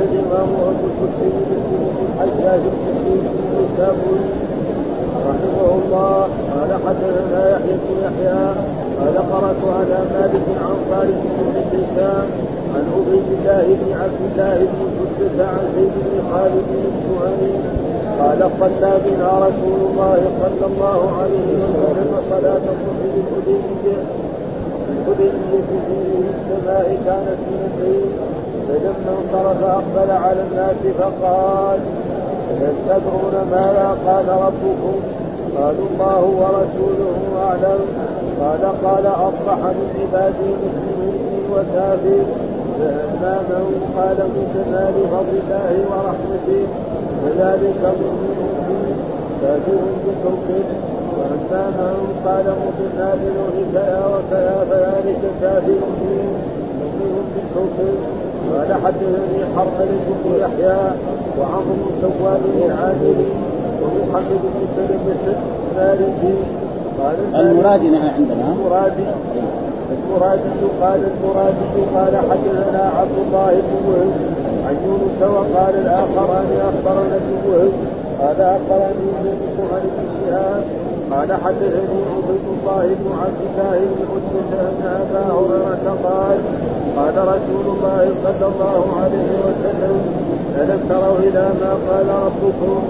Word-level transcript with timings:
أخرج 0.00 0.12
الإمام 0.12 0.48
أبو 0.54 0.86
الحسين 0.90 1.34
مسلم 1.50 1.84
بن 1.96 2.04
الحجاج 2.08 2.60
الحسين 2.72 3.22
بن 3.36 3.54
الكابوي 3.64 4.20
رحمه 5.28 5.68
الله 5.78 6.28
قال 6.52 6.70
حدثنا 6.86 7.50
يحيى 7.50 7.74
بن 7.82 7.90
يحيى 8.04 8.44
قال 9.00 9.16
قرأت 9.32 9.62
على 9.78 9.98
مالك 10.14 10.46
عن 10.64 10.76
خالد 10.90 11.20
بن 11.36 11.46
هشام 11.72 12.26
عن 12.74 12.84
عبيد 12.94 13.26
الله 13.36 13.66
بن 13.80 13.92
عبد 14.02 14.20
الله 14.30 14.58
بن 14.58 15.06
سدة 15.18 15.46
عن 15.46 15.64
زيد 15.76 15.92
بن 16.06 16.16
خالد 16.32 16.64
بن 16.70 16.82
الجهني 16.92 17.52
قال 18.20 18.50
صلى 18.60 18.92
بنا 19.04 19.30
رسول 19.46 19.80
الله 19.90 20.20
صلى 20.42 20.66
الله 20.66 21.00
عليه 21.20 21.48
وسلم 21.62 22.10
صلاة 22.30 22.64
الصبح 22.72 23.02
بالحديبية 23.14 23.98
الحديبية 24.90 25.60
في 25.68 25.76
السماء 26.34 26.98
كانت 27.06 27.38
من 27.50 27.70
الليل 27.70 28.39
فلما 28.70 29.12
انصرف 29.18 29.64
أقبل 29.64 30.10
على 30.10 30.42
الناس 30.50 30.94
فقال 30.98 31.80
تدرون 32.88 33.34
ماذا 33.50 33.96
قال 34.06 34.28
ربكم؟ 34.28 34.94
قالوا 35.56 35.86
الله 35.92 36.20
ورسوله 36.40 37.18
أعلم. 37.46 37.80
قال 38.40 38.62
قال 38.84 39.06
أصبح 39.06 39.58
من 39.76 39.88
عبادي 40.00 40.50
مسلم 40.62 41.00
وكافر 41.52 42.24
فأما 42.78 43.40
من 43.48 43.82
قال 43.96 44.16
من 44.34 44.44
كمال 44.54 44.94
فضل 45.12 45.34
الله 45.42 45.72
ورحمته 45.90 46.66
فذلك 47.22 47.82
مؤمن 48.00 48.96
كافر 49.42 49.82
بكفر 50.04 50.64
واما 51.18 51.64
من 51.70 52.20
قال 52.26 52.46
مطرنا 52.62 53.14
بنوح 53.14 53.54
كذا 53.74 54.02
وكذا 54.14 54.66
فذلك 54.70 55.20
كافر 55.40 55.80
مؤمن 56.80 57.24
بالكفر 57.34 58.19
قال 58.48 58.74
حدثني 58.84 59.40
حرملة 59.56 60.04
بن 60.24 60.30
يحيى 60.40 60.78
وعمرو 61.38 61.74
بن 61.86 62.00
سواد 62.00 62.40
بن 62.54 62.70
عامر 62.70 63.18
ومحمد 63.82 64.40
بن 64.42 64.66
سلمة 64.76 65.36
المالكي 65.76 66.34
قال 66.98 67.16
المرادي 67.34 67.86
عندنا. 67.86 68.52
المرادي. 68.52 69.06
المرادي 69.90 70.42
قال 70.82 71.00
المرادي 71.12 71.80
قال 71.94 72.16
حدثنا 72.30 72.92
عبد 72.98 73.18
الله 73.26 73.52
بن 73.52 73.88
وهب 73.88 74.12
عن 74.66 74.76
يونس 74.86 75.22
وقال 75.22 75.74
الآخران 75.74 76.46
أخبرنا 76.70 77.16
ابن 77.16 77.32
وهب. 77.48 77.72
قال 78.20 78.40
أخبرني 78.40 79.06
يونس 79.24 79.70
عن 79.72 79.82
ابن 79.90 80.06
شهاب 80.26 80.64
قال 81.10 81.32
حدثني 81.44 82.00
عبيد 82.14 82.44
الله 82.54 82.86
بن 83.00 83.08
عبد 83.22 83.40
الله 83.46 83.78
بن 83.78 84.00
عتبة 84.12 84.60
أن 84.60 84.82
أبا 85.02 85.24
هريرة 85.34 85.96
قال 86.04 86.38
قال 86.96 87.16
رسول 87.28 87.66
الله 87.76 88.10
صلى 88.24 88.46
الله 88.52 88.84
عليه 89.02 89.32
وسلم 89.46 89.96
ألم 90.60 90.80
تروا 90.90 91.18
إلى 91.18 91.50
ما 91.60 91.72
قال 91.88 92.08
ربكم؟ 92.08 92.82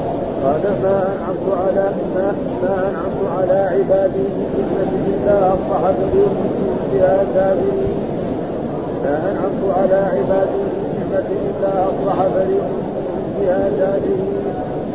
قال 0.45 0.63
ما 0.83 1.09
أنعمت 1.13 1.47
على 1.67 1.91
ما, 2.15 2.35
ما 2.63 2.89
أنعمت 2.91 3.23
على 3.39 3.59
عبادي 3.59 4.25
بنعمة 4.55 4.93
إلا 5.07 5.49
أصبح 5.49 5.81
فريق 5.91 6.33
بها 6.93 7.25
كافرين 7.35 7.99
ما 9.05 9.31
أنعمت 9.31 9.79
على 9.79 9.95
عبادي 9.95 10.63
بنعمة 10.83 11.29
إلا 11.49 11.85
أصبح 11.85 12.27
فريق 12.35 12.65
بها 13.41 13.71
كافرين 13.79 14.41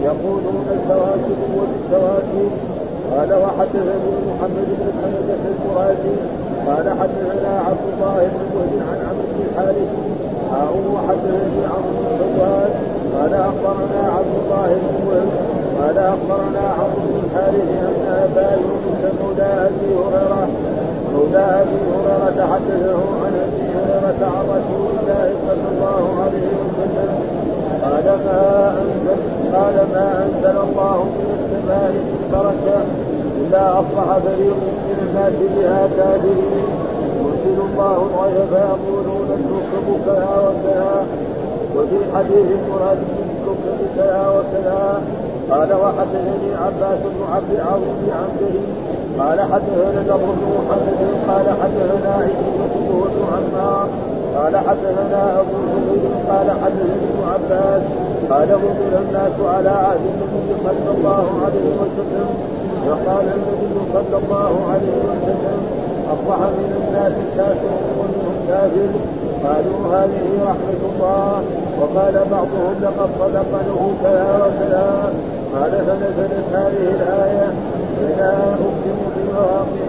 يقولون 0.03 0.65
الكواكب 0.71 1.37
وبالكواكب 1.57 2.51
قال 3.11 3.33
وحدثني 3.33 4.11
محمد 4.29 4.67
بن 4.79 4.87
حمد 5.01 5.29
المرادي 5.51 6.15
قال 6.67 6.89
حدثنا 6.99 7.59
عبد 7.67 7.85
الله 7.93 8.17
بن 8.33 8.57
وهب 8.57 8.73
عن 8.89 8.99
عبد 9.09 9.25
بن 9.33 9.45
الحارث 9.49 9.91
وحدثني 10.93 11.65
عمرو 11.73 12.01
بن 12.09 12.25
سواد 12.37 12.73
قال 13.15 13.33
أخبرنا 13.33 14.01
عبد 14.17 14.35
الله 14.41 14.67
بن 14.67 15.07
وهب 15.07 15.29
قال 15.79 15.97
أخبرنا 15.97 16.63
عمرو 16.79 17.05
بن 17.05 17.21
الحارث 17.25 17.69
أن 17.87 17.95
أبا 18.23 18.51
يونس 18.51 19.13
مولى 19.21 19.49
أبي 19.67 19.89
هريرة 19.95 20.47
مولى 21.13 21.45
أبي 21.61 21.77
هريرة 21.91 22.47
حدثه 22.51 22.99
عن 23.23 23.33
أبي 23.45 23.65
هريرة 23.75 24.21
عن 24.35 24.45
رسول 24.55 24.89
الله 24.99 25.33
صلى 25.47 25.67
الله 25.71 26.23
عليه 26.23 26.51
وسلم 26.61 27.11
قال 27.83 28.05
ما 28.25 28.75
أنزل 28.81 29.17
قال 29.55 29.75
ما 29.93 30.25
أنزل 30.25 30.57
الله 30.57 31.03
من 31.03 31.29
السماء 31.39 32.14
بركه 32.33 32.81
الا 33.41 33.79
أصبح 33.79 34.17
فريق 34.25 34.57
من 34.87 34.97
الناس 35.07 35.33
بها 35.55 35.87
كافرين 35.97 36.65
يرسل 37.21 37.57
الله 37.69 37.97
الغيب 37.97 38.47
فيقولون 38.49 39.27
الكوكب 39.37 40.05
كذا 40.05 40.33
وكذا 40.45 41.05
وفي 41.75 41.97
حديث 42.15 42.47
المراد 42.57 42.97
بالكوكب 42.97 43.79
كذا 43.97 44.21
وكذا 44.35 45.01
قال 45.51 45.73
وحدثني 45.73 46.55
عباس 46.65 46.99
بن 46.99 47.33
عبد 47.33 47.51
العظيم 47.51 47.95
كريم 48.39 48.65
قال 49.19 49.41
حدثنا 49.41 50.15
بن 50.15 50.37
محمد 50.55 50.99
قال 51.27 51.47
حدثنا 51.61 52.15
عيسى 52.19 52.55
بن 52.91 53.25
عمار. 53.33 53.87
قال 54.35 54.57
حدثنا 54.57 55.39
أبو 55.39 55.55
الزبير 55.63 56.11
قال 56.29 56.51
حدثني 56.51 57.05
ابن 57.09 57.23
عباس. 57.33 57.81
قال 58.29 58.53
وكل 58.53 58.93
الناس 59.07 59.55
على 59.55 59.69
عهد 59.69 59.99
النبي 60.45 60.63
صلى 60.63 60.97
الله 60.97 61.25
عليه 61.45 61.69
وسلم 61.81 62.29
وقال 62.87 63.25
النبي 63.37 63.79
صلى 63.93 64.17
الله 64.23 64.51
عليه 64.71 64.97
وسلم 65.09 65.61
اصبح 66.13 66.39
من 66.39 66.71
الناس 66.81 67.13
كافر 67.37 67.77
ومنهم 67.97 68.35
كافر 68.47 68.89
قالوا 69.43 69.95
هذه 69.95 70.25
رحمه 70.49 70.81
الله 70.89 71.41
وقال 71.79 72.13
بعضهم 72.31 72.75
لقد 72.81 73.09
صدق 73.19 73.51
له 73.67 73.91
كذا 74.03 74.27
وكذا 74.45 75.13
قال 75.55 75.71
فنزلت 75.71 76.45
هذه 76.53 76.85
الايه 76.95 77.53
فلا 77.97 78.33
اقسم 78.39 78.99
بمواقع 79.15 79.85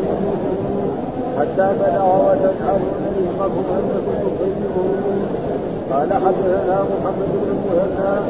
حتى 1.39 1.69
بلغ 1.81 2.07
وتجعلون 2.27 3.03
رزقكم 3.19 3.65
انكم 3.77 4.29
تكذبون 4.39 5.27
قال 5.93 6.13
حدثنا 6.13 6.85
محمد 6.93 7.29
بن 7.33 7.49
المهنا 7.57 8.23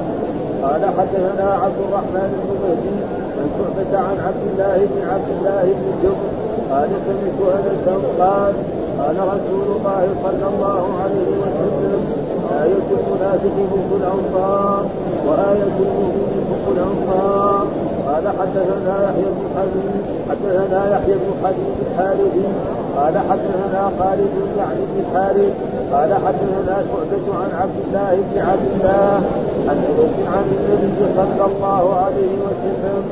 قال 0.67 0.83
حدثنا 0.99 1.49
عبد 1.65 1.79
الرحمن 1.89 2.29
بن 2.43 2.51
مهدي 2.63 2.97
عن 3.39 3.49
شعبة 3.59 3.99
عن 4.07 4.17
عبد 4.27 4.45
الله 4.51 4.77
بن 4.91 5.09
عبد 5.13 5.29
الله 5.37 5.63
بن 5.79 5.89
جبر 6.03 6.29
قال 6.71 6.91
سمعت 7.07 7.41
أنس 7.57 7.89
قال 8.21 8.55
قال 8.99 9.17
رسول 9.17 9.67
الله 9.77 10.03
صلى 10.25 10.47
الله 10.53 10.83
عليه 11.03 11.31
وسلم 11.43 12.03
آية 12.63 12.89
المنافق 12.99 13.57
حب 13.71 13.91
الأنصار 14.01 14.87
وآية 15.27 15.77
المؤمن 15.87 16.45
حب 16.51 16.73
الأنصار 16.77 17.67
قال 18.07 18.29
حدثنا 18.39 18.95
يحيى 19.05 19.29
بن 19.37 19.47
حبيب 19.57 20.03
حدثنا 20.31 20.91
يحيى 20.91 21.15
بن 21.15 21.31
حبيب 21.45 21.77
الحارثي 21.87 22.47
قال 22.97 23.19
حدثنا 23.19 23.91
خالد 23.99 24.35
يعني 24.59 24.81
بن 24.91 25.05
الحارث 25.05 25.53
قال 25.93 26.15
حدثنا 26.15 26.85
شعبة 26.89 27.39
عن 27.41 27.51
عبد 27.61 27.79
الله 27.87 28.19
بن 28.33 28.41
عبد 28.41 28.69
الله 28.75 29.23
عن 29.69 29.79
عن 30.33 30.45
النبي 30.57 31.01
صلى 31.17 31.47
الله 31.51 31.95
عليه 31.95 32.33
وسلم 32.47 33.03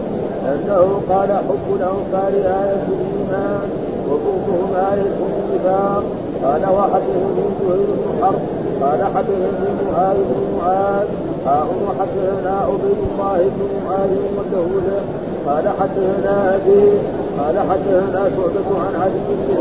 أنه 0.52 1.00
قال 1.10 1.30
حب 1.32 1.66
الانصار 1.76 2.32
آية 2.32 2.84
الإيمان 2.88 3.68
وبغضهم 4.10 4.74
آية 4.92 5.16
النفاق 5.28 6.04
قال 6.44 6.62
وحدثني 6.76 7.44
زهير 7.60 7.86
بن 7.86 8.22
حرب 8.22 8.42
قال 8.82 9.04
حدثني 9.14 9.70
معاذ 9.92 10.16
بن 10.16 10.58
معاذ. 10.58 11.08
ها 11.46 11.66
وحدثنا 11.86 12.58
عبيد 12.58 13.00
الله 13.10 13.38
بن 13.56 13.68
معاذ 13.86 14.10
وكهوله 14.36 15.00
قال 15.46 15.68
حدثنا 15.80 16.54
أبي. 16.54 16.90
قال 17.38 17.58
حدثنا 17.70 18.30
شعبة 18.36 18.80
عن 18.80 19.02
عدي 19.02 19.18
بن 19.28 19.54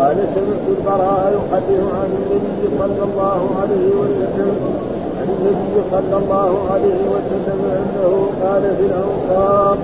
قال 0.00 0.16
سمعت 0.34 0.66
البراء 0.78 1.32
يحدث 1.36 1.80
عن 2.00 2.10
النبي 2.18 2.78
صلى 2.78 3.04
الله 3.04 3.40
عليه 3.60 3.90
وسلم 4.00 4.89
النبي 5.38 5.74
صلى 5.90 6.16
الله 6.22 6.52
عليه 6.72 7.00
وسلم 7.14 7.60
أنه 7.80 8.12
قال 8.42 8.62
في 8.76 8.84
الأنصار 8.90 9.76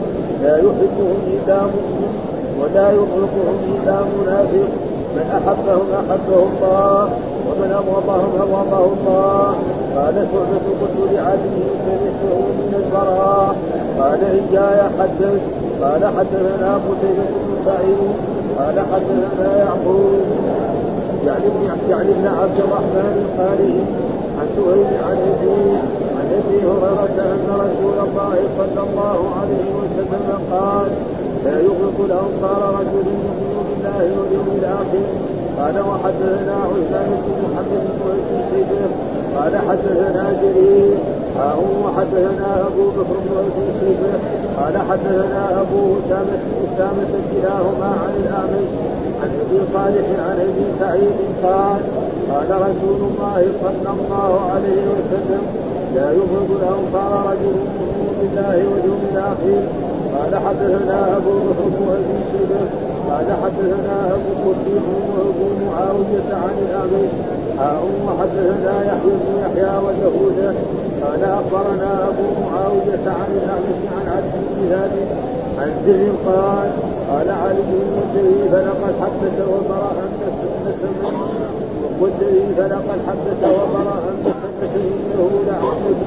لا 0.43 0.57
يحبهم 0.57 1.19
الا 1.33 1.59
مؤمن 1.63 2.13
ولا 2.61 2.91
يطلقهم 2.91 3.57
الا 3.75 3.97
منافق 4.17 4.69
من 5.17 5.27
أحبهم 5.39 5.87
أحبه 6.01 6.39
الله 6.49 7.09
ومن 7.47 7.71
أبغضهم 7.81 8.33
أبغضه 8.43 8.85
الله. 8.93 9.55
قال 9.97 10.15
شعبة 10.15 10.67
قلت 10.81 11.13
لعلي 11.13 11.63
سمعته 11.85 12.37
من 12.59 12.73
البراء. 12.83 13.57
قال 14.01 14.21
إن 14.25 14.47
جاء 14.53 14.91
حدث 14.99 15.41
قال 15.83 16.03
حدثنا 16.17 16.81
قتيبة 16.89 17.29
بن 17.45 17.55
سعيد. 17.65 18.13
قال 18.59 18.77
حدثنا 18.93 19.57
يعقوب. 19.57 20.21
يعني 21.27 21.47
ابن 21.47 21.91
يعني 21.91 22.29
عبد 22.29 22.59
الرحمن 22.59 23.15
القاري 23.25 23.81
عن 24.47 25.19
سهيل 25.41 25.79
عن 26.19 26.29
ابي 26.41 26.59
هريرة 26.67 27.19
أن 27.35 27.49
رسول 27.65 27.99
الله 28.09 28.37
صلى 28.59 28.83
الله 28.89 29.19
عليه 29.41 29.67
وسلم 29.79 30.39
قال 30.53 30.91
لا 31.45 31.61
يغلق 31.61 31.99
الأنصار 32.05 32.75
رجل 32.81 33.07
يؤمن 33.07 33.57
بالله 33.69 34.05
واليوم 34.19 34.49
الآخر 34.59 35.05
قال 35.59 35.77
وحدثنا 35.91 36.55
عثمان 36.71 37.11
بن 37.27 37.33
محمد 37.45 37.85
بن 38.01 38.39
شيبه 38.51 38.87
قال 39.37 39.57
حدثنا 39.69 40.41
جرير 40.43 40.95
ها 41.39 41.55
وحدثنا 41.85 42.67
أبو 42.67 42.89
بكر 42.91 43.17
بن 43.57 43.67
شيبة 43.81 44.13
قال 44.61 44.79
حدثنا 44.91 45.61
أبو 45.61 45.81
أسامة 46.07 46.43
أسامة 46.67 47.13
كلاهما 47.33 47.91
عن 48.03 48.13
الأعمش 48.23 48.69
عن 49.23 49.31
أبي 49.43 49.61
صالح 49.75 50.07
عن 50.29 50.41
أبي 50.41 50.67
سعيد 50.81 51.17
قال 51.43 51.81
قال 52.31 52.51
رسول 52.51 53.01
الله 53.11 53.47
صلى 53.63 53.91
الله 53.97 54.51
عليه 54.53 54.83
وسلم 54.95 55.43
لا 55.95 56.13
يبغض 56.13 56.51
الأنصار 56.61 57.11
رجل 57.31 57.57
مؤمن 57.79 58.15
بالله 58.21 58.57
واليوم 58.71 59.01
الاخير 59.13 59.63
قال 60.17 60.33
حدثنا 60.47 61.17
أبو 61.17 61.31
بكر 61.31 61.65
بن 61.75 61.87
أبي 61.99 62.19
شيبة 62.33 62.63
قال 63.11 63.29
حدثنا 63.43 63.97
أبو 64.15 64.33
كثير 64.53 64.83
وابو 65.17 65.47
معاوية 65.67 66.29
عن 66.43 66.55
الاعمش 66.65 67.13
حاء 67.59 67.83
وحدثنا 68.07 68.75
يحيى 68.85 69.15
بن 69.23 69.33
يحيى 69.45 69.79
وداوود 69.85 70.39
قال 71.03 71.25
أخبرنا 71.25 72.09
أبو 72.09 72.25
معاوية 72.45 73.07
عن 73.07 73.31
الاعمش 73.37 73.81
عن 73.97 74.07
عبد 74.17 74.35
ثابت 74.71 75.09
عن 75.59 75.73
قال 76.27 76.71
قال 77.11 77.29
علي 77.31 77.73
والذي 77.97 78.49
فلقد 78.53 78.95
حدث 79.01 79.37
وبرا 79.53 79.91
والذي 82.01 82.45
فلقد 82.57 82.99
حدث 83.09 83.41
وبرا 83.45 83.99
سنه 84.25 84.75
انه 84.77 85.31
لعبد 85.47 85.99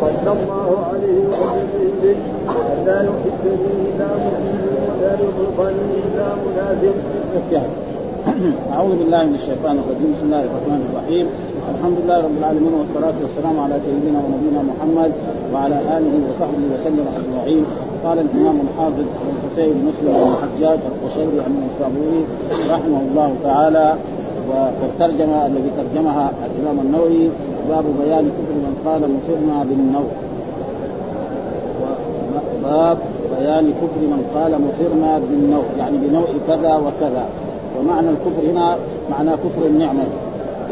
صلى 0.00 0.32
الله 0.32 0.70
عليه 0.90 1.18
وسلم 1.30 1.86
به 2.02 2.16
لا 2.86 2.98
يحبني 3.08 3.70
إلا 3.88 4.08
مؤمن 4.24 4.62
ولا 4.88 5.12
يبغضني 5.22 5.94
إلا 6.06 6.26
منافق. 6.44 7.62
أعوذ 8.74 8.92
بالله 8.98 9.22
من 9.24 9.34
الشيطان 9.34 9.74
الرجيم. 9.82 10.08
بسم 10.14 10.26
الله 10.26 10.42
الرحمن 10.48 10.80
الرحيم. 10.88 11.26
الحمد 11.74 11.96
لله 12.02 12.18
رب 12.26 12.36
العالمين 12.38 12.74
والصلاة 12.74 13.16
والسلام 13.22 13.56
على 13.64 13.76
سيدنا 13.86 14.18
ونبينا 14.24 14.60
محمد 14.70 15.12
وعلى 15.52 15.78
آله 15.96 16.14
وصحبه 16.26 16.64
وسلم 16.74 17.06
أجمعين. 17.18 17.64
قال 18.06 18.18
الإمام 18.18 18.60
الحافظ 18.60 19.00
الحسين 19.00 19.74
مسلم 19.88 20.12
بن 20.12 20.32
الحجاج 20.32 20.78
القشيري 20.92 21.40
عن 21.40 21.68
الصابوني 21.70 22.24
رحمه 22.70 23.00
الله 23.10 23.34
تعالى 23.44 23.94
والترجمة 24.48 25.46
الذي 25.46 25.70
ترجمها 25.76 26.30
الإمام 26.46 26.86
النووي 26.86 27.28
باب 27.68 27.84
بيان 28.04 28.24
كفر 28.24 28.54
من 28.54 28.76
قال 28.86 29.00
مصرنا 29.00 29.64
بالنوم 29.64 30.08
باب 32.62 32.98
بيان 33.38 33.72
كفر 33.72 34.00
من 34.00 34.24
قال 34.34 34.52
مصرنا 34.52 35.18
بالنوع 35.18 35.64
يعني 35.78 35.96
بنوع 35.96 36.26
كذا 36.46 36.76
وكذا. 36.76 37.26
ومعنى 37.80 38.08
الكفر 38.10 38.50
هنا 38.50 38.76
معنى 39.10 39.30
كفر 39.30 39.66
النعمة 39.66 40.02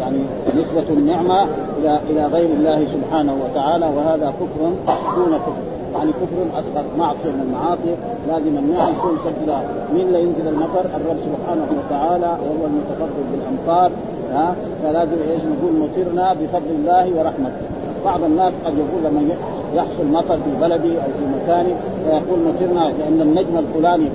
يعني 0.01 0.19
نسبة 0.49 0.93
النعمة 0.93 1.47
إلى 1.79 2.01
إلى 2.11 2.27
غير 2.27 2.49
الله 2.57 2.87
سبحانه 2.93 3.35
وتعالى 3.45 3.87
وهذا 3.97 4.33
كفر 4.41 4.73
دون 5.17 5.39
كفر. 5.39 5.74
يعني 5.95 6.13
كفر 6.13 6.59
اصغر 6.59 6.85
معصيه 6.99 7.31
من 7.31 7.43
المعاصي 7.47 7.95
لازم 8.29 8.59
النعم 8.59 8.93
يكون 8.93 9.19
سجل 9.25 9.53
من 9.95 10.13
لا 10.13 10.19
ينزل 10.19 10.49
المطر؟ 10.49 10.85
الرب 10.97 11.17
سبحانه 11.17 11.67
وتعالى 11.79 12.27
وهو 12.27 12.67
المتفضل 12.67 13.23
بالأمطار 13.33 13.91
ها؟ 14.33 14.55
فلازم 14.83 15.17
إيش؟ 15.31 15.43
نقول 15.43 15.73
مطرنا 15.73 16.33
بفضل 16.33 16.71
الله 16.79 17.19
ورحمته. 17.19 17.67
بعض 18.05 18.25
الناس 18.25 18.53
قد 18.65 18.73
يقول 18.79 19.05
لما 19.05 19.35
يحصل 19.75 20.07
مطر 20.13 20.37
في 20.37 20.51
بلدي 20.61 20.97
أو 20.97 21.09
في 21.19 21.25
مكاني 21.37 21.75
فيقول 22.05 22.39
مطرنا 22.49 22.93
لأن 22.99 23.21
النجم 23.21 23.59
الفلاني 23.59 24.09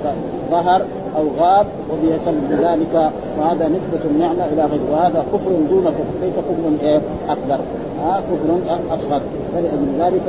ظهر 0.50 0.82
أو 1.16 1.24
غاب 1.38 1.66
وبسبب 1.90 2.50
ذلك 2.50 3.10
فهذا 3.38 3.68
نسبة 3.68 4.10
النعمة 4.10 4.44
إلى 4.44 4.64
غيره. 4.64 4.92
وهذا 4.92 5.24
كفر 5.32 5.50
دون 5.70 5.84
كفر. 5.84 6.16
ليس 6.22 6.34
كفر 6.34 7.00
أكبر. 7.28 7.54
ها 7.54 7.89
كفر 8.00 8.74
أصغر 8.94 9.20
فلأجل 9.52 9.88
ذلك 9.98 10.28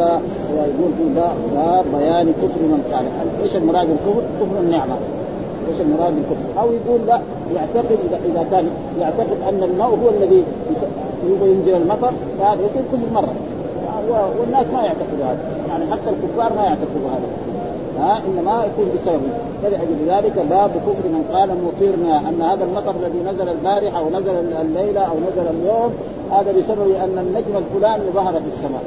يقول 0.55 0.91
في 0.97 1.03
باب 1.15 1.85
بيان 1.95 2.33
كفر 2.41 2.61
من 2.61 2.83
قال. 2.93 3.05
إيش 3.43 3.55
المراد 3.55 3.87
بالكفر؟ 3.87 4.23
كفر 4.41 4.59
النعمة. 4.59 4.95
إيش 5.71 5.81
المراد 5.81 6.13
بالكفر؟ 6.13 6.61
أو 6.61 6.67
يقول 6.71 6.99
لا 7.07 7.21
يعتقد 7.55 7.97
اذا 8.07 8.19
إذا 8.31 8.45
كان 8.51 8.65
يعتقد 8.99 9.37
أن 9.49 9.63
الماء 9.63 9.87
هو 9.87 10.09
الذي 10.09 10.43
يبغى 11.29 11.51
ينزل 11.51 11.75
المطر 11.75 12.11
فهذا 12.39 12.61
يكون 12.61 12.83
كل 12.91 13.13
مرة. 13.13 13.33
والناس 14.39 14.65
ما 14.73 14.81
يعتقدوا 14.81 15.25
هذا. 15.25 15.39
يعني 15.69 15.91
حتى 15.91 16.09
الكفار 16.09 16.53
ما 16.53 16.63
يعتقدوا 16.63 17.09
هذا. 17.15 17.50
ها 18.01 18.21
إنما 18.27 18.65
يكون 18.65 18.85
بسبب. 18.85 19.21
فلأجل 19.63 19.99
ذلك 20.07 20.45
باب 20.49 20.69
كفر 20.69 21.07
من 21.15 21.23
قال 21.33 21.49
مطيرنا 21.49 22.29
أن 22.29 22.41
هذا 22.41 22.63
المطر 22.63 22.95
الذي 22.99 23.19
نزل 23.19 23.49
البارحة 23.49 23.99
أو 23.99 24.09
نزل 24.09 24.35
الليلة 24.61 25.01
أو 25.01 25.15
نزل 25.17 25.47
اليوم 25.49 25.93
هذا 26.31 26.51
بسبب 26.51 26.91
أن 26.91 27.17
النجم 27.17 27.57
الفلاني 27.57 28.03
ظهر 28.13 28.33
في 28.33 28.49
السماء. 28.55 28.83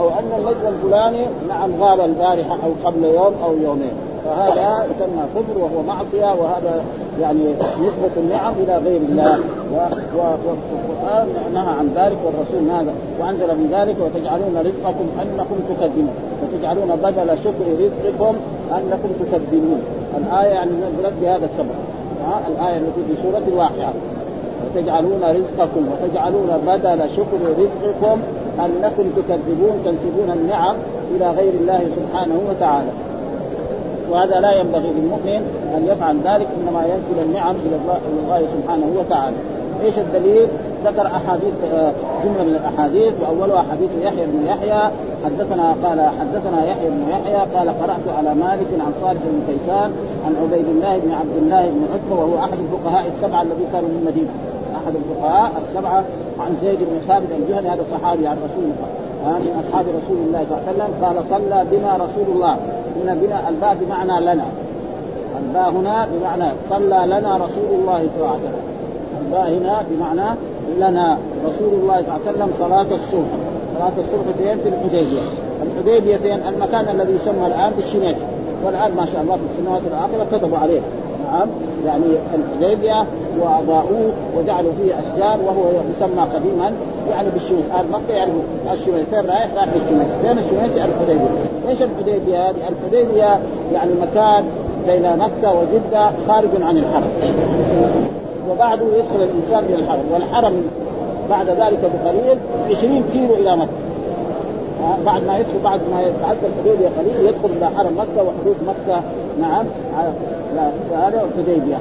أو 0.00 0.08
أن 0.08 0.32
النجم 0.38 0.74
الفلاني 0.74 1.26
نعم 1.48 1.82
غاب 1.82 2.00
البارحة 2.00 2.58
أو 2.64 2.70
قبل 2.84 3.04
يوم 3.04 3.34
أو 3.44 3.52
يومين. 3.52 4.11
فهذا 4.24 4.86
يسمى 4.90 5.24
كفر 5.34 5.58
وهو 5.58 5.82
معصية 5.82 6.40
وهذا 6.40 6.84
يعني 7.20 7.44
نسبة 7.80 8.14
النعم 8.16 8.54
إلى 8.62 8.76
غير 8.76 9.00
الله. 9.08 9.38
والقرآن 10.16 11.28
نهى 11.54 11.74
عن 11.78 11.88
ذلك 11.96 12.18
والرسول 12.24 12.70
هذا 12.70 12.94
وأنزل 13.20 13.46
من 13.46 13.68
ذلك 13.72 13.96
وتجعلون 14.00 14.56
رزقكم 14.58 15.06
أنكم 15.22 15.56
تكذبون. 15.68 16.14
وتجعلون 16.42 16.96
بدل 17.02 17.38
شكر 17.44 17.66
رزقكم 17.80 18.34
أنكم 18.76 19.08
تكذبون. 19.20 19.80
الآية 20.18 20.48
يعني 20.48 20.70
نزلت 20.70 21.12
بهذا 21.22 21.44
السبب. 21.44 21.76
الآية 22.48 22.76
التي 22.76 23.00
في 23.08 23.22
سورة 23.22 23.42
الواقعة 23.48 23.92
وتجعلون 24.64 25.22
رزقكم 25.22 25.86
وتجعلون 25.92 26.50
بدل 26.66 27.10
شكر 27.16 27.40
رزقكم 27.58 28.20
أنكم 28.58 29.04
تكذبون 29.16 29.74
تنسبون 29.84 30.30
النعم 30.36 30.76
إلى 31.16 31.30
غير 31.30 31.52
الله 31.60 31.86
سبحانه 31.96 32.40
وتعالى. 32.50 32.90
وهذا 34.12 34.40
لا 34.40 34.52
ينبغي 34.52 34.90
للمؤمن 34.96 35.42
أن 35.76 35.86
يفعل 35.86 36.16
ذلك 36.16 36.48
إنما 36.60 36.82
ينسب 36.86 37.28
النعم 37.28 37.56
إلى 37.66 37.76
الله, 37.76 37.96
إلى 37.96 38.20
الله 38.24 38.48
سبحانه 38.56 38.86
وتعالى. 38.98 39.36
إيش 39.82 39.98
الدليل؟ 39.98 40.48
ذكر 40.84 41.06
أحاديث 41.06 41.54
آه، 41.72 41.92
جملة 42.24 42.44
من 42.44 42.60
الأحاديث 42.60 43.12
وأولها 43.22 43.64
حديث 43.70 43.90
يحيى 44.00 44.26
بن 44.26 44.46
يحيى 44.46 44.90
حدثنا 45.24 45.74
قال 45.84 46.00
حدثنا 46.20 46.64
يحيى 46.64 46.90
بن 46.90 47.02
يحيى 47.10 47.36
قال 47.54 47.68
قرأت 47.68 48.16
على 48.18 48.34
مالك 48.34 48.66
عن 48.80 48.92
صالح 49.02 49.20
بن 49.24 49.42
كيسان 49.48 49.92
عن 50.26 50.36
عبيد 50.42 50.66
الله 50.68 50.98
بن 50.98 51.12
عبد 51.12 51.36
الله 51.42 51.62
بن 51.66 51.86
عتبة 51.92 52.20
وهو 52.20 52.38
أحد 52.38 52.58
الفقهاء 52.58 53.06
السبعة 53.16 53.42
الذين 53.42 53.66
كانوا 53.72 53.88
من 53.88 53.98
المدينة. 54.00 54.30
أحد 54.76 54.94
الفقهاء 54.94 55.52
السبعة 55.68 56.04
عن 56.40 56.56
زيد 56.62 56.78
بن 56.78 57.06
ثابت 57.08 57.28
الجهني 57.38 57.68
هذا 57.68 57.84
صحابي 57.92 58.26
عن 58.26 58.36
رسول 58.36 58.64
الله. 58.64 58.88
من 59.22 59.64
أصحاب 59.64 59.86
رسول 59.88 60.16
الله 60.26 60.46
صلى 60.48 60.58
الله 60.58 60.68
عليه 60.68 60.72
وسلم؟ 60.72 61.04
قال 61.04 61.16
صلى 61.30 61.66
بنا 61.70 61.94
رسول 61.94 62.34
الله. 62.34 62.52
إن 62.96 63.18
بنا 63.22 63.48
الباء 63.48 63.76
بمعنى 63.80 64.20
لنا. 64.20 64.44
الباء 65.42 65.70
هنا 65.70 66.08
بمعنى 66.12 66.52
صلى 66.70 67.00
لنا 67.06 67.36
رسول 67.36 67.70
الله 67.78 67.98
صلى 67.98 68.16
الله 68.16 68.28
عليه 68.28 68.48
وسلم. 68.48 68.62
الباء 69.26 69.48
هنا 69.58 69.82
بمعنى 69.90 70.36
لنا 70.78 71.18
رسول 71.44 71.74
الله 71.74 72.02
صلى 72.02 72.16
الله 72.16 72.20
عليه 72.26 72.30
وسلم 72.30 72.50
صلاة 72.58 72.82
الصبح. 72.82 73.32
صلاة 73.78 73.92
الصبح 73.98 74.26
في 74.36 74.68
الحديبية. 74.68 76.16
فين 76.16 76.48
المكان 76.48 76.88
الذي 76.88 77.12
يسمى 77.22 77.46
الآن 77.46 77.72
بالشنيش 77.76 78.16
والآن 78.64 78.94
ما 78.96 79.06
شاء 79.12 79.22
الله 79.22 79.36
في 79.36 79.42
السنوات 79.52 79.82
الآخرة 79.86 80.38
كتبوا 80.38 80.58
عليه. 80.58 80.80
نعم 81.32 81.48
يعني 81.86 82.04
الحديبية 82.34 83.06
وأضاءوه 83.40 84.12
وجعلوا 84.36 84.72
فيه 84.72 84.94
أشجار 84.94 85.38
وهو 85.46 85.70
يسمى 85.70 86.22
قديما 86.34 86.72
يعني 87.10 87.28
بالشمس 87.30 87.64
آل 87.80 87.90
مكة 87.92 88.14
يعني 88.14 88.32
الشمس 88.72 89.06
فين 89.10 89.30
رايح؟ 89.30 89.54
رايح 89.54 89.68
للشمس 89.74 90.06
فين 90.22 90.38
الشمس 90.38 90.76
الحديبية 90.76 91.28
إيش 91.68 91.82
الحديبية 91.82 92.50
هذه؟ 92.50 92.56
الحديبية 92.68 93.38
يعني 93.72 93.90
مكان 94.00 94.44
بين 94.86 95.18
مكة 95.18 95.52
وجدة 95.52 96.10
خارج 96.28 96.48
عن 96.62 96.76
الحرم. 96.76 97.10
وبعده 98.50 98.84
يدخل 98.84 99.22
الإنسان 99.22 99.64
إلى 99.64 99.74
الحرم. 99.74 100.04
والحرم 100.12 100.62
بعد 101.30 101.48
ذلك 101.48 101.78
بقليل 102.04 102.38
20 102.70 103.04
كيلو 103.12 103.34
إلى 103.34 103.56
مكة. 103.56 103.70
بعد 105.06 105.26
ما 105.26 105.38
يدخل 105.38 105.58
بعد 105.64 105.80
ما 105.92 106.02
يتعدى 106.02 106.46
الحديبية 106.46 106.88
قليل 106.98 107.28
يدخل 107.28 107.48
إلى 107.56 107.66
حرم 107.76 107.92
مكة 107.98 108.22
وحدود 108.22 108.56
مكة. 108.66 109.02
نعم. 109.40 109.66
هذا 110.92 111.24
الحديبية. 111.24 111.78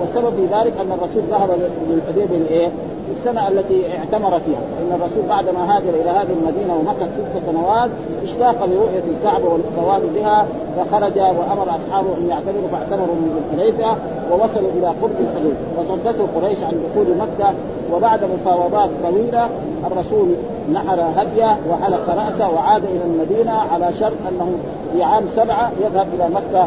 والسبب 0.00 0.30
في 0.30 0.42
ذلك 0.42 0.72
أن 0.80 0.92
الرسول 0.92 1.22
ذهب 1.30 1.50
للحديبية 1.90 2.38
لإيه؟ 2.38 2.68
في 3.06 3.12
السنة 3.18 3.48
التي 3.48 3.98
اعتمر 3.98 4.40
فيها، 4.40 4.60
إن 4.82 4.92
الرسول 4.94 5.28
بعدما 5.28 5.76
هاجر 5.76 5.88
إلى 5.88 6.10
هذه 6.10 6.32
المدينة 6.40 6.74
ومكث 6.76 7.08
ست 7.18 7.50
سنوات 7.50 7.90
اشتاق 8.24 8.64
لرؤية 8.66 9.02
الكعبة 9.16 9.48
والطواف 9.48 10.02
بها 10.14 10.46
فخرج 10.76 11.18
وأمر 11.18 11.76
أصحابه 11.76 12.08
أن 12.18 12.28
يعتمروا 12.28 12.68
فاعتمروا 12.72 13.14
من 13.14 13.42
الحديبيه 13.54 13.96
ووصلوا 14.32 14.70
إلى 14.78 14.86
قرب 14.86 15.16
الحدود 15.20 15.56
وصدته 15.78 16.26
قريش 16.36 16.58
عن 16.62 16.72
دخول 16.72 17.06
مكة 17.18 17.54
وبعد 17.92 18.20
مفاوضات 18.24 18.90
طويلة 19.02 19.48
الرسول 19.86 20.28
نحر 20.72 21.00
هديه 21.16 21.56
وحلق 21.70 22.08
رأسه 22.08 22.50
وعاد 22.50 22.82
إلى 22.84 23.04
المدينة 23.04 23.52
على 23.52 23.88
شرط 24.00 24.12
أنه 24.30 24.50
في 24.96 25.02
عام 25.02 25.24
سبعة 25.36 25.70
يذهب 25.80 26.06
إلى 26.14 26.28
مكة. 26.28 26.66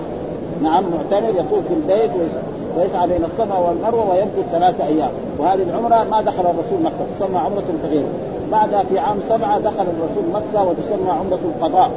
نعم 0.63 0.83
معتمر 0.83 1.29
يطوف 1.29 1.67
في 1.67 1.73
البيت 1.73 2.11
ويسعى 2.77 3.07
بين 3.07 3.23
الصفا 3.23 3.57
والمروة 3.57 4.09
ويمكث 4.09 4.51
ثلاثة 4.51 4.85
أيام. 4.85 5.09
وهذه 5.39 5.63
العمرة 5.63 6.03
ما 6.11 6.21
دخل 6.21 6.41
الرسول 6.41 6.83
مكة 6.83 7.05
تسمى 7.19 7.37
عمرة 7.37 7.63
صغيره 7.83 8.07
بعدها 8.51 8.83
في 8.83 8.99
عام 8.99 9.17
سبعة 9.29 9.59
دخل 9.59 9.81
الرسول 9.81 10.23
مكة 10.33 10.63
وتسمى 10.63 11.09
عمرة 11.09 11.39
القضاء. 11.45 11.91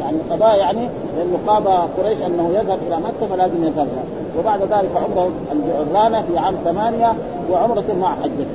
يعني 0.00 0.16
القضاء 0.16 0.56
يعني 0.56 0.88
لأنه 1.16 1.38
قاب 1.46 1.88
قريش 1.98 2.18
أنه 2.18 2.48
يذهب 2.48 2.78
إلى 2.86 2.96
مكة 2.96 3.34
فلازم 3.34 3.64
يذهبها 3.64 4.04
وبعد 4.38 4.60
ذلك 4.60 4.90
عمرة 4.96 5.30
الجعرانة 5.52 6.22
في 6.22 6.38
عام 6.38 6.54
ثمانية 6.64 7.12
وعمرة 7.52 7.84
مع 8.00 8.14
حجة. 8.14 8.46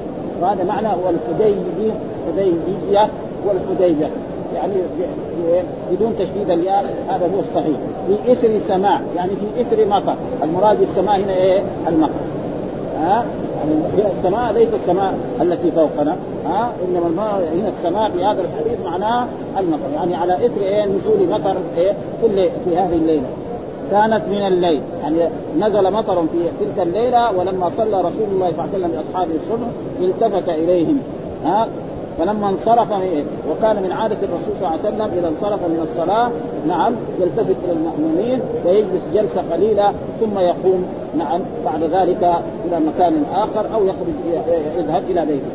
وهذا 0.42 0.64
معنى 0.64 0.88
هو 0.88 1.10
الحديبية 1.10 1.94
حديبيه 2.28 3.10
والحديبيه 3.46 4.10
يعني 4.56 4.74
بدون 5.92 6.16
تشديد 6.20 6.50
الياء 6.50 6.96
هذا 7.10 7.26
هو 7.36 7.40
الصحيح 7.40 7.78
في 8.08 8.32
إثر 8.32 8.52
سماع 8.68 9.02
يعني 9.16 9.32
في 9.32 9.62
إثر 9.62 9.86
مطر. 9.86 10.16
المراد 10.44 10.80
بالسماء 10.80 11.20
هنا 11.20 11.34
إيه؟ 11.34 11.64
المطر. 11.88 12.14
ها؟ 13.00 13.26
يعني 13.60 14.12
السماء 14.18 14.54
ليس 14.54 14.70
السماء 14.84 15.20
التي 15.42 15.72
فوقنا. 15.72 16.16
ها؟ 16.46 16.72
إنما 16.88 17.08
الماء 17.08 17.50
هنا 17.56 17.72
السماء 17.80 18.12
في 18.12 18.26
هذا 18.26 18.42
الحديث 18.42 18.86
معناه 18.86 19.28
المطر. 19.60 19.90
يعني 19.96 20.16
على 20.16 20.34
إثر 20.46 20.62
إيه؟ 20.62 20.86
نزول 20.86 21.30
مطر 21.30 21.56
إيه؟ 21.78 21.94
في 22.22 22.50
في 22.66 22.78
هذه 22.78 22.94
الليلة. 22.94 23.28
كانت 23.92 24.22
من 24.30 24.48
الليل. 24.48 24.82
يعني 25.04 25.30
نزل 25.60 25.92
مطر 25.92 26.22
في 26.22 26.50
تلك 26.60 26.88
الليلة 26.88 27.32
ولما 27.38 27.72
صلى 27.78 28.00
رسول 28.00 28.28
الله 28.32 28.52
صلى 28.52 28.64
الله 28.64 28.64
عليه 28.64 28.78
وسلم 28.78 28.92
بأصحابه 28.92 29.32
الصبح 29.44 29.68
التفت 30.02 30.50
إليهم. 30.50 31.00
ها؟ 31.46 31.68
فلما 32.18 32.50
انصرف 32.50 32.92
وكان 33.50 33.84
من 33.84 33.92
عادة 33.92 34.16
الرسول 34.16 34.54
صلى 34.60 34.68
الله 34.68 34.70
عليه 34.70 34.80
وسلم 34.80 35.18
إذا 35.18 35.28
انصرف 35.28 35.60
من 35.62 35.88
الصلاة 35.92 36.30
نعم 36.68 36.94
يلتفت 37.20 37.56
إلى 37.64 37.72
المأمومين 37.72 38.42
ويجلس 38.66 39.02
جلسة 39.14 39.54
قليلة 39.54 39.94
ثم 40.20 40.40
يقوم 40.40 40.86
نعم 41.18 41.42
بعد 41.66 41.84
ذلك 41.84 42.24
إلى 42.66 42.80
مكان 42.80 43.24
آخر 43.34 43.66
أو 43.76 43.86
يخرج 43.86 44.44
يذهب 44.78 45.04
إلى 45.10 45.26
بيته. 45.26 45.46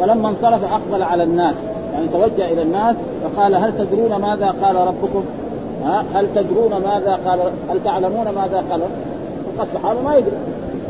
فلما 0.00 0.28
انصرف 0.28 0.64
أقبل 0.72 1.02
على 1.02 1.22
الناس 1.22 1.54
يعني 1.92 2.08
توجه 2.08 2.52
إلى 2.52 2.62
الناس 2.62 2.96
فقال 3.22 3.54
هل 3.54 3.72
تدرون 3.78 4.14
ماذا 4.14 4.54
قال 4.62 4.76
ربكم؟ 4.76 5.24
ها؟ 5.84 6.04
هل 6.14 6.26
تدرون 6.34 6.70
ماذا 6.70 7.18
قال 7.26 7.40
هل 7.70 7.84
تعلمون 7.84 8.24
ماذا 8.24 8.64
قال 8.70 8.80
فقد 9.58 9.68
الصحابة 9.74 10.00
ما 10.02 10.16
يدري. 10.16 10.36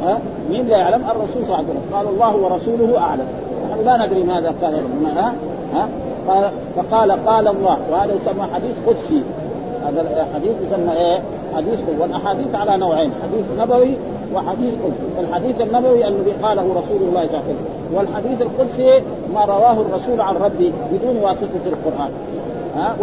ها؟ 0.02 0.18
مين 0.50 0.66
لا 0.66 0.78
يعلم؟ 0.78 1.02
الرسول 1.04 1.42
صلى 1.42 1.44
الله 1.44 1.56
عليه 1.56 1.66
وسلم. 1.66 1.94
قال 1.94 2.08
الله 2.08 2.36
ورسوله 2.36 2.98
أعلم. 2.98 3.26
نحن 3.72 3.84
لا 3.84 4.06
ندري 4.06 4.22
ماذا 4.22 4.54
قال 4.62 4.74
ها؟ 5.16 5.34
ها؟ 5.74 5.88
قال 6.28 6.50
فقال 6.76 7.26
قال 7.26 7.48
الله 7.48 7.78
وهذا 7.90 8.12
يسمى 8.12 8.46
حديث 8.54 8.74
قدسي. 8.86 9.22
هذا 9.86 10.00
الحديث 10.00 10.56
يسمى 10.66 10.92
إيه؟ 10.92 11.20
حديث 11.56 11.78
والأحاديث 12.00 12.54
على 12.54 12.76
نوعين 12.76 13.10
حديث 13.22 13.44
نبوي 13.58 13.96
وحديث 14.34 14.74
قدسي. 14.74 15.20
الحديث 15.20 15.60
النبوي 15.60 16.08
الذي 16.08 16.30
قاله 16.42 16.62
رسول 16.62 17.08
الله 17.08 17.26
صلى 17.26 17.38
الله 17.38 17.42
عليه 17.42 17.54
وسلم 17.54 17.66
والحديث 17.94 18.42
القدسي 18.42 19.02
ما 19.34 19.44
رواه 19.44 19.72
الرسول 19.72 20.20
عن 20.20 20.34
ربه 20.36 20.72
بدون 20.92 21.16
واسطة 21.22 21.64
القرآن. 21.66 22.10
ها؟ 22.76 22.96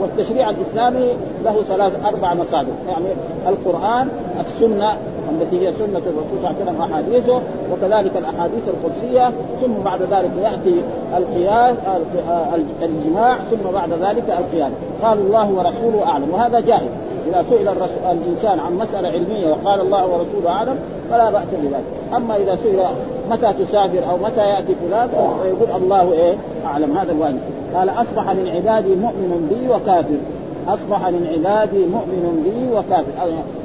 والتشريع 0.00 0.50
الإسلامي 0.50 1.12
له 1.44 1.62
ثلاث 1.68 1.92
أربع 2.04 2.34
مصادر. 2.34 2.72
يعني 2.88 3.06
القرآن 3.48 4.08
السنة 4.40 4.96
التي 5.40 5.68
هي 5.68 5.72
سنة 5.72 5.98
الرسول 5.98 6.38
صلى 6.42 6.50
الله 6.50 6.54
عليه 6.60 6.62
وسلم 6.62 6.82
احاديثه 6.82 7.40
وكذلك 7.72 8.16
الأحاديث 8.16 8.62
القدسية 8.68 9.32
ثم 9.60 9.84
بعد 9.84 10.02
ذلك 10.02 10.30
يأتي 10.42 10.82
القياس 11.16 11.76
الجماع 12.82 13.38
ثم 13.38 13.70
بعد 13.74 13.92
ذلك 13.92 14.24
القياس 14.28 14.72
قال 15.02 15.18
الله 15.18 15.50
ورسوله 15.50 16.06
أعلم. 16.06 16.30
وهذا 16.32 16.60
جائز. 16.60 16.88
إذا 17.28 17.44
سئل 17.50 17.68
الإنسان 18.12 18.60
عن 18.60 18.74
مسألة 18.74 19.08
علمية 19.08 19.48
وقال 19.50 19.80
الله 19.80 20.06
ورسوله 20.06 20.50
أعلم 20.50 20.78
فلا 21.10 21.30
بأس 21.30 21.48
بذلك. 21.62 21.84
أما 22.16 22.36
إذا 22.36 22.58
سئل 22.62 22.80
متى 23.30 23.64
تسافر 23.64 24.10
أو 24.10 24.16
متى 24.16 24.40
يأتي 24.40 24.74
فلان 24.74 25.08
فيقول 25.08 25.82
الله 25.82 26.12
إيه؟ 26.12 26.34
أعلم. 26.66 26.98
هذا 26.98 27.12
الواجب 27.12 27.38
قال 27.74 27.90
أصبح 27.90 28.30
من 28.34 28.48
عبادي 28.48 28.94
مؤمن 28.94 29.48
بي 29.50 29.68
وكافر. 29.68 30.16
اصبح 30.68 31.08
من 31.08 31.26
عبادي 31.32 31.86
مؤمن 31.86 32.24
بي 32.44 32.76
وكافر. 32.76 33.12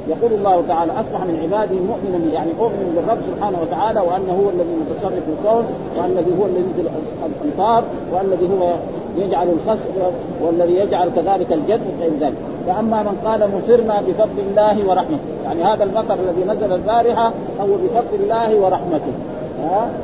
يقول 0.08 0.32
الله 0.34 0.63
تعالى 0.68 0.92
اصبح 0.92 1.22
من 1.30 1.39
عبادي 1.44 1.75
مؤمن 1.75 2.22
بي 2.25 2.34
يعني 2.34 2.51
أؤمن 2.60 2.94
بالرب 2.96 3.18
سبحانه 3.32 3.58
وتعالى 3.62 4.00
وأنه 4.00 4.34
هو 4.44 4.50
الذي 4.50 4.75
متصرف 4.82 5.13
في 5.13 5.32
الكون 5.39 5.66
والذي 5.98 6.32
هو 6.39 6.46
الذي 6.46 6.60
ينزل 6.60 6.89
الأمطار 7.25 7.84
والذي 8.13 8.50
هو 8.54 8.74
يجعل 9.18 9.48
الخسف 9.48 10.13
والذي 10.42 10.75
يجعل 10.75 11.10
كذلك 11.16 11.54
الجد 11.54 11.82
وغير 12.00 12.12
ذلك. 12.22 12.38
واما 12.68 13.04
من 13.04 13.18
قال 13.25 13.50
مطرنا 13.56 14.01
بفضل 14.01 14.39
الله 14.50 14.89
ورحمته 14.89 15.20
يعني 15.46 15.63
هذا 15.63 15.84
المطر 15.84 16.13
الذي 16.13 16.44
نزل 16.44 16.74
البارحة 16.74 17.27
هو 17.62 17.74
بفضل 17.84 18.24
الله 18.24 18.56
ورحمته. 18.56 19.13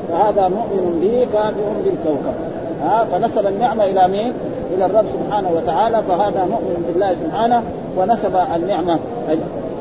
فهذا 0.09 0.47
مؤمن 0.47 0.99
به 1.01 1.27
كافر 1.33 1.69
بالكوكب. 1.83 2.35
ها؟ 2.83 3.07
فنسب 3.11 3.47
النعمة 3.47 3.83
إلى 3.85 4.07
مين؟ 4.07 4.33
إلى 4.75 4.85
الرب 4.85 5.05
سبحانه 5.13 5.49
وتعالى 5.55 6.03
فهذا 6.03 6.45
مؤمن 6.45 6.85
بالله 6.87 7.15
سبحانه 7.23 7.63
ونسب 7.97 8.35
النعمة. 8.55 8.99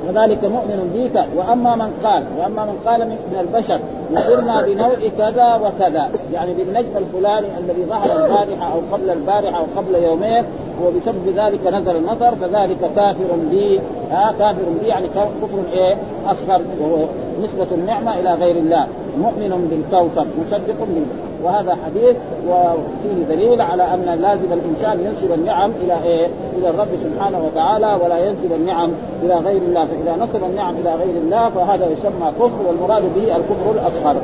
وذلك 0.08 0.44
مؤمن 0.44 0.90
بك 0.94 1.24
وأما 1.36 1.76
من 1.76 1.90
قال 2.04 2.24
وأما 2.38 2.64
من 2.64 2.78
قال 2.86 3.00
من 3.08 3.36
البشر 3.40 3.80
نصرنا 4.12 4.62
بنوع 4.62 4.94
كذا 5.18 5.54
وكذا. 5.54 6.10
يعني 6.32 6.54
بالنجم 6.54 6.96
الفلاني 6.96 7.46
الذي 7.58 7.84
ظهر 7.84 8.24
البارحة 8.24 8.72
أو 8.72 8.80
قبل 8.92 9.10
البارحة 9.10 9.58
أو 9.58 9.64
قبل 9.76 9.94
يومين 9.94 10.44
وبسبب 10.82 11.28
ذلك 11.36 11.66
نزل 11.66 11.96
المطر 11.96 12.34
فذلك 12.34 12.78
كافر 12.96 13.36
بي. 13.50 13.80
ها 14.10 14.34
كافر 14.38 14.64
بي 14.80 14.86
يعني 14.86 15.06
كفر 15.08 15.62
إيه؟ 15.72 15.96
أصغر 16.26 16.60
وهو 16.80 17.04
نسبة 17.42 17.74
النعمة 17.74 18.20
إلى 18.20 18.34
غير 18.34 18.56
الله. 18.56 18.86
مؤمن 19.18 19.68
بالكوكب 19.70 20.26
مصدق 20.40 20.78
بالله 20.80 21.31
وهذا 21.44 21.76
حديث 21.86 22.16
وفيه 22.48 23.34
دليل 23.34 23.60
على 23.60 23.94
أن 23.94 24.18
لازم 24.20 24.52
الإنسان 24.52 25.00
ينسب 25.06 25.32
النعم 25.34 25.70
إلى 25.84 25.96
إيه؟ 26.04 26.28
إلى 26.58 26.70
الرب 26.70 26.88
سبحانه 27.04 27.38
وتعالى 27.46 27.98
ولا 28.04 28.18
ينسب 28.18 28.52
النعم 28.52 28.90
إلى 29.22 29.34
غير 29.34 29.62
الله، 29.62 29.86
فإذا 29.86 30.24
نسب 30.24 30.44
النعم 30.44 30.74
إلى 30.74 30.94
غير 30.94 31.16
الله 31.24 31.48
فهذا 31.48 31.86
يسمى 31.86 32.32
كفر 32.38 32.68
والمراد 32.68 33.02
به 33.14 33.36
الكفر 33.36 33.70
الأصغر، 33.70 34.16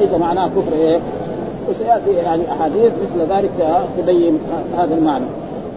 ليس 0.00 0.20
معناه 0.20 0.46
كفر 0.46 0.72
إيه؟ 0.72 1.00
وسيأتي 1.68 2.10
يعني 2.10 2.52
أحاديث 2.52 2.92
مثل 2.92 3.32
ذلك 3.32 3.80
تبين 3.98 4.38
هذا 4.78 4.94
المعنى. 4.94 5.24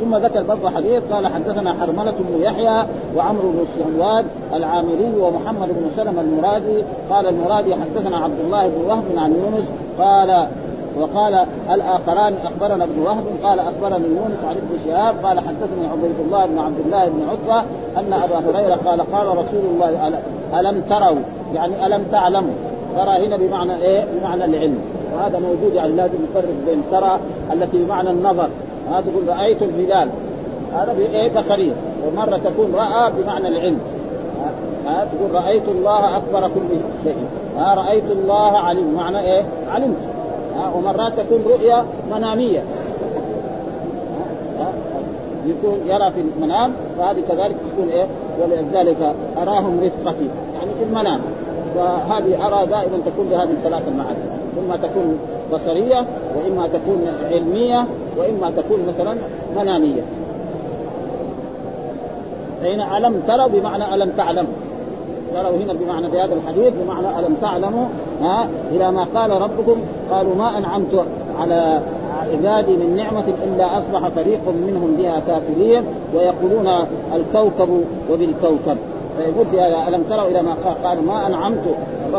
ثم 0.02 0.16
ذكر 0.16 0.44
برضه 0.44 0.70
حديث 0.70 1.04
قال 1.12 1.28
حدثنا 1.28 1.74
حرملة 1.74 2.12
بن 2.12 2.42
يحيى 2.42 2.86
وعمرو 3.16 3.52
بن 3.52 3.60
السهواد 3.60 4.26
العامري 4.54 5.14
ومحمد 5.20 5.68
بن 5.68 5.92
سلمة 5.96 6.22
المرادي 6.22 6.84
قال 7.10 7.28
المرادي 7.28 7.76
حدثنا 7.76 8.18
عبد 8.18 8.40
الله 8.46 8.68
بن 8.68 8.90
وهب 8.90 9.04
عن 9.18 9.32
يونس 9.32 9.66
قال 10.00 10.48
وقال 11.00 11.46
الآخران 11.70 12.34
أخبرنا 12.44 12.84
ابن 12.84 13.00
وهب 13.00 13.24
قال 13.44 13.60
اخبرني 13.60 14.08
يونس 14.08 14.44
عن 14.48 14.56
ابن 14.56 14.80
شهاب 14.86 15.16
قال 15.26 15.40
حدثني 15.40 15.88
عبيد 15.92 16.16
الله 16.26 16.46
بن 16.46 16.60
عبد 16.60 16.80
الله 16.86 17.06
بن 17.06 17.22
عتبة 17.30 17.66
أن 17.98 18.14
أبا 18.14 18.40
هريرة 18.40 18.76
قال 18.76 19.02
قال 19.12 19.28
رسول 19.28 19.66
الله 19.74 20.20
ألم 20.60 20.82
تروا؟ 20.90 21.20
يعني 21.54 21.86
ألم 21.86 22.04
تعلموا؟ 22.12 22.54
ترى 22.96 23.28
هنا 23.28 23.38
بمعنى 23.38 23.76
إيه؟ 23.76 24.06
بمعنى 24.14 24.46
العلم. 24.46 24.82
وهذا 25.14 25.40
موجود 25.40 25.74
يعني 25.74 25.92
لازم 25.92 26.18
نفرق 26.30 26.50
بين 26.68 26.84
ترى 26.92 27.20
التي 27.54 27.78
بمعنى 27.78 28.10
النظر. 28.10 28.50
هذا 28.92 29.02
تقول 29.02 29.40
رأيت 29.40 29.62
الهلال. 29.62 30.10
هذا 30.74 30.94
بايه 30.94 31.42
بصريه 31.42 31.72
ومرة 32.08 32.38
تكون 32.38 32.76
رأى 32.76 33.12
بمعنى 33.12 33.48
العلم. 33.48 33.80
ها؟ 34.86 35.06
تقول 35.06 35.44
رأيت 35.44 35.68
الله 35.68 36.18
أكبر 36.18 36.48
كل 36.48 36.78
شيء. 37.04 37.18
ها؟ 37.58 37.76
رأيت 37.76 38.12
الله 38.12 38.58
علم 38.58 38.94
معنى 38.94 39.20
إيه؟ 39.20 39.44
علمت. 39.72 39.98
ومرات 40.76 41.20
تكون 41.20 41.44
رؤيا 41.46 41.86
منامية. 42.12 42.64
يكون 45.46 45.80
يرى 45.88 46.12
في 46.12 46.22
المنام 46.22 46.72
فهذه 46.98 47.24
كذلك 47.30 47.56
تكون 47.74 47.90
إيه؟ 47.90 48.06
ولذلك 48.42 49.16
أراهم 49.38 49.80
رفقتي 49.80 50.28
يعني 50.56 50.72
في 50.80 50.84
المنام. 50.84 51.20
فهذه 51.76 52.48
أرى 52.48 52.66
دائما 52.66 52.98
تكون 53.06 53.28
بهذه 53.30 53.52
الثلاث 53.52 53.88
المعاني. 53.88 54.20
إما 54.66 54.78
تكون 54.78 55.20
بصرية 55.54 56.06
وإما 56.36 56.68
تكون 56.68 57.08
علمية 57.32 57.88
وإما 58.18 58.52
تكون 58.52 58.80
مثلا 58.88 59.16
منامية. 59.56 60.02
فهنا 62.62 62.98
ألم 62.98 63.22
تروا 63.28 63.48
بمعنى 63.48 63.96
ألم 63.96 64.10
تعلموا 64.18 64.54
قالوا 65.36 65.58
هنا 65.58 65.74
بمعنى 65.74 66.10
في 66.10 66.20
هذا 66.20 66.34
الحديث 66.34 66.74
بمعنى 66.84 67.20
ألم 67.20 67.36
تعلموا 67.42 67.86
ها 68.22 68.50
إلى 68.72 68.92
ما 68.92 69.04
قال 69.04 69.42
ربكم؟ 69.42 69.82
قالوا 70.12 70.36
ما 70.36 70.58
أنعمت 70.58 71.06
على 71.40 71.82
عبادي 72.32 72.78
من 72.78 72.96
نعمة 72.96 73.26
إلا 73.44 73.78
أصبح 73.78 74.10
فريق 74.10 74.42
منهم 74.68 74.96
بها 74.96 75.20
كافرين 75.20 75.84
ويقولون 76.16 76.68
الكوكب 77.14 77.84
وبالكوكب. 78.12 78.78
فيقول 79.18 79.60
ألم 79.88 80.04
تروا 80.04 80.28
إلى 80.28 80.42
ما 80.42 80.54
قال؟ 80.84 81.06
ما 81.06 81.28
أنعمت 81.28 81.64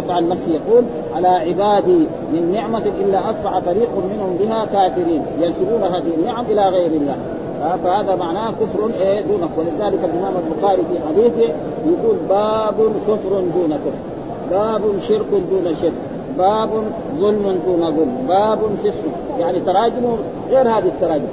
عن 0.08 0.28
نفسه 0.28 0.50
يقول 0.50 0.84
على 1.14 1.28
عبادي 1.28 2.06
من 2.32 2.52
نعمة 2.52 2.82
إلا 3.00 3.30
أصبح 3.30 3.58
فريق 3.58 3.90
منهم 4.14 4.36
بها 4.40 4.64
كافرين. 4.64 5.22
ينسبون 5.40 5.82
هذه 5.82 6.14
النعم 6.18 6.44
إلى 6.44 6.62
غير 6.68 6.90
الله. 6.90 7.16
فهذا 7.60 8.14
معناه 8.14 8.50
كفر 8.50 8.90
إيه 9.00 9.20
دون 9.20 9.48
ولذلك 9.56 10.04
الإمام 10.04 10.34
البخاري 10.36 10.82
في 10.84 10.98
حديثه 11.08 11.54
يقول 11.86 12.16
باب 12.28 12.74
كفر 13.08 13.40
دون 13.54 13.74
كفر. 13.74 14.10
باب 14.50 14.82
شرك 15.08 15.26
دون 15.50 15.76
شرك. 15.82 15.92
باب 16.38 16.70
ظلم 17.18 17.58
دون 17.66 17.90
ظلم. 17.90 18.26
باب 18.28 18.58
فسق. 18.84 19.38
يعني 19.38 19.60
تراجم 19.60 20.16
غير 20.50 20.68
هذه 20.68 20.86
التراجم. 20.86 21.26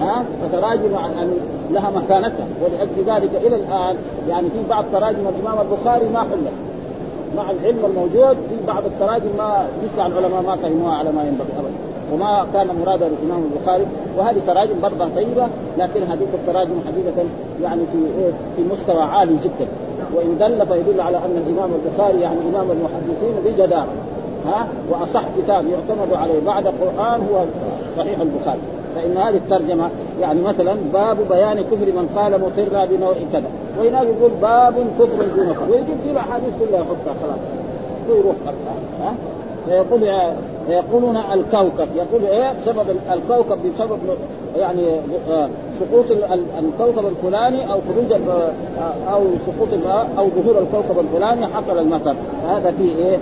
ها؟ 0.00 0.24
فتراجم 0.42 0.96
عن 0.96 1.32
لها 1.70 1.90
مكانتها. 1.90 2.46
ولأجل 2.62 2.98
ذلك 3.06 3.34
إلى 3.34 3.56
الآن 3.56 3.96
يعني 4.28 4.48
في 4.48 4.68
بعض 4.70 4.84
تراجم 4.92 5.28
الإمام 5.28 5.66
البخاري 5.66 6.08
ما 6.08 6.20
حلت. 6.20 6.52
مع 7.36 7.50
العلم 7.50 7.84
الموجود 7.84 8.36
في 8.36 8.66
بعض 8.66 8.82
التراجم 8.84 9.30
ما 9.38 9.66
لسه 9.82 10.06
العلماء 10.06 10.42
ما 10.42 10.56
فهموها 10.56 10.94
على 10.94 11.12
ما 11.12 11.22
ينبغي 11.22 11.48
ابدا. 11.58 11.97
وما 12.12 12.46
كان 12.52 12.66
مرادا 12.80 13.06
الإمام 13.06 13.44
البخاري 13.44 13.86
وهذه 14.18 14.40
تراجم 14.46 14.80
برضه 14.82 15.08
طيبة 15.14 15.46
لكن 15.78 16.02
هذه 16.02 16.26
التراجم 16.34 16.74
حقيقة 16.86 17.28
يعني 17.62 17.82
في 17.92 17.98
إيه 17.98 18.30
في 18.56 18.62
مستوى 18.72 19.02
عالي 19.02 19.32
جدا. 19.44 19.68
وإن 20.14 20.38
دل 20.38 20.66
فيدل 20.66 21.00
على 21.00 21.16
أن 21.16 21.42
الإمام 21.46 21.70
البخاري 21.74 22.20
يعني 22.20 22.36
إمام 22.40 22.70
المحدثين 22.70 23.34
بجدارة. 23.44 23.86
ها؟ 24.46 24.68
وأصح 24.90 25.22
كتاب 25.38 25.64
يعتمد 25.66 26.12
عليه 26.12 26.40
بعد 26.46 26.66
القرآن 26.66 27.20
هو 27.32 27.44
صحيح 27.96 28.20
البخاري. 28.20 28.60
فإن 28.94 29.16
هذه 29.16 29.36
الترجمة 29.36 29.90
يعني 30.20 30.42
مثلا 30.42 30.76
باب 30.92 31.16
بيان 31.30 31.62
كفر 31.62 31.86
من 31.86 32.08
قال 32.16 32.32
مقرنا 32.32 32.84
بنوع 32.84 33.12
كذا. 33.32 33.48
وهناك 33.78 34.06
يقول 34.06 34.30
باب 34.42 34.74
كفر 34.98 35.24
دون 35.36 35.52
كفر. 35.52 35.70
ويجيب 35.70 35.96
فيه 36.04 36.10
الاحاديث 36.10 36.50
كلها 36.60 36.80
يحطها 36.80 37.14
خلاص. 37.22 37.40
ويروح 38.10 38.36
ها؟ 39.00 39.14
فيقول 39.66 40.02
يقولون 40.68 41.16
الكوكب. 41.16 41.88
يقول 41.96 42.24
إيه؟ 42.24 42.52
سبب 42.66 42.86
الكوكب 43.12 43.58
بسبب 43.74 43.98
يعني 44.56 45.00
آه، 45.30 45.48
سقوط 45.80 46.04
الكوكب 46.58 47.06
الفلاني 47.06 47.72
أو 47.72 47.78
خروج 47.88 48.12
آه، 48.12 49.12
أو 49.14 49.22
سقوط 49.46 49.68
أو 50.18 50.28
ظهور 50.28 50.58
الكوكب 50.58 50.98
الفلاني 51.00 51.46
حصل 51.46 51.78
المطر. 51.78 52.16
فهذا 52.42 52.70
فيه 52.70 52.96
إيه؟ 52.96 53.16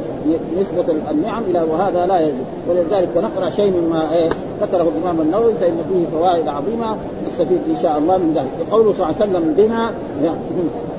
نسبة 0.61 0.95
النعم 1.11 1.42
إلى 1.50 1.62
وهذا 1.71 2.06
لا 2.06 2.21
يجوز. 2.21 2.47
ولذلك 2.71 3.09
نقرا 3.16 3.50
شيء 3.50 3.73
مما 3.73 4.12
إيه؟ 4.12 4.28
ذكره 4.62 4.88
الإمام 4.97 5.21
النووي 5.21 5.52
فإن 5.61 5.78
فيه 5.92 6.18
فوائد 6.18 6.49
عظيمة 6.49 6.97
نستفيد 7.26 7.61
إن 7.71 7.83
شاء 7.83 7.99
الله 7.99 8.16
من 8.18 8.33
ذلك. 8.35 8.71
قوله 8.71 8.92
صلى 8.92 9.06
الله 9.06 9.16
عليه 9.21 9.30
وسلم 9.30 9.54
بنا 9.56 9.92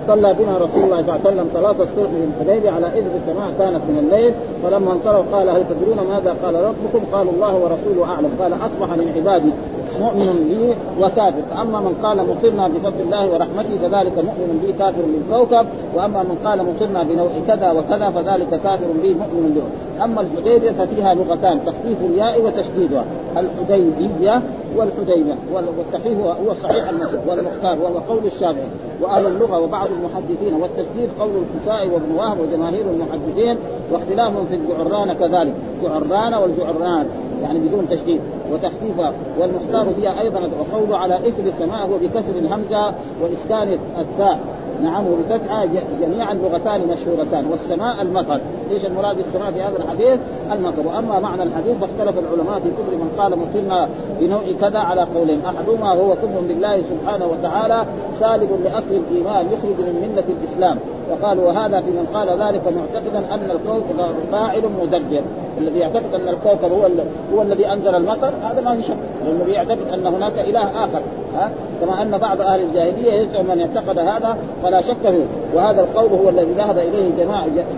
صلى 0.07 0.34
بنا 0.39 0.57
رسول 0.57 0.84
الله 0.84 1.01
صلى 1.01 1.15
الله 1.15 1.19
عليه 1.25 1.29
وسلم 1.29 1.50
صلاة 1.53 1.72
الصبح 1.72 2.10
في 2.10 2.43
الحديبيه 2.43 2.72
على 2.72 2.88
اذن 2.88 3.12
السماء 3.22 3.51
كانت 3.60 3.81
من 3.89 3.98
الليل. 4.03 4.34
فلما 4.63 4.91
انصرف 4.93 5.36
قال 5.36 5.50
هل 5.50 5.63
تدرون 5.69 6.07
ماذا 6.07 6.36
قال 6.43 6.55
ربكم؟ 6.55 7.05
قالوا 7.12 7.31
الله 7.31 7.55
ورسوله 7.55 8.13
أعلم. 8.13 8.31
قال 8.41 8.53
أصبح 8.53 8.98
من 8.98 9.13
عبادي. 9.15 9.51
مؤمن 10.00 10.16
لي 10.24 10.75
وكافر. 11.00 11.41
فأما 11.50 11.79
من 11.79 11.95
قال 12.03 12.17
مصرنا 12.17 12.67
بفضل 12.67 13.01
الله 13.01 13.33
ورحمته 13.33 13.77
فذلك 13.81 14.17
مؤمن 14.17 14.59
بي 14.65 14.74
كافر 14.74 15.01
للكوكب 15.01 15.67
وأما 15.95 16.24
من 16.24 16.38
قال 16.45 16.65
مصرنا 16.65 17.03
بنوع 17.03 17.29
كذا 17.47 17.71
وكذا 17.71 18.09
فذلك 18.09 18.50
كافر 18.50 18.88
بي 19.01 19.13
مؤمن 19.13 19.53
له 19.55 19.67
أما 20.03 20.21
الحديبية 20.21 20.71
ففيها 20.71 21.13
لغتان 21.13 21.65
تخفيف 21.65 21.97
الياء 22.01 22.41
وتشديدها. 22.41 23.05
الحديبية 23.38 24.41
والحديبيه 24.75 25.36
والتخفيف 25.53 26.19
هو 26.19 26.53
صحيح 26.63 26.86
والمختار 27.27 27.77
وهو 27.83 27.97
قول 28.09 28.25
الشافعي. 28.25 28.69
وأهل 29.01 29.25
اللغة 29.25 29.59
وبعض 29.59 29.88
المحدثين 29.97 30.53
والتشديد 30.62 31.09
قول 31.19 31.29
الكسائي 31.29 31.89
وابن 31.89 32.12
وهب 32.17 32.39
وجماهير 32.39 32.86
المحدثين 32.91 33.57
واختلافهم 33.91 34.45
في 34.45 34.55
الجعران 34.55 35.13
كذلك. 35.13 35.53
جعران 35.83 36.33
والجعران. 36.33 37.07
يعني 37.44 37.60
بدون 37.60 37.88
تشديد. 37.89 38.22
وتخفيفها. 38.51 39.13
والمختار 39.39 39.94
فيها 39.94 40.22
أيضا 40.22 40.39
وقول 40.39 40.94
على 40.94 41.15
اثر 41.15 41.44
السماء 41.46 41.89
هو 41.89 41.98
بكسر 41.98 42.39
الهمزة 42.39 42.94
وإسكان 43.22 43.79
التاء. 44.00 44.39
نعم 44.84 45.03
وبفتحة 45.08 45.65
جميعا 46.01 46.34
لغتان 46.34 46.82
مشهورتان. 46.82 47.46
والسماء 47.51 48.01
المطر. 48.01 48.41
إيش 48.72 48.86
المراد 48.86 49.17
بالسماء 49.17 49.51
في 49.51 49.62
هذا 49.62 49.77
الحديث؟ 49.77 50.20
المطر. 50.51 50.88
وأما 50.88 51.20
معنى 51.20 51.44
الحديث 51.44 51.77
فاختلف 51.77 52.20
العلماء 52.20 52.60
في 52.60 52.70
كفر 52.70 52.96
من 52.96 53.12
قال 53.17 53.32
مصرنا 53.39 53.89
بنوع 54.20 54.41
كذا 54.62 54.79
على 54.79 55.01
قولين. 55.15 55.41
أحدهما 55.46 55.94
هو 55.94 56.13
كفر 56.13 56.41
بالله 56.48 56.82
سبحانه 56.82 57.25
وتعالى 57.25 57.86
سالب 58.20 58.50
لأصل 58.63 59.01
الإيمان 59.09 59.46
يخرج 59.46 59.85
من 59.85 60.09
ملة 60.14 60.25
الإسلام. 60.29 60.77
وقالوا 61.11 61.48
وهذا 61.48 61.79
في 61.79 61.91
من 61.91 62.07
قال 62.13 62.29
ذلك 62.29 62.61
معتقدا 62.67 63.33
أن 63.33 63.51
الكوكب 63.51 64.15
فاعل 64.31 64.63
مدبر. 64.81 65.22
الذي 65.57 65.79
يعتقد 65.79 66.13
أن 66.13 66.29
الكوكب 66.29 66.72
هو 66.72 66.89
هو 67.33 67.41
الذي 67.41 67.74
أنزل 67.74 67.96
المطر 67.96 68.33
هذا 68.43 68.61
ما 68.61 68.75
في 68.75 68.83
شك. 68.83 68.98
لأنه 69.25 69.53
يعتقد 69.53 69.87
أن 69.93 70.07
هناك 70.07 70.39
إله 70.39 70.83
آخر. 70.83 71.01
ها؟ 71.35 71.51
كما 71.81 72.01
أن 72.01 72.17
بعض 72.17 72.41
أهل 72.41 72.61
الجاهلية 72.61 73.13
يزعم 73.13 73.46
من 73.46 73.59
اعتقد 73.59 74.00
هذا 74.00 74.37
فلا 74.63 74.81
شك 74.81 75.09
فيه. 75.09 75.25
وهذا 75.53 75.81
القول 75.81 76.20
هو 76.20 76.29
الذي 76.29 76.53
ذهب 76.57 76.77
إليه 76.77 77.25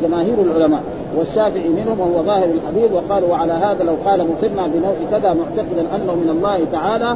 جماهير 0.01 0.41
العلماء 0.41 0.84
والشافعي 1.17 1.69
منهم 1.69 1.99
وهو 1.99 2.23
ظاهر 2.23 2.45
الحديث 2.45 2.91
وقالوا 2.91 3.29
وعلى 3.29 3.53
هذا 3.53 3.84
لو 3.84 3.95
قال 4.05 4.19
مصرنا 4.19 4.67
بنوع 4.67 4.93
كذا 5.12 5.34
معتقدا 5.34 5.82
أنه 5.95 6.15
من 6.15 6.29
الله 6.38 6.60
تعالى 6.71 7.15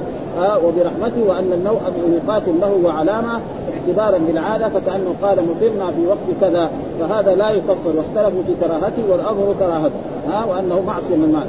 وبرحمته 0.66 1.30
وأن 1.30 1.54
النوع 1.54 1.80
ميقات 2.10 2.44
له 2.62 2.80
وعلامة 2.86 3.39
اعتبارا 3.74 4.18
بالعاده 4.28 4.70
فكأنه 4.70 5.16
قال 5.24 5.38
مصرنا 5.38 5.92
في 5.92 6.08
وقت 6.08 6.39
كذا 6.42 6.72
فهذا 7.00 7.36
لا 7.36 7.50
يكفر 7.50 7.92
واختلفوا 7.98 8.44
في 8.48 8.54
كراهته 8.62 9.04
والاظهر 9.12 9.56
كراهته 9.60 9.96
ها 10.28 10.46
وأنه 10.46 10.82
معصية 10.88 11.16
من 11.16 11.32
مال. 11.34 11.48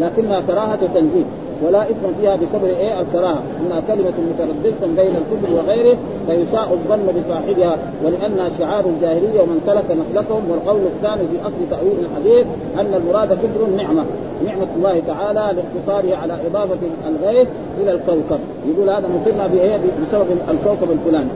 لكنها 0.00 0.40
كراهة 0.40 0.78
تنزيل 0.94 1.24
ولا 1.66 1.82
إثم 1.82 2.06
فيها 2.20 2.36
بكبر 2.36 2.68
إيه؟ 2.68 3.00
الكراهة. 3.00 3.42
إنها 3.60 3.80
كلمة 3.80 4.12
مترددة 4.30 5.02
بين 5.02 5.14
الكفر 5.16 5.54
وغيره 5.54 5.98
فيساء 6.26 6.68
الظن 6.72 7.20
بصاحبها. 7.20 7.78
ولأنها 8.04 8.50
شعار 8.58 8.84
الجاهلية 8.86 9.40
ومن 9.40 9.60
سلك 9.66 9.84
مسلكهم 9.90 10.50
والقول 10.50 10.80
الثاني 10.80 11.28
في 11.28 11.40
أصل 11.42 11.70
تأويل 11.70 11.98
الحديث 12.00 12.46
أن 12.80 12.94
المراد 12.94 13.38
النعمه 13.66 14.04
نعمة. 14.46 14.66
الله 14.76 15.02
تعالى 15.06 15.56
لاقتصارها 15.56 16.16
على 16.16 16.38
إضافة 16.46 16.78
الغيث 17.06 17.48
إلى 17.80 17.92
الكوكب. 17.92 18.40
يقول 18.68 18.90
هذا 18.90 19.08
مصرنا 19.08 19.46
بسبب 19.46 20.26
الكوكب 20.50 20.90
الفلاني. 20.92 21.30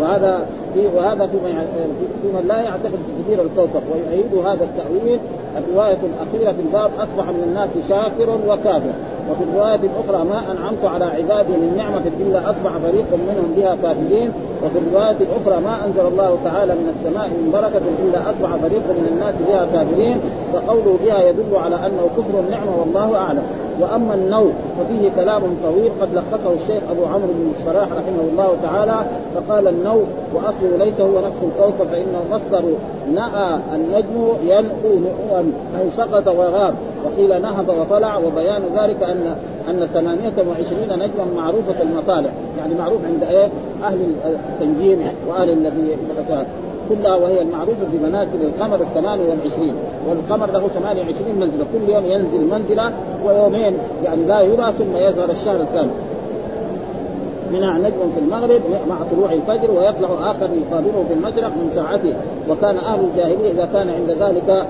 وهذا 0.00 0.46
في 0.74 0.80
وهذا 0.96 1.26
في 1.26 1.38
في 2.22 2.28
من 2.28 2.44
لا 2.48 2.60
يعتقد 2.60 2.98
بتدبير 3.08 3.44
الكوكب. 3.44 3.82
ويؤيد 3.92 4.46
هذا 4.46 4.64
التأويل 4.64 5.20
الرواية 5.56 5.98
الأخيرة 6.10 6.52
في 6.52 6.60
الباب 6.60 6.90
أصبح 6.98 7.28
من 7.28 7.42
الناس 7.46 7.68
شاكر 7.88 8.38
وكافر. 8.48 8.92
وفي 9.30 9.42
الرواية 9.50 9.80
الأخرى 9.90 10.24
ما 10.24 10.52
أنعمت 10.52 10.84
على 10.84 11.04
عبادي 11.04 11.52
من 11.52 11.74
نعمة 11.76 12.02
إلا 12.20 12.50
أصبح 12.50 12.72
فريق 12.84 13.06
منهم 13.12 13.52
بها 13.56 13.76
كافرين 13.82 14.32
وفي 14.64 14.78
الرواية 14.78 15.16
الأخرى 15.20 15.60
ما 15.64 15.86
أنزل 15.86 16.06
الله 16.12 16.38
تعالى 16.44 16.72
من 16.74 16.94
السماء 16.94 17.28
من 17.28 17.50
بركة 17.52 17.86
إلا 18.04 18.18
أصبح 18.30 18.56
فريق 18.56 18.86
من 18.98 19.06
الناس 19.12 19.34
بها 19.48 19.66
كافرين 19.72 20.20
فقوله 20.52 20.98
بها 21.04 21.22
يدل 21.28 21.56
على 21.56 21.76
أنه 21.76 22.08
كفر 22.16 22.40
النعمة 22.40 22.72
والله 22.80 23.16
أعلم. 23.16 23.42
وأما 23.80 24.14
النوم 24.14 24.52
ففيه 24.78 25.10
كلام 25.16 25.42
طويل 25.64 25.90
قد 26.00 26.14
لخصه 26.14 26.52
الشيخ 26.62 26.82
أبو 26.90 27.04
عمرو 27.04 27.28
بن 27.28 27.52
الصلاح 27.60 27.88
رحمه 27.92 28.20
الله 28.30 28.56
تعالى 28.62 29.06
فقال 29.34 29.68
النوم 29.68 30.04
واصله 30.34 30.84
ليس 30.84 31.00
هو 31.00 31.18
نفس 31.18 31.36
الكوكب 31.42 31.90
فانه 31.90 32.24
مصدر 32.30 32.64
نأى 33.14 33.60
النجم 33.74 34.28
ينقو 34.42 34.98
نؤوا 34.98 35.40
اي 35.78 35.90
سقط 35.96 36.28
وغاب 36.28 36.74
وقيل 37.04 37.42
نهض 37.42 37.68
وطلع 37.68 38.16
وبيان 38.16 38.62
ذلك 38.76 39.02
ان 39.02 39.36
أن 39.68 39.88
28 39.94 40.80
نجما 40.90 41.24
معروفة 41.36 41.82
المصالح 41.82 42.30
يعني 42.58 42.74
معروف 42.74 43.00
عند 43.04 43.22
إيه؟ 43.22 43.48
أهل 43.84 43.98
التنجيم 44.26 44.98
واهل 45.28 45.50
الذي 45.50 45.96
كلها 46.88 47.16
وهي 47.16 47.42
المعروفة 47.42 47.86
بمنازل 47.92 48.42
القمر 48.42 48.80
الثمانية 48.80 49.24
والعشرين 49.28 49.74
والقمر 50.08 50.50
له 50.50 50.68
28 50.68 51.34
منزلة 51.40 51.66
كل 51.72 51.92
يوم 51.92 52.06
ينزل 52.06 52.44
منزلة 52.50 52.92
ويومين 53.24 53.78
يعني 54.04 54.24
لا 54.24 54.40
يرى 54.40 54.72
ثم 54.78 54.96
يظهر 54.96 55.30
الشهر 55.30 55.60
الثاني. 55.60 55.90
منع 57.52 57.78
نجم 57.78 58.10
في 58.14 58.20
المغرب 58.20 58.60
مع 58.88 58.96
طلوع 59.12 59.32
الفجر 59.32 59.70
ويطلع 59.70 60.30
آخر 60.30 60.48
يقابله 60.54 61.04
في 61.08 61.14
المشرق 61.14 61.48
من 61.48 61.70
ساعته. 61.74 62.14
وكان 62.50 62.76
أهل 62.76 63.00
الجاهلية 63.04 63.52
إذا 63.52 63.64
كان 63.64 63.90
عند 63.90 64.10
ذلك 64.10 64.66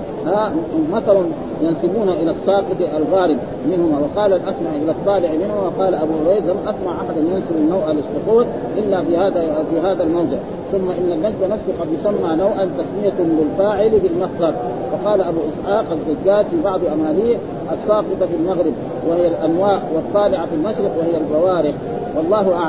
مطر 0.92 1.24
ينسبون 1.62 2.08
إلى 2.08 2.30
الساقط 2.30 2.76
الغارب 2.96 3.38
منهما. 3.66 3.98
وقال 3.98 4.32
الأسمع 4.32 4.70
إلى 4.82 4.90
الطالع 4.90 5.30
منهما 5.32 5.66
وقال 5.66 5.94
أبو 5.94 6.12
هريره 6.24 6.40
لم 6.40 6.68
أسمع 6.68 6.92
احدا 6.92 7.20
ينسب 7.20 7.56
النوء 7.56 7.92
للسقوط 7.92 8.46
إلا 8.76 9.02
في 9.02 9.16
هذا 9.16 9.64
في 9.70 9.80
هذا 9.80 10.02
الموضع. 10.02 10.36
ثم 10.72 10.90
إن 10.90 11.12
النجم 11.12 11.44
نفسه 11.44 11.80
قد 11.80 11.88
يسمى 12.00 12.36
نوعا 12.36 12.64
تسمية 12.64 13.26
للفاعل 13.38 13.90
بالمصدر 13.90 14.54
وقال 14.92 15.20
أبو 15.20 15.38
إسحاق 15.48 15.84
الزجاج 15.92 16.46
في 16.46 16.62
بعض 16.64 16.80
اماليه 16.84 17.36
الساقطة 17.72 18.26
في 18.26 18.36
المغرب 18.40 18.72
وهي 19.08 19.28
الانواء 19.28 19.82
والطالعة 19.94 20.46
في 20.46 20.54
المشرق 20.54 20.92
وهي 20.98 21.16
البوارق 21.16 21.74
والله 22.16 22.54
أعلم. 22.54 22.67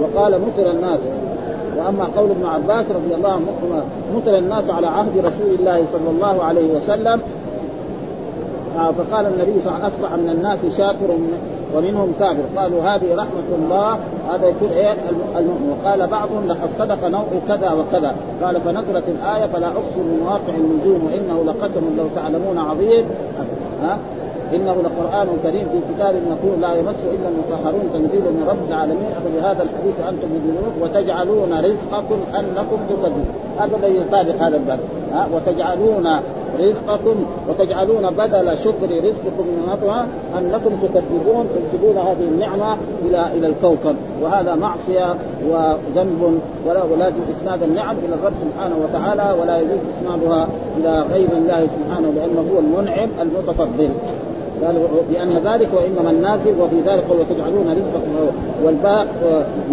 وقال 0.00 0.40
مطر 0.40 0.70
الناس. 0.70 1.00
وأما 1.76 2.08
قول 2.16 2.30
ابن 2.30 2.46
عباس 2.46 2.86
رضي 2.90 3.14
الله 3.14 3.32
عنه 3.32 3.82
مطر 4.14 4.38
الناس 4.38 4.70
على 4.70 4.86
عهد 4.86 5.18
رسول 5.18 5.54
الله 5.58 5.84
صلى 5.92 6.10
الله 6.10 6.44
عليه 6.44 6.74
وسلم. 6.74 7.20
آه، 8.78 8.90
فقال 8.90 9.26
النبي 9.26 9.60
صلى 9.64 9.66
الله 9.66 9.74
عليه 9.74 9.84
وسلم 9.84 10.04
أصبح 10.04 10.14
من 10.14 10.30
الناس 10.30 10.58
شاكر 10.78 11.18
ومنهم 11.74 12.12
كافر. 12.18 12.42
قالوا 12.56 12.82
هذه 12.82 13.14
رحمة 13.14 13.48
الله 13.58 13.98
هذا 14.32 14.46
يكون 14.46 14.68
إيه 14.68 14.92
المؤمن. 15.38 15.76
وقال 15.84 16.06
بعضهم 16.06 16.48
لقد 16.48 16.68
صدق 16.78 17.08
نوع 17.08 17.24
كذا 17.48 17.72
وكذا. 17.72 18.14
قال 18.42 18.60
فنزلت 18.60 19.04
الآية 19.08 19.46
فلا 19.46 19.66
أقسم 19.66 20.02
بمواقع 20.04 20.54
النجوم 20.56 21.10
وإنه 21.12 21.44
لقسم 21.44 21.96
لو 21.98 22.04
تعلمون 22.16 22.58
عظيم. 22.58 23.04
ها 23.82 23.98
إنه 24.54 24.76
لقرآن 24.86 25.28
كريم 25.42 25.66
في 25.72 25.78
كتاب 25.94 26.14
مكتوب 26.14 26.60
لا 26.60 26.74
يمس 26.74 27.00
إلا 27.14 27.28
المطهرون 27.28 27.90
تنزيل 27.92 28.20
من 28.20 28.46
رب 28.48 28.68
العالمين. 28.68 29.12
فبهذا 29.24 29.62
الحديث 29.62 29.96
أنتم 30.08 30.28
مدينون 30.34 30.72
وتجعلون 30.80 31.52
رزقكم 31.52 32.18
أنكم 32.38 32.78
تكذبون. 32.88 33.26
هذا 33.58 33.76
الذي 33.76 33.96
يطابق 33.96 34.42
هذا 34.42 34.56
الباب. 34.56 34.78
ها؟ 35.12 35.28
وتجعلون 35.34 36.20
رزقكم 36.58 37.16
وتجعلون 37.48 38.10
بدل 38.10 38.58
شكر 38.64 38.90
رزقكم 39.08 39.44
من 39.56 39.64
نطوة 39.68 40.00
أنكم 40.38 40.70
تكذبون. 40.82 41.44
تنسبون 41.54 41.96
هذه 41.98 42.24
النعمة 42.32 42.76
إلى 43.04 43.26
إلى 43.36 43.46
الكوكب. 43.46 43.96
وهذا 44.22 44.54
معصية 44.54 45.14
وذنب 45.48 46.40
ولا 46.66 46.82
ولازم 46.84 47.20
إسناد 47.40 47.62
النعم 47.62 47.96
إلى 48.04 48.14
الرب 48.14 48.32
سبحانه 48.44 48.76
وتعالى 48.84 49.40
ولا 49.40 49.58
يجوز 49.58 49.78
إسنادها 49.98 50.48
إلى 50.78 51.02
غير 51.12 51.28
الله 51.32 51.68
سبحانه 51.76 52.08
لأنه 52.16 52.44
هو 52.54 52.58
المنعم 52.58 53.08
المتفضل. 53.20 53.90
قال 54.64 54.74
لأن 55.12 55.32
ذلك 55.32 55.68
وإنما 55.74 56.10
النازل 56.10 56.60
وفي 56.60 56.80
ذلك 56.86 57.04
وتجعلون 57.10 57.68
رزقكم 57.70 58.12
والباء 58.64 59.06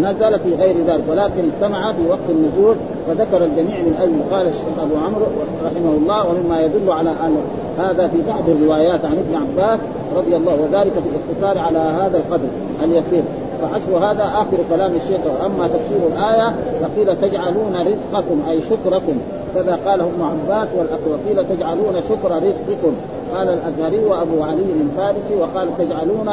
نزل 0.02 0.39
في 0.39 0.56
غير 0.56 0.76
ذلك 0.88 1.04
ولكن 1.10 1.50
استمع 1.50 1.93
في 1.93 2.10
وقت 2.10 2.30
النزول 2.30 2.76
وذكر 3.10 3.43
الجميع 3.43 3.82
من 3.82 3.95
أجل. 4.00 4.36
قال 4.36 4.48
الشيخ 4.48 4.80
أبو 4.82 4.95
عمرو 4.98 5.26
رحمه 5.65 5.89
الله 5.98 6.30
ومما 6.30 6.62
يدل 6.62 6.91
على 6.91 7.10
أن 7.10 7.38
هذا 7.78 8.08
في 8.08 8.17
بعض 8.28 8.50
الروايات 8.50 9.06
عن 9.06 9.17
ابن 9.17 9.36
عباس 9.36 9.80
رضي 10.15 10.36
الله 10.36 10.54
وذلك 10.54 10.93
في 10.93 11.10
الاختصار 11.10 11.65
على 11.65 11.80
هذا 11.80 12.17
القدر 12.17 12.48
اليسير. 12.84 13.24
فحسب 13.67 13.93
هذا 14.04 14.23
آخر 14.23 14.58
كلام 14.69 14.91
الشيخ. 14.95 15.19
واما 15.25 15.67
تفسير 15.67 16.08
الآية 16.08 16.56
فقيل 16.82 17.15
تجعلون 17.15 17.75
رزقكم 17.75 18.49
أي 18.49 18.62
شكركم. 18.62 19.17
كذا 19.56 19.80
قاله 19.86 20.04
ابن 20.04 20.21
عباس 20.21 20.67
وقيل 21.08 21.45
تجعلون 21.45 22.01
شكر 22.10 22.32
رزقكم. 22.36 22.95
قال 23.34 23.49
الأزهري 23.49 24.06
وأبو 24.06 24.43
علي 24.43 24.65
الفارسي 24.82 25.36
وقال 25.39 25.78
تجعلون 25.78 26.30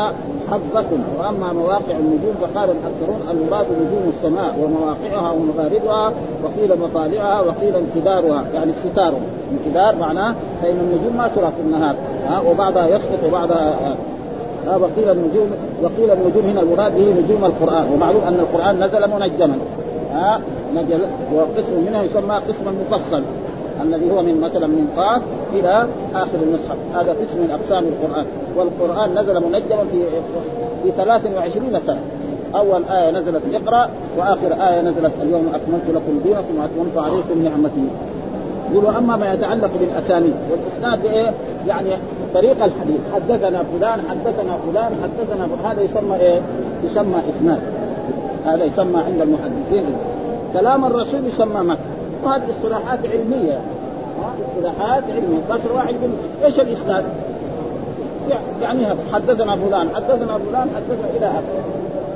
حظكم. 0.50 1.00
وأما 1.18 1.52
مواقع 1.52 1.96
النجوم 2.00 2.34
فقال 2.40 2.70
الأكثرون 2.70 3.20
المراد 3.30 3.66
نجوم 3.66 4.12
السماء 4.16 4.54
ومواقعها 4.62 5.32
ومغاربها 5.32 6.12
وقيل 6.44 6.80
مطالعها 6.80 7.40
وقيل 7.40 7.76
انكدارها 7.76 8.44
يعني 8.54 8.72
ستار. 8.84 9.12
انكدار 9.52 9.96
معناه 9.96 10.34
فإن 10.62 10.76
النجوم 10.80 11.16
ما 11.16 11.28
ترى 11.36 11.52
في 11.56 11.62
النهار. 11.62 11.96
ها 12.28 12.42
وبعضها 12.50 12.86
يسقط 12.86 13.24
وبعضها 13.28 13.96
ها 14.66 14.76
وقيل 14.76 15.10
النجوم 15.10 15.50
وقيل 15.82 16.10
النجوم 16.10 16.44
هنا 16.44 16.60
المراد 16.60 16.94
به 16.98 17.20
نجوم 17.20 17.44
القرآن. 17.44 17.86
ومعلوم 17.94 18.22
أن 18.28 18.34
القرآن 18.34 18.84
نزل 18.84 19.10
منجما. 19.10 19.58
ها 20.12 20.40
نزل 20.74 21.00
وقسم 21.34 21.84
منها 21.86 22.02
يسمى 22.02 22.34
قسما 22.34 22.72
مفصل 22.90 23.22
الذي 23.82 24.10
هو 24.10 24.22
من 24.22 24.40
مثلا 24.40 24.66
من 24.66 24.88
قاف 24.96 25.22
إلى 25.52 25.86
آخر 26.14 26.38
المصحف. 26.42 26.76
هذا 26.94 27.10
قسم 27.10 27.36
من 27.42 27.50
أقسام 27.50 27.84
القرآن. 27.84 28.26
والقرآن 28.56 29.18
نزل 29.18 29.34
منجما 29.34 29.84
في 29.92 29.98
في 30.82 30.90
23 30.96 31.80
سنة. 31.86 32.00
أول 32.54 32.84
آية 32.84 33.10
نزلت 33.10 33.42
اقرأ 33.52 33.90
وآخر 34.18 34.52
آية 34.68 34.80
نزلت 34.80 35.12
اليوم 35.22 35.52
أكملت 35.54 35.86
لكم 35.94 36.20
دينكم 36.24 36.54
وأتممت 36.58 36.96
عليكم 36.96 37.42
نعمتي. 37.44 37.86
يقولوا 38.70 38.98
أما 38.98 39.16
ما 39.16 39.32
يتعلق 39.32 39.70
بالأسانيد. 39.80 40.34
والأسناد 40.50 41.04
إيه؟ 41.04 41.32
يعني 41.66 41.98
طريق 42.34 42.64
الحديث. 42.64 43.00
حدثنا 43.14 43.62
فلان 43.62 44.00
حدثنا 44.10 44.58
فلان 44.72 44.92
حدثنا 45.02 45.70
هذا 45.70 45.82
يسمى 45.82 46.16
إيه؟ 46.16 46.40
يسمى 46.84 47.22
إسناد. 47.30 47.60
هذا 48.44 48.64
يسمى 48.64 49.00
عند 49.00 49.20
المحدثين. 49.20 49.94
كلام 50.52 50.84
الرسول 50.84 51.20
يسمى 51.34 51.60
مكه 51.60 51.80
وهذه 52.24 52.42
اصطلاحات 52.58 52.98
علمية. 53.12 53.58
يعني 54.22 54.40
اصطلاحات 54.48 55.02
علمية. 55.04 55.40
بشر 55.50 55.72
واحد 55.74 55.94
يقول 55.94 56.10
إيش 56.44 56.60
الإسناد؟ 56.60 57.04
يعني 58.62 58.86
حدثنا 59.12 59.56
فلان 59.56 59.88
حدثنا 59.94 60.38
فلان 60.38 60.68
حدثنا 60.76 61.16
إلى 61.16 61.26
آخره. 61.26 61.62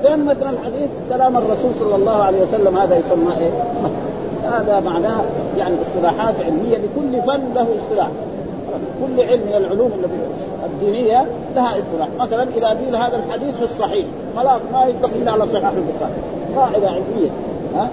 فين 0.02 0.24
مثلا 0.24 0.50
الحديث 0.50 0.88
كلام 1.08 1.36
الرسول 1.36 1.70
صلى 1.80 1.96
الله 1.96 2.22
عليه 2.22 2.38
وسلم 2.42 2.76
هذا 2.78 2.96
يسمى 2.96 3.36
إيه؟ 3.38 3.50
هذا 4.46 4.80
معناه 4.80 5.20
يعني 5.56 5.74
اصطلاحات 5.74 6.34
علمية 6.44 6.76
لكل 6.76 7.22
فن 7.22 7.54
له 7.54 7.66
اصطلاح. 7.82 8.10
كل 9.00 9.22
علم 9.22 9.42
من 9.46 9.54
العلوم 9.54 9.90
التي 9.98 10.16
الدينية 10.64 11.26
لها 11.56 11.68
اصطلاح. 11.68 12.08
مثلا 12.18 12.42
إذا 12.42 12.68
قيل 12.68 12.96
هذا 12.96 13.16
الحديث 13.16 13.56
في 13.56 13.64
الصحيح 13.64 14.06
خلاص 14.36 14.60
ما 14.72 14.86
يدخل 14.86 15.28
على 15.28 15.46
صحيح 15.52 15.70
البخاري. 15.70 16.14
قاعدة 16.56 16.88
علمية؟ 16.88 17.30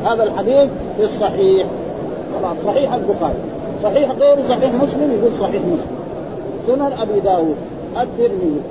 هذا 0.06 0.24
الحديث 0.24 0.70
في 0.98 1.06
الصحيح 1.06 1.68
خلاص 2.42 2.56
صحيح 2.66 2.94
البخاري. 2.94 3.40
صحيح 3.84 4.12
غير 4.12 4.38
صحيح 4.50 4.74
مسلم 4.74 5.18
يقول 5.20 5.32
صحيح 5.40 5.62
مسلم. 5.62 5.98
سنن 6.68 6.92
أبي 7.02 7.20
داود 7.20 7.56
الترمذي. 8.02 8.62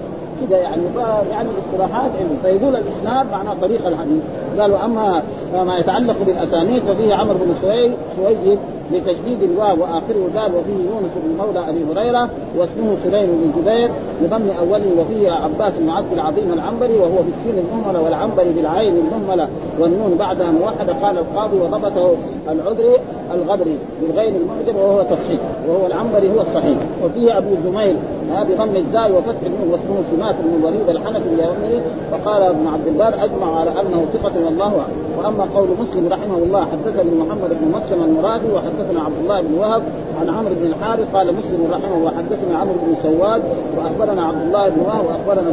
كذا 0.49 0.59
يعني 0.59 0.83
يعني 1.31 1.49
الاصطلاحات 1.51 2.11
علم 2.19 2.39
فيقول 2.43 2.77
الإسناد 2.77 3.31
معناه 3.33 3.55
طريق 3.61 3.87
الحديث. 3.87 4.23
قالوا 4.59 4.85
أما 4.85 5.23
ما 5.53 5.79
يتعلق 5.79 6.17
بالأسانيد 6.27 6.83
ففيه 6.83 7.15
عمرو 7.15 7.39
بن 7.39 7.55
سواد 7.63 7.93
سواد 8.17 8.59
بتشديد 8.93 9.43
الواو 9.43 9.81
وآخره 9.81 10.31
دال 10.37 10.55
وفيه 10.55 10.75
أبو 10.75 10.91
يونس 10.91 11.45
مولى 11.45 11.69
أبي 11.69 11.85
هريرة 11.85 12.31
واسمه 12.57 12.97
سليم 13.05 13.27
بن 13.27 13.63
جبير 13.63 13.91
بضم 14.23 14.51
أوله 14.51 14.91
وفيه 14.99 15.31
عباس 15.31 15.73
بن 15.79 15.91
عبد 15.91 16.13
العظيم 16.13 16.53
العنبري 16.53 16.99
وهو 16.99 17.23
بالسين 17.23 17.65
المهملة 17.65 18.03
والعنبري 18.03 18.53
بالعين 18.53 18.95
المهملة 18.97 19.49
والنون 19.79 20.17
بعدها 20.19 20.51
موحدة 20.51 20.93
قال 20.93 21.19
القاضي 21.19 21.57
وضبطه 21.57 22.15
العذري 22.49 22.97
الغبري 23.35 23.79
بالغين 24.03 24.35
المعجمة 24.37 24.77
وهو 24.77 25.03
تصحيف 25.03 25.41
وهو 25.69 25.87
العنبري 25.87 26.31
هو 26.31 26.41
الصحيح. 26.41 26.79
وفيه 27.05 27.39
أبو 27.39 27.49
زميل 27.65 27.97
بضم 28.31 28.77
الزاي 28.77 29.13
وفتح 29.13 29.41
الميم 29.47 29.69
واسمه 29.71 30.03
سماك 30.17 30.35
بن 30.45 30.55
الوليد 30.61 30.89
الحنفي 30.89 31.29
اليمامي 31.29 31.81
وقال 32.13 32.43
ابن 32.43 32.67
عبد 32.67 32.87
البر 32.87 33.25
أجمع 33.25 33.61
على 33.61 33.71
أنه 33.71 34.07
ثقة 34.13 34.33
والله 34.45 34.85
وأما 35.19 35.45
قول 35.55 35.69
مسلم 35.81 36.09
رحمه 36.09 36.37
الله 36.37 36.65
حدثني 36.65 37.11
محمد 37.19 37.51
بن 37.61 37.69
مسلم 37.69 38.05
المرادي 38.05 38.47
وحدثنا 38.83 39.01
عبد 39.01 39.19
الله 39.23 39.41
بن 39.41 39.55
وهب 39.55 39.83
عن 40.21 40.29
عمرو 40.29 40.55
بن 40.61 40.67
الحارث 40.67 41.15
قال 41.15 41.27
مسلم 41.27 41.69
رحمه 41.73 41.97
الله 41.97 42.11
حدثنا 42.11 42.59
عمرو 42.59 42.75
بن 42.75 42.95
سواد 43.03 43.43
وأخبرنا 43.77 44.27
عبد 44.27 44.43
الله 44.43 44.69
بن 44.69 44.81
وهب 44.81 45.05
وأخبرنا 45.07 45.51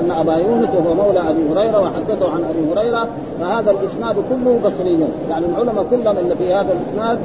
أن 0.00 0.10
أبا 0.10 0.34
يونس 0.34 0.68
وهو 0.74 0.94
مولى 0.94 1.20
أبي 1.30 1.42
هريرة 1.52 1.80
وحدثه 1.80 2.32
عن 2.32 2.44
أبي 2.44 2.72
هريرة 2.72 3.08
فهذا 3.40 3.70
الإسناد 3.70 4.14
كله 4.14 4.58
بصري. 4.64 5.06
يعني 5.30 5.46
العلماء 5.46 5.86
كلهم 5.90 6.18
اللي 6.18 6.36
في 6.36 6.54
هذا 6.54 6.72
الإسناد 6.72 7.18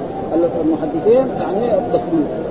المحدثين 0.66 1.28
يعني 1.42 1.90
بصري 1.90 2.47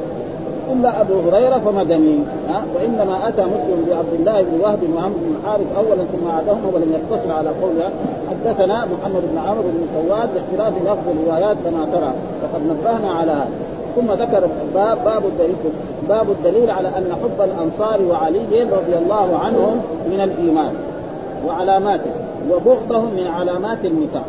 الا 0.73 1.01
أبو 1.01 1.15
هريرة 1.21 1.59
فمدني 1.59 2.19
ها؟ 2.49 2.65
وإنما 2.75 3.29
أتى 3.29 3.45
مسلم 3.45 3.87
بعبد 3.91 4.13
الله 4.19 4.43
بن 4.43 4.61
وهب 4.61 4.79
وعمرو 4.95 5.19
بن 5.19 5.35
الحارث 5.41 5.67
اولا 5.77 6.05
ثم 6.05 6.29
عادهم 6.29 6.75
ولم 6.75 6.93
يقتصر 6.93 7.33
على 7.39 7.49
قولها 7.49 7.91
حدثنا 8.31 8.85
محمد 8.85 9.23
بن 9.33 9.39
عمرو 9.39 9.63
بن 9.63 9.87
سواد 9.95 10.29
باختلاف 10.35 10.73
لفظ 10.83 11.09
الروايات 11.09 11.57
كما 11.65 11.87
ترى 11.93 12.13
وقد 12.43 12.63
نبهنا 12.67 13.11
على 13.13 13.33
هذا. 13.33 13.49
ثم 13.97 14.13
ذكر 14.13 14.49
باب 14.75 14.99
باب 15.05 15.23
الدليل 15.25 15.57
باب 16.09 16.31
الدليل 16.31 16.71
على 16.71 16.89
أن 16.89 17.17
حب 17.23 17.41
الأنصار 17.41 18.03
وعلي 18.11 18.63
رضي 18.63 18.99
الله 18.99 19.39
عنهم 19.39 19.81
من 20.11 20.21
الإيمان 20.21 20.73
وعلاماته 21.47 22.11
وبغضهم 22.51 23.15
من 23.17 23.27
علامات 23.27 23.85
النفاق 23.85 24.25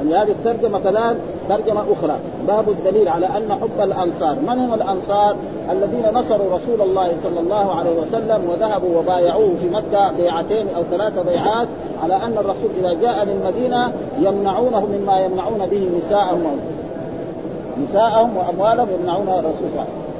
يعني 0.00 0.24
هذه 0.24 0.30
الترجمة 0.30 0.78
كذلك 0.78 1.16
ترجمة 1.48 1.80
أخرى. 1.80 2.16
باب 2.48 2.68
الدليل 2.68 3.08
على 3.08 3.26
أن 3.26 3.52
حب 3.52 3.80
الأنصار. 3.80 4.36
من 4.40 4.58
هم 4.58 4.74
الأنصار؟ 4.74 5.36
الذين 5.70 6.04
نصروا 6.14 6.58
رسول 6.58 6.88
الله 6.88 7.12
صلى 7.22 7.40
الله 7.40 7.74
عليه 7.74 7.90
وسلم 7.90 8.50
وذهبوا 8.50 8.98
وبايعوه 8.98 9.54
في 9.60 9.68
مكة 9.70 10.12
بيعتين 10.12 10.66
أو 10.76 10.82
ثلاث 10.90 11.26
بيعات 11.26 11.68
على 12.02 12.16
أن 12.16 12.32
الرسول 12.32 12.70
إذا 12.78 13.00
جاء 13.00 13.24
للمدينة 13.24 13.92
يمنعونه 14.18 14.86
مما 14.86 15.20
يمنعون 15.20 15.66
به 15.66 15.90
نساءهم. 15.98 16.60
نساءهم 17.88 18.36
وأموالهم 18.36 18.88
يمنعون 19.00 19.28
الرسول 19.28 19.70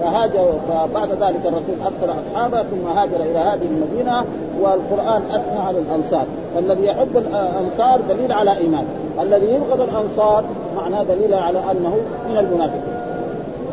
فهاجر 0.00 0.52
فبعد 0.68 1.10
ذلك 1.10 1.46
الرسول 1.46 1.74
ارسل 1.84 2.20
أصحابه 2.20 2.62
ثم 2.62 2.86
هاجر 2.86 3.16
إلى 3.16 3.38
هذه 3.38 3.66
المدينة 3.66 4.24
والقرآن 4.60 5.22
أثنى 5.30 5.58
على 5.58 5.78
الأنصار. 5.78 6.26
فالذي 6.54 6.86
يحب 6.86 7.16
الأنصار 7.16 8.00
دليل 8.08 8.32
على 8.32 8.56
إيمان. 8.56 8.84
الذي 9.20 9.46
يبغض 9.46 9.80
الأنصار 9.80 10.44
معناه 10.76 11.02
دليل 11.02 11.34
على 11.34 11.58
أنه 11.58 11.96
من 12.30 12.38
المنافقين. 12.38 12.94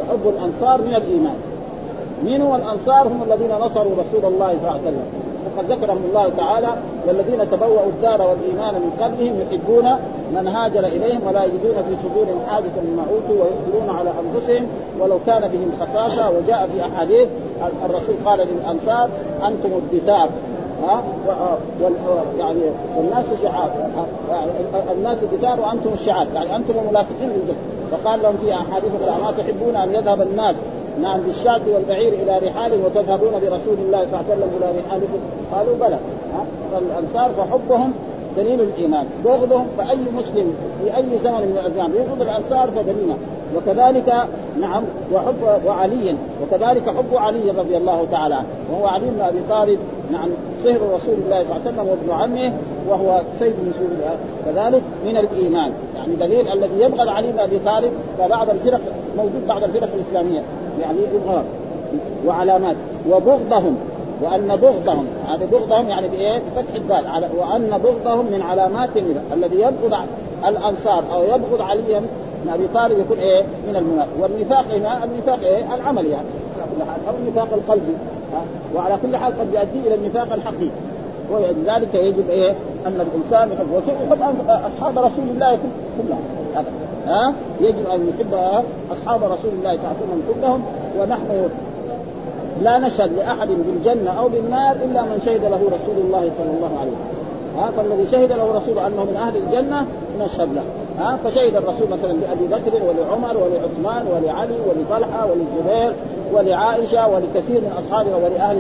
يحب 0.08 0.30
الأنصار 0.30 0.82
من 0.82 0.96
الإيمان. 0.96 1.36
من 2.24 2.42
هو 2.42 2.56
الأنصار؟ 2.56 3.08
هم 3.08 3.24
الذين 3.28 3.52
نصروا 3.52 3.92
رسول 3.92 4.34
الله 4.34 4.48
صلى 4.48 4.58
الله 4.58 4.70
عليه 4.70 4.82
وسلم. 4.82 5.27
وقد 5.58 5.72
ذكرهم 5.72 6.02
الله 6.10 6.30
تعالى 6.38 6.68
والذين 7.08 7.52
تبوأوا 7.52 7.86
الدار 7.86 8.22
والإيمان 8.22 8.74
من 8.74 8.92
قبلهم 9.02 9.42
يحبون 9.42 9.86
من 10.32 10.48
هاجر 10.48 10.88
إليهم 10.88 11.28
ولا 11.28 11.44
يجدون 11.44 11.74
في 11.74 11.96
صدورهم 12.04 12.40
حاجة 12.50 12.82
مما 12.88 13.02
أوتوا 13.02 13.44
ويؤثرون 13.44 13.98
على 13.98 14.10
أنفسهم 14.10 14.68
ولو 15.00 15.20
كان 15.26 15.48
بهم 15.48 15.72
خصاصة 15.80 16.30
وجاء 16.30 16.70
في 16.74 16.82
أحاديث 16.82 17.30
الرسول 17.86 18.16
قال 18.26 18.40
للأنصار 18.40 19.10
أنتم 19.48 19.70
الدثار. 19.78 20.30
ها؟ 20.84 21.04
وال 21.82 21.94
يعني 22.38 22.62
والناس 22.98 23.26
شعاب 23.44 23.72
الناس 24.98 25.18
قتال 25.18 25.60
وأنتم 25.60 25.90
الشعاب 25.94 26.28
يعني 26.34 26.56
أنتم 26.56 26.74
الملاصقين 26.80 27.30
للجسد 27.30 27.58
فقال 27.92 28.22
لهم 28.22 28.38
في 28.38 28.54
أحاديث 28.54 28.92
ما 29.24 29.32
تحبون 29.38 29.76
أن 29.76 29.94
يذهب 29.94 30.22
الناس. 30.22 30.56
نعم 31.02 31.22
بالشاة 31.22 31.62
والبعير 31.74 32.14
إلى 32.14 32.48
رحالهم 32.48 32.86
وتذهبون 32.86 33.32
برسول 33.32 33.78
الله 33.80 34.08
صلى 34.12 34.20
الله 34.20 34.26
عليه 34.30 34.36
وسلم 34.36 34.50
إلى 34.58 34.80
رحالكم؟ 34.88 35.20
قالوا 35.52 35.76
بلى. 35.76 36.00
فالأنصار 36.72 37.32
فحبهم 37.38 37.94
دليل 38.38 38.62
الإيمان. 38.62 39.06
بغضهم 39.26 39.68
فأي 39.78 39.98
مسلم 40.16 40.54
في 40.84 40.98
أي 40.98 41.06
زمن 41.24 41.42
من 41.42 41.58
الأزمان 41.62 41.92
يبغض 41.92 42.22
الأنصار 42.22 42.70
فدليلنا 42.76 43.16
وكذلك 43.56 44.14
نعم 44.62 44.84
وحب 45.14 45.62
وعلي 45.66 46.16
وكذلك 46.42 46.90
حب 46.90 47.16
علي 47.16 47.52
رضي 47.52 47.78
الله 47.78 48.08
تعالى 48.12 48.36
عنه. 48.36 48.48
وهو 48.72 48.88
علي 48.88 49.06
بن 49.10 49.22
أبي 49.22 49.40
طالب 49.50 49.80
نعم 50.12 50.30
صهر 50.64 50.76
رسول 50.76 51.16
الله 51.26 51.44
صلى 51.44 51.56
الله 51.56 51.62
عليه 51.66 51.72
وسلم 51.72 51.88
وابن 51.88 52.12
عمه 52.12 52.54
وهو 52.90 53.22
سيد 53.40 53.54
من 53.54 53.74
سور 53.80 54.18
كذلك 54.46 54.82
من 55.06 55.18
الإيمان. 55.18 55.72
يعني 55.96 56.16
دليل 56.16 56.48
الذي 56.48 56.80
يبغض 56.80 57.08
علي 57.08 57.32
بن 57.32 57.40
أبي 57.40 57.60
طالب 57.60 57.92
فبعض 58.20 58.50
الفرق 58.50 58.82
موجود 59.18 59.48
بعض 59.48 59.64
الفرق 59.64 59.90
الإسلامية. 59.96 60.42
يعني 60.82 60.98
ابغاض 61.16 61.44
وعلامات 62.26 62.76
وبغضهم. 63.10 63.78
وأن 64.22 64.56
بغضهم 64.56 65.08
هذا 65.28 65.46
بغضهم 65.52 65.90
يعني 65.90 66.08
بإيه؟ 66.08 66.38
بفتح 66.38 66.76
الدال 66.76 67.08
وأن 67.38 67.80
بغضهم 67.84 68.26
من 68.32 68.42
علامات 68.42 68.90
النفاق 68.98 69.24
الذي 69.34 69.56
يبغض 69.56 70.00
الأنصار 70.48 71.04
أو 71.14 71.24
يبغض 71.24 71.62
عليا 71.62 72.02
بن 72.44 72.50
أبي 72.54 72.68
طالب 72.68 73.00
يكون 73.00 73.18
إيه؟ 73.18 73.44
من 73.70 73.76
المنافق 73.76 74.12
والنفاق 74.20 74.66
هنا 74.74 75.04
النفاق 75.04 75.40
إيه؟ 75.44 75.76
العمل 75.76 76.06
يعني. 76.06 76.28
أو 77.08 77.14
النفاق 77.20 77.48
القلبي. 77.54 77.94
وعلى 78.76 78.98
كل 79.02 79.18
حال 79.18 79.40
قد 79.40 79.54
يؤدي 79.54 79.88
إلى 79.88 79.96
النفاق 79.96 80.34
الحقيقي 80.34 80.72
ولذلك 81.32 81.96
يجب 81.96 82.30
إيه؟ 82.30 82.56
أن 82.86 83.02
الإنسان 83.02 83.52
يحب 83.52 83.72
ويحب 83.72 84.50
أصحاب 84.50 84.98
رسول 84.98 85.26
الله 85.30 85.60
كلهم. 85.98 86.24
ها؟ 87.08 87.34
يجب 87.62 87.90
أن 87.90 88.10
يحب 88.10 88.64
أصحاب 88.92 89.24
رسول 89.24 89.52
الله 89.54 89.74
وسلم 89.74 90.24
كلهم. 90.34 90.64
ونحن 91.00 91.50
لا 92.62 92.78
نشهد 92.78 93.14
لأحد 93.18 93.48
بالجنة 93.48 94.20
أو 94.20 94.30
بالنار 94.30 94.76
إلا 94.76 95.02
من 95.02 95.22
شهد 95.26 95.42
له 95.42 95.58
رسول 95.58 96.06
الله 96.06 96.32
صلى 96.38 96.52
الله 96.58 96.80
عليه 96.80 96.92
وسلم. 96.92 97.18
ها 97.58 97.72
فالذي 97.78 98.08
شهد 98.12 98.32
له 98.32 98.58
رسول 98.58 98.80
أنه 98.80 99.04
من 99.04 99.18
أهل 99.18 99.38
الجنة 99.38 99.86
نشهد 100.20 100.54
له. 100.54 100.64
ها 101.00 101.18
فشهد 101.24 101.56
الرسول 101.56 101.88
مثلا 101.92 102.14
لأبي 102.14 102.48
بكر 102.48 102.74
ولعمر 102.84 103.38
ولعثمان 103.38 104.06
ولعلي 104.08 104.56
ولطلحة 104.68 105.26
وللزبير 105.26 105.94
ولعائشة 106.34 107.08
ولكثير 107.08 107.62
من 107.62 107.84
اصحابه 107.84 108.16
ولأهل 108.16 108.58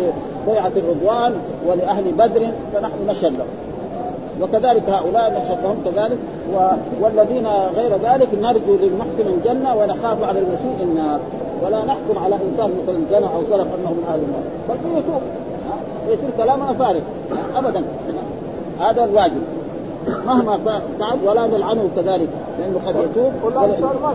بيعة 0.48 0.72
الرضوان 0.76 1.34
ولأهل 1.68 2.04
بدر 2.12 2.48
فنحن 2.74 2.94
نشهد 3.08 3.34
له. 3.34 3.46
وكذلك 4.42 4.90
هؤلاء 4.90 5.32
نشهد 5.32 5.58
لهم 5.64 5.78
كذلك. 5.86 6.18
والذين 7.02 7.48
غير 7.76 7.92
ذلك 7.94 8.28
نرجو 8.42 8.76
للمحسن 8.82 9.28
الجنة 9.28 9.76
ونخاف 9.76 10.24
على 10.24 10.40
المسيء 10.40 10.84
النار. 10.84 11.20
ولا 11.64 11.86
نحكم 11.86 12.24
على 12.24 12.36
إنسان 12.36 12.72
مثلا 12.84 13.00
زنى 13.12 13.26
أو 13.26 13.42
سرق 13.50 13.68
أنه 13.80 13.90
من 13.90 14.04
أهل 14.10 14.20
النار. 14.20 14.44
بل 14.70 15.00
يتوب. 15.00 15.22
يصير 16.08 16.30
كلامنا 16.38 16.74
فارغ. 16.74 17.02
ابدا. 17.56 17.84
هذا 18.80 19.04
الواجب. 19.04 19.42
مهما 20.28 20.58
فعل 21.00 21.18
ولا 21.26 21.48
نلعنه 21.48 21.90
كذلك 21.96 22.30
لأنه 22.60 22.80
قد 22.86 22.96
يتوب. 22.96 23.32
ولا 23.44 23.68
ما 23.68 24.14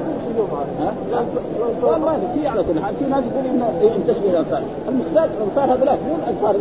في 1.81 1.87
والله 1.87 2.19
في 2.35 2.49
على 2.49 2.63
كل 2.63 2.81
حال 2.81 2.95
في 2.95 3.05
ناس 3.05 3.25
يقول 3.25 3.47
انه 3.55 3.67
ينتسبوا 3.83 4.31
إلى 4.31 4.39
الأنصار. 4.39 4.63
المختار 4.89 5.25
الأنصار 5.25 5.65
هذول 5.65 5.89
مو 5.89 6.15
الأنصار. 6.23 6.57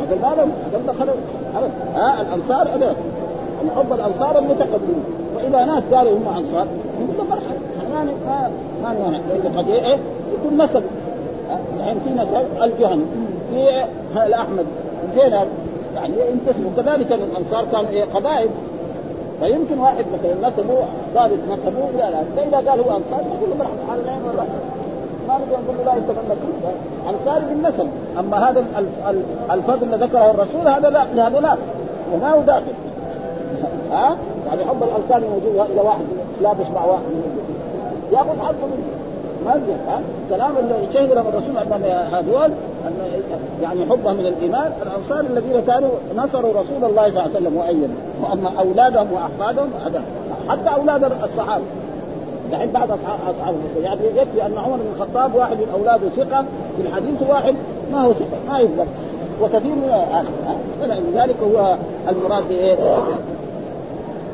هذا 0.00 0.16
ما 0.22 0.34
لهم 0.36 0.52
دخلوا 0.86 1.14
ها 1.94 2.22
الأنصار 2.22 2.68
هذول. 2.74 2.94
حب 3.76 3.92
الأنصار 3.92 4.38
المتقدمين. 4.38 5.04
وإذا 5.36 5.64
ناس 5.64 5.82
قالوا 5.92 6.12
هم 6.12 6.28
أنصار 6.28 6.66
نقول 7.00 7.28
مرحبا 7.30 7.63
ما 7.94 8.04
ما 8.26 8.50
ما 8.82 8.94
نمانع 8.94 9.18
قد 9.58 9.68
إيه 9.68 9.98
يكون 10.34 10.64
نسب 10.64 10.82
الحين 11.78 12.00
في 12.04 12.10
نسب 12.10 12.62
الجهني 12.62 13.04
في 13.52 13.84
الأحمد. 14.26 14.66
زينب 15.14 15.48
يعني 15.94 16.14
ينتسبوا 16.30 16.70
كذلك 16.76 17.12
الأنصار 17.12 17.64
كانوا 17.72 17.90
إيه 17.90 18.04
قبائل. 18.04 18.48
فيمكن 19.40 19.78
واحد 19.78 20.04
مثلا 20.14 20.48
نسبه 20.48 20.74
ضابط 21.14 21.38
نسبه 21.50 21.90
لا 21.98 22.10
لا. 22.10 22.22
فإذا 22.36 22.70
قال 22.70 22.80
هو 22.80 22.96
أنصار 22.96 23.20
نقول 23.20 23.50
له 23.50 23.56
مرحبا 23.58 23.92
على 23.92 24.00
العين 24.00 24.22
والراس 24.26 24.48
ما 25.28 25.34
نقول 25.34 25.76
له 25.78 25.84
لا 25.84 25.98
يتمنى 25.98 26.36
انصاري 27.08 27.44
بالنسب 27.48 27.88
أما 28.18 28.50
هذا 28.50 28.64
الفضل 29.50 29.82
اللي 29.82 30.06
ذكره 30.06 30.30
الرسول 30.30 30.68
هذا 30.68 30.90
لا 30.90 31.26
هذا 31.28 31.40
لا. 31.40 31.56
وما 32.14 32.30
هو 32.32 32.40
داخل. 32.40 32.72
ها؟ 33.92 34.16
يعني 34.46 34.64
حب 34.64 34.82
الأنصار 34.82 35.30
موجود 35.30 35.68
اذا 35.72 35.82
واحد 35.82 36.04
لابس 36.42 36.66
مع 36.74 36.84
واحد. 36.84 37.02
ياخذ 38.14 38.38
حظه 38.40 38.66
منه. 38.66 39.04
ما 39.44 39.52
ها؟ 39.88 40.00
كلام 40.30 40.52
اللي 40.58 40.74
شهد 40.94 41.12
له 41.12 41.20
الرسول 41.20 41.58
ان 41.58 42.14
هذول 42.14 42.50
أن 42.86 43.22
يعني 43.62 43.86
حبه 43.90 44.12
من 44.12 44.26
الإيمان 44.26 44.72
الأنصار 44.82 45.20
الذين 45.20 45.60
كانوا 45.66 45.90
نصروا 46.16 46.50
رسول 46.50 46.84
الله 46.90 47.02
صلى 47.02 47.06
الله 47.06 47.22
عليه 47.22 47.30
وسلم 47.30 47.56
وايدوا 47.56 47.88
واما 48.22 48.50
أولادهم 48.58 49.12
وأحفادهم 49.12 49.70
هذا. 49.84 50.02
حتى 50.48 50.80
أولاد 50.80 51.04
الصحابة. 51.04 51.64
دحين 52.52 52.70
بعض 52.70 52.88
اصحاب 52.90 53.54
يعني 53.82 54.00
يكفي 54.06 54.46
أن 54.46 54.58
عمر 54.58 54.76
بن 54.76 54.86
الخطاب 54.96 55.34
واحد 55.34 55.56
من 55.56 55.68
اولاده 55.74 56.08
ثقة 56.16 56.44
في 56.76 56.88
الحديث 56.88 57.30
واحد 57.30 57.54
ما 57.92 58.00
هو 58.00 58.12
ثقة 58.12 58.52
ما 58.52 58.58
يقبل 58.58 58.86
وكثير 59.42 59.74
من 59.74 59.90
فلذلك 60.80 61.36
هو 61.42 61.76
المراد 62.08 62.50
إيه 62.50 62.76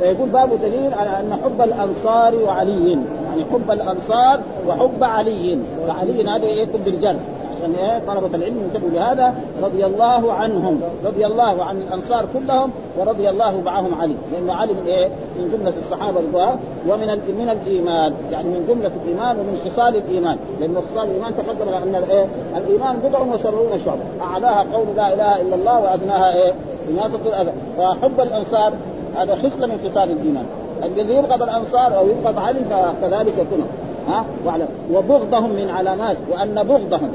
فيقول 0.01 0.29
باب 0.29 0.51
دليل 0.63 0.95
على 0.95 1.11
أن 1.11 1.39
حب 1.45 1.61
الأنصار 1.61 2.35
وعلي 2.35 2.99
يعني 3.31 3.45
حب 3.45 3.71
الأنصار 3.71 4.41
وحب 4.69 5.05
علي 5.05 5.59
فعلي 5.87 6.25
هذا 6.29 6.45
يكتب 6.45 6.85
بالجر 6.85 7.17
عشان 7.61 7.75
إيه؟ 7.75 7.99
طلبة 8.07 8.37
العلم 8.37 8.61
ينتبهوا 8.61 8.91
لهذا. 8.91 9.35
رضي 9.63 9.87
الله 9.87 10.33
عنهم. 10.33 10.81
رضي 11.05 11.27
الله 11.27 11.65
عن 11.65 11.77
الأنصار 11.77 12.27
كلهم 12.35 12.71
ورضي 12.99 13.31
الله 13.31 13.61
معهم 13.61 13.95
علي. 14.01 14.15
لأن 14.33 14.51
علي 14.51 14.73
من 14.73 14.87
إيه؟ 14.87 15.09
من 15.09 15.57
جملة 15.57 15.73
الصحابة 15.85 16.21
رضوان 16.21 16.59
ومن 16.89 17.07
من 17.39 17.51
الإيمان. 17.51 18.15
يعني 18.33 18.49
من 18.49 18.67
جملة 18.69 18.91
الإيمان 19.05 19.39
ومن 19.39 19.71
خصال 19.71 19.97
الإيمان. 19.97 20.39
لأن 20.61 20.77
خصال 20.93 21.09
الإيمان 21.09 21.35
تقدم 21.37 21.69
أن 21.69 21.95
الايه؟ 21.95 22.27
الإيمان 22.57 22.97
بضع 22.97 23.21
وسبعون 23.21 23.81
شعبة. 23.85 24.03
أعلاها 24.23 24.67
قول 24.73 24.87
لا 24.97 25.13
إله 25.13 25.41
إلا 25.41 25.55
الله 25.55 25.81
وأدناها 25.81 26.35
إيه؟ 26.35 26.53
إماتة 26.91 27.29
الأذى. 27.29 27.53
فحب 27.79 28.21
الأنصار 28.21 28.73
هذا 29.17 29.35
خصلة 29.35 29.67
من 29.67 29.91
خصال 29.91 30.11
الإيمان. 30.11 30.47
الذي 30.85 31.15
يبغض 31.15 31.43
الأنصار 31.43 31.97
أو 31.97 32.09
يبغض 32.09 32.39
علي 32.39 32.61
فكذلك 32.71 33.39
يكون 33.39 33.65
ها؟ 34.09 34.25
واعلم. 34.45 34.69
وبغضهم 34.93 35.51
من 35.51 35.71
علامات 35.71 36.17
وأن 36.31 36.63
بغضهم. 36.63 37.11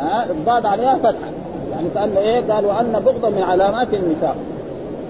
ها؟ 0.00 0.26
الضاد 0.30 0.66
عليها 0.66 0.96
فتحة. 0.96 1.30
يعني 1.72 1.88
كأنه 1.94 2.18
إيه؟ 2.18 2.52
قال 2.52 2.66
وأن 2.66 3.02
بغضهم 3.04 3.32
من 3.32 3.42
علامات 3.42 3.94
النفاق. 3.94 4.36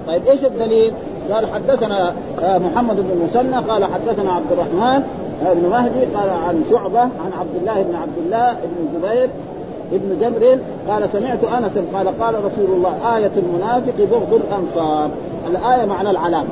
طيب 0.07 0.29
إيش 0.29 0.45
الدليل؟ 0.45 0.95
قال 1.33 1.47
حدثنا 1.47 2.15
محمد 2.43 2.97
بن 2.97 3.11
المثنى 3.11 3.73
قال 3.73 3.85
حدثنا 3.85 4.33
عبد 4.33 4.53
الرحمن 4.53 5.03
بن 5.43 5.69
مهدي 5.69 6.05
قال 6.05 6.31
عن 6.31 6.65
شعبة 6.71 7.01
عن 7.01 7.33
عبد 7.39 7.55
الله 7.61 7.83
بن 7.83 7.95
عبد 7.95 8.19
الله 8.19 8.53
بن 8.53 8.87
الزبير 8.87 9.31
ابن 9.93 10.19
جبر 10.21 10.59
قال 10.89 11.09
سمعت 11.13 11.45
أنس 11.45 11.73
قال 11.95 12.21
قال 12.21 12.35
رسول 12.35 12.77
الله 12.77 13.17
آية 13.17 13.31
المنافق 13.37 13.95
بغض 14.11 14.41
الأنصار. 14.45 15.11
الآية 15.47 15.85
معنى 15.87 16.11
العلامة. 16.11 16.49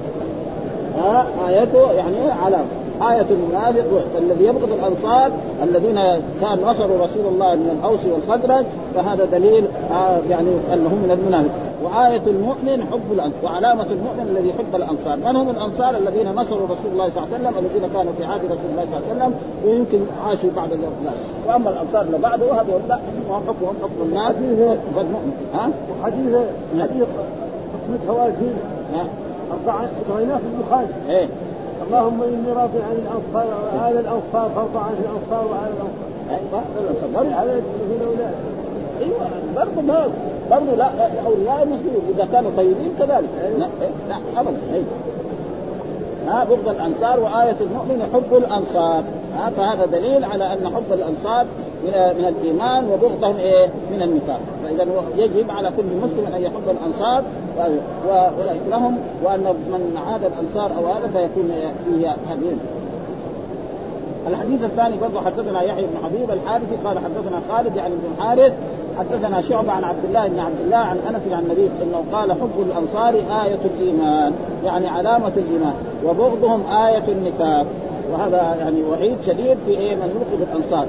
ها 0.99 1.27
آيته 1.49 1.93
يعني 1.93 2.31
علامة 2.31 2.87
آية 3.03 3.27
المنافق 3.31 3.85
الذي 4.19 4.45
يبغض 4.45 4.73
الأنصار 4.73 5.31
الذين 5.63 5.95
كان 6.41 6.59
نصروا 6.65 7.07
رسول 7.07 7.27
الله 7.33 7.55
من 7.55 7.79
الأوس 7.79 8.01
والخزرج 8.05 8.65
فهذا 8.95 9.25
دليل 9.25 9.65
آه 9.91 10.19
يعني 10.31 10.49
أنه 10.73 10.89
من 10.89 11.11
المنافق. 11.11 11.51
وآية 11.83 12.23
المؤمن 12.27 12.87
حب 12.93 13.13
الأنصار 13.13 13.45
وعلامة 13.45 13.83
المؤمن 13.83 14.27
الذي 14.31 14.49
يحب 14.49 14.75
الأنصار. 14.75 15.17
من 15.17 15.37
هم 15.37 15.51
الأنصار 15.51 15.97
الذين 15.97 16.33
نصروا 16.35 16.65
رسول 16.65 16.93
الله 16.93 17.11
صلى 17.11 17.25
الله 17.25 17.35
عليه 17.35 17.49
وسلم؟ 17.49 17.67
الذين 17.67 17.89
كانوا 17.95 18.13
في 18.19 18.25
عهد 18.25 18.45
رسول 18.45 18.71
الله 18.73 18.85
صلى 18.91 18.99
الله 18.99 19.09
عليه 19.09 19.17
وسلم 19.17 19.35
ويمكن 19.65 20.01
عاشوا 20.27 20.51
بعد 20.57 20.73
ذلك 20.73 21.15
وأما 21.47 21.71
الأنصار 21.71 22.03
اللي 22.03 22.19
بعده 22.19 22.53
هذول 22.53 22.81
لا 22.89 22.95
هم 22.95 23.43
حكمهم 23.49 23.77
حكم 23.83 24.03
الناس 24.03 24.35
والمؤمن 24.97 25.33
ها؟ 25.55 25.71
حديث 26.05 26.37
حديث 26.81 27.07
قسمة 27.75 27.99
هوازين 28.09 28.55
أربعة 28.95 29.26
رويناه 30.11 30.37
في 30.37 30.45
البخاري. 30.55 30.87
إيه. 31.09 31.29
اللهم 31.87 32.23
إني 32.23 32.53
راضي 32.53 32.79
عن 32.79 32.97
الانصار 33.03 33.47
وعلى 33.77 34.01
الانصار 34.01 34.51
فارض 34.55 34.77
عن 34.77 34.95
الانصار 35.03 35.47
وعلى 35.51 35.71
الانصار 36.31 37.23
أيوه 37.23 37.37
على 37.37 37.61
الاولاد 37.97 38.35
أيوه 39.01 39.29
برضه 39.57 39.83
ما 39.83 40.09
برضه 40.51 40.75
لا 40.77 40.91
اولياء 41.27 41.63
المسلمين 41.63 42.01
إذا 42.15 42.29
كانوا 42.33 42.51
طيبين 42.57 42.93
كذلك. 42.99 43.29
لا 43.59 43.69
لا 44.09 44.41
ابدا 44.41 44.57
أيوه 44.75 44.87
ها 46.27 46.45
بغض 46.45 46.69
الأنصار 46.69 47.21
وآية 47.21 47.57
المؤمن 47.61 48.09
حب 48.13 48.37
الأنصار. 48.37 49.05
ها 49.37 49.51
فهذا 49.51 49.87
دليل 49.87 50.25
على 50.25 50.53
أن 50.53 50.68
حب 50.75 50.92
الأنصار 50.92 51.46
من 51.85 51.92
من 52.18 52.25
الإيمان 52.25 52.85
وبغضهم 52.85 53.37
إيه؟ 53.37 53.66
من 53.90 54.03
النفاق. 54.03 54.40
فاذا 54.64 54.87
يجب 55.16 55.51
على 55.51 55.70
كل 55.77 55.83
مسلم 56.03 56.35
أن 56.35 56.42
يحب 56.42 56.70
الأنصار 56.70 57.22
لهم 58.70 58.99
وأن 59.25 59.40
من 59.40 59.99
عاد 60.07 60.20
الأنصار 60.25 60.79
أو 60.79 60.87
هذا 60.87 61.09
فيكون 61.09 61.51
فيه 61.87 62.09
هديهم 62.29 62.59
الحديث 64.27 64.65
الثاني 64.65 64.97
برضه 64.97 65.21
حدثنا 65.21 65.62
يحيى 65.62 65.87
بن 65.87 66.05
حبيب 66.05 66.31
الحارثي 66.31 66.77
قال 66.85 66.99
حدثنا 66.99 67.41
خالد 67.49 67.77
يعني 67.77 67.95
بن 67.95 68.12
الحارث 68.19 68.53
حدثنا 68.99 69.43
شعبة 69.43 69.73
عن 69.73 69.85
عبد 69.85 70.05
الله 70.05 70.29
بن 70.29 70.39
عبد 70.39 70.61
الله 70.65 70.77
عن 70.77 70.97
أنس 70.97 71.33
عن 71.33 71.43
النبي 71.43 71.71
إنه 71.83 72.05
قال 72.12 72.33
حب 72.33 72.67
الانصار 72.71 73.15
آية 73.15 73.59
الإيمان 73.65 74.33
يعني 74.65 74.89
علامة 74.89 75.33
الإيمان 75.37 75.75
وبغضهم 76.05 76.62
آية 76.73 77.05
النفاق 77.09 77.67
وهذا 78.12 78.57
يعني 78.61 78.83
وعيد 78.83 79.17
شديد 79.27 79.57
في 79.67 79.71
إيه؟ 79.71 79.95
من 79.95 80.11
يبغض 80.11 80.49
الانصار 80.53 80.87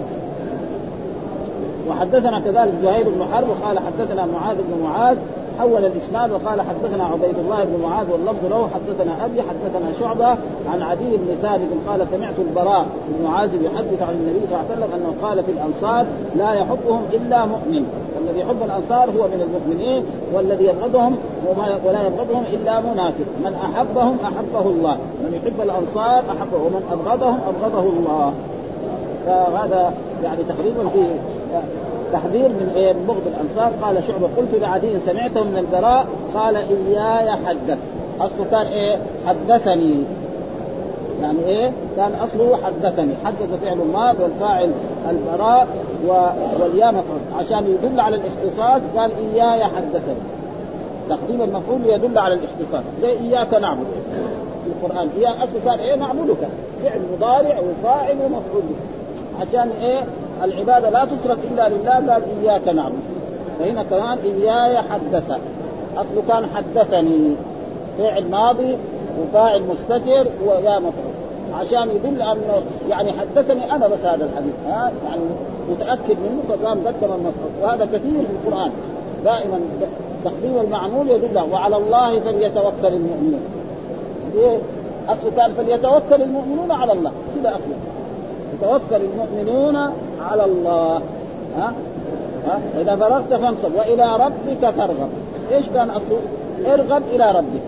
وحدثنا 1.89 2.39
كذلك 2.39 2.73
زهير 2.84 3.10
بن 3.10 3.26
حرب 3.34 3.47
قال 3.65 3.80
حدثنا 3.80 4.26
معاذ 4.26 4.58
بن 4.58 4.84
معاذ 4.84 5.17
حول 5.60 5.86
الإسناد 5.86 6.32
وقال 6.32 6.62
حدثنا 6.62 7.04
عبيد 7.04 7.39
الله 7.39 7.63
بن 7.63 7.84
معاذ 7.84 8.12
واللفظ 8.12 8.45
له 8.50 8.69
حدثنا 8.73 9.26
أبي 9.26 9.41
حدثنا 9.41 9.91
شعبة 10.00 10.28
عن 10.69 10.82
عدي 10.82 11.17
بن 11.17 11.36
ثابت 11.41 11.67
قال 11.88 12.08
سمعت 12.12 12.34
البراء 12.39 12.86
بن 13.08 13.26
عازب 13.26 13.62
يحدث 13.62 14.02
عن 14.02 14.13
النبي 14.13 14.39
صلى 14.39 14.45
الله 14.45 14.58
عليه 14.58 14.71
وسلم 14.71 14.93
أنه 14.93 15.28
قال 15.28 15.43
في 15.43 15.52
الأنصار 15.52 16.06
لا 16.36 16.54
يحبهم 16.54 17.02
إلا 17.13 17.45
مؤمن 17.45 17.86
والذي 18.17 18.39
يحب 18.39 18.58
الأنصار 18.65 19.10
هو 19.19 19.28
من 19.28 19.41
المؤمنين 19.47 20.04
والذي 20.34 20.65
يبغضهم 20.65 21.15
ولا 21.86 22.08
يبغضهم 22.08 22.43
إلا 22.54 22.82
منافق 22.82 23.26
من 23.45 23.56
أحبهم 23.63 24.17
أحبه 24.23 24.69
الله 24.69 24.97
من 25.23 25.41
يحب 25.43 25.62
الأنصار 25.62 26.23
أحبه 26.38 26.58
ومن 26.58 26.84
ابغضهم 26.91 27.39
ابغضه 27.47 27.89
الله. 27.89 28.34
فهذا 29.26 29.93
يعني 30.23 30.43
تقريبا 30.43 30.89
في 30.89 31.06
تحذير 32.13 32.49
من 32.49 32.71
إيه 32.75 32.93
من 32.93 33.05
بغض 33.07 33.21
الأنصار. 33.27 33.71
قال 33.81 34.03
شعبة 34.07 34.29
قلت 34.38 34.62
لعدي 34.62 34.99
سمعته 34.99 35.43
من 35.43 35.57
البراء 35.57 36.05
قال 36.33 36.55
إياي 36.55 37.31
حدث. 37.45 37.77
أصله 38.21 38.45
كان 38.51 38.65
إيه؟ 38.65 38.97
حدثني. 39.27 40.03
يعني 41.21 41.39
إيه؟ 41.45 41.71
كان 41.97 42.12
أصله 42.23 42.57
حدثني. 42.65 43.13
حدث 43.25 43.62
فعل 43.63 43.81
الماض 43.81 44.15
والفاعل 44.19 44.71
البراء 45.10 45.67
والياء 46.60 47.03
عشان 47.39 47.67
يدل 47.67 47.99
على 47.99 48.15
الاختصاص 48.15 48.81
قال 48.97 49.12
إياي 49.33 49.63
حدثني. 49.63 50.21
تقديم 51.10 51.41
المفعول 51.41 51.86
يدل 51.86 52.17
على 52.17 52.33
الاختصاص. 52.33 52.83
زي 53.01 53.12
إياك 53.12 53.53
نعبد. 53.53 53.86
في 54.63 54.86
القرآن. 54.86 55.10
إياك 55.17 55.36
أصله 55.36 55.62
كان 55.65 55.79
إيه؟ 55.79 55.95
نعبدك. 55.95 56.47
فعل 56.83 57.01
مضارع 57.17 57.60
وفاعل 57.60 58.15
ومفعول. 58.25 58.63
عشان 59.41 59.69
إيه؟ 59.81 60.05
العبادة 60.43 60.89
لا 60.89 61.06
تصرف 61.06 61.39
إلا 61.52 61.69
لله 61.69 62.13
قال 62.13 62.21
إياك 62.43 62.67
نعبد. 62.67 63.00
فهنا 63.60 63.84
كمان 63.84 64.17
إياي 64.17 64.78
حدث. 64.78 65.32
أصله 65.97 66.23
كان 66.28 66.45
حدثني. 66.56 67.36
فعل 67.97 68.30
ماضي 68.32 68.78
وفاعل 69.21 69.63
مستتر 69.63 70.28
ويا 70.45 70.80
مفعول. 70.80 71.13
عشان 71.54 71.89
يدل 71.89 72.21
انه 72.21 72.62
يعني 72.89 73.12
حدثني 73.12 73.76
أنا 73.76 73.88
بس 73.88 74.00
هذا 74.04 74.26
الحديث. 74.26 74.54
ها؟ 74.67 74.91
يعني 75.08 75.21
متأكد 75.69 76.17
منه 76.19 76.41
فقام 76.50 76.78
قدم 76.78 77.13
المفعول. 77.13 77.52
وهذا 77.62 77.86
كثير 77.86 78.00
في 78.02 78.47
القرآن. 78.47 78.71
دائما 79.26 79.60
تقديم 80.23 80.60
المعمول 80.62 81.10
يدل 81.10 81.39
وعلى 81.52 81.78
الله 81.78 82.19
فليتوكل 82.19 82.93
المؤمنون. 82.93 83.41
اصله 85.10 85.32
كان 85.38 85.54
فليتوكل 85.54 86.21
المؤمنون 86.21 86.71
على 86.71 86.93
الله. 86.93 87.12
كذا 87.36 87.50
اصله 87.50 87.76
يتوكل 88.62 89.02
المؤمنون 89.06 89.76
على 90.22 90.46
الله. 90.46 91.02
ها؟ 91.58 91.74
ها؟ 92.48 92.60
إذا 92.82 92.96
فرغت 92.96 93.34
فانصب. 93.34 93.76
وإلى 93.76 94.15
ربك 94.15 94.70
فارغب. 94.70 95.10
إيش 95.52 95.65
كان 95.74 95.89
أصله؟ 95.89 96.20
ارغب 96.74 97.04
إلى 97.13 97.32
ربك. 97.32 97.62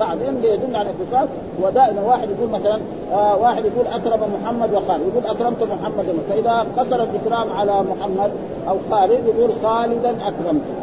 بعدين 0.00 0.44
يدل 0.44 0.76
على 0.76 0.90
الاختصاص 0.90 1.28
ودائما 1.62 2.02
واحد 2.02 2.28
يقول 2.30 2.50
مثلا 2.50 2.80
آه 3.12 3.36
واحد 3.36 3.64
يقول 3.64 3.86
أكرم 3.86 4.20
محمد 4.42 4.74
وخالد. 4.74 5.02
يقول 5.14 5.36
أكرمت 5.36 5.62
محمدا 5.62 6.14
فإذا 6.30 6.66
قصر 6.76 7.02
الإكرام 7.02 7.52
على 7.52 7.72
محمد 7.72 8.30
أو 8.68 8.76
خالد 8.90 9.20
يقول 9.26 9.50
خالدا 9.64 10.10
اكرمته 10.10 10.74